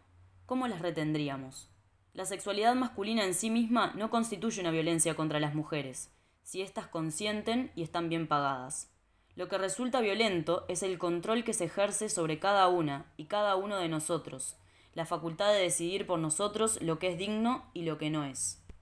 ¿cómo 0.47 0.69
las 0.69 0.81
retendríamos? 0.81 1.71
La 2.13 2.25
sexualidad 2.25 2.77
masculina 2.77 3.25
en 3.25 3.35
sí 3.35 3.51
misma 3.51 3.93
no 3.97 4.11
constituye 4.11 4.61
una 4.61 4.71
violencia 4.71 5.17
contra 5.17 5.41
las 5.41 5.57
mujeres, 5.57 6.13
si 6.45 6.63
éstas 6.63 6.87
consienten 6.87 7.73
y 7.75 7.83
están 7.83 8.09
bien 8.09 8.29
pagadas. 8.29 8.94
Lo 9.37 9.49
que 9.49 9.59
resulta 9.59 10.01
violento 10.01 10.65
es 10.69 10.83
el 10.83 10.99
control 10.99 11.43
que 11.43 11.55
se 11.55 11.65
ejerce 11.65 12.09
sobre 12.09 12.39
cada 12.39 12.69
una 12.69 13.07
y 13.17 13.25
cada 13.25 13.57
uno 13.57 13.79
de 13.79 13.89
nosotros, 13.89 14.57
la 14.95 15.07
facultad 15.07 15.53
de 15.53 15.61
decidir 15.61 16.07
por 16.07 16.21
nosotros 16.21 16.81
lo 16.81 16.99
que 17.01 17.09
es 17.09 17.19
digno 17.19 17.65
y 17.75 17.83
lo 17.83 17.99
que 17.99 18.11
no 18.11 18.25
es. 18.25 18.64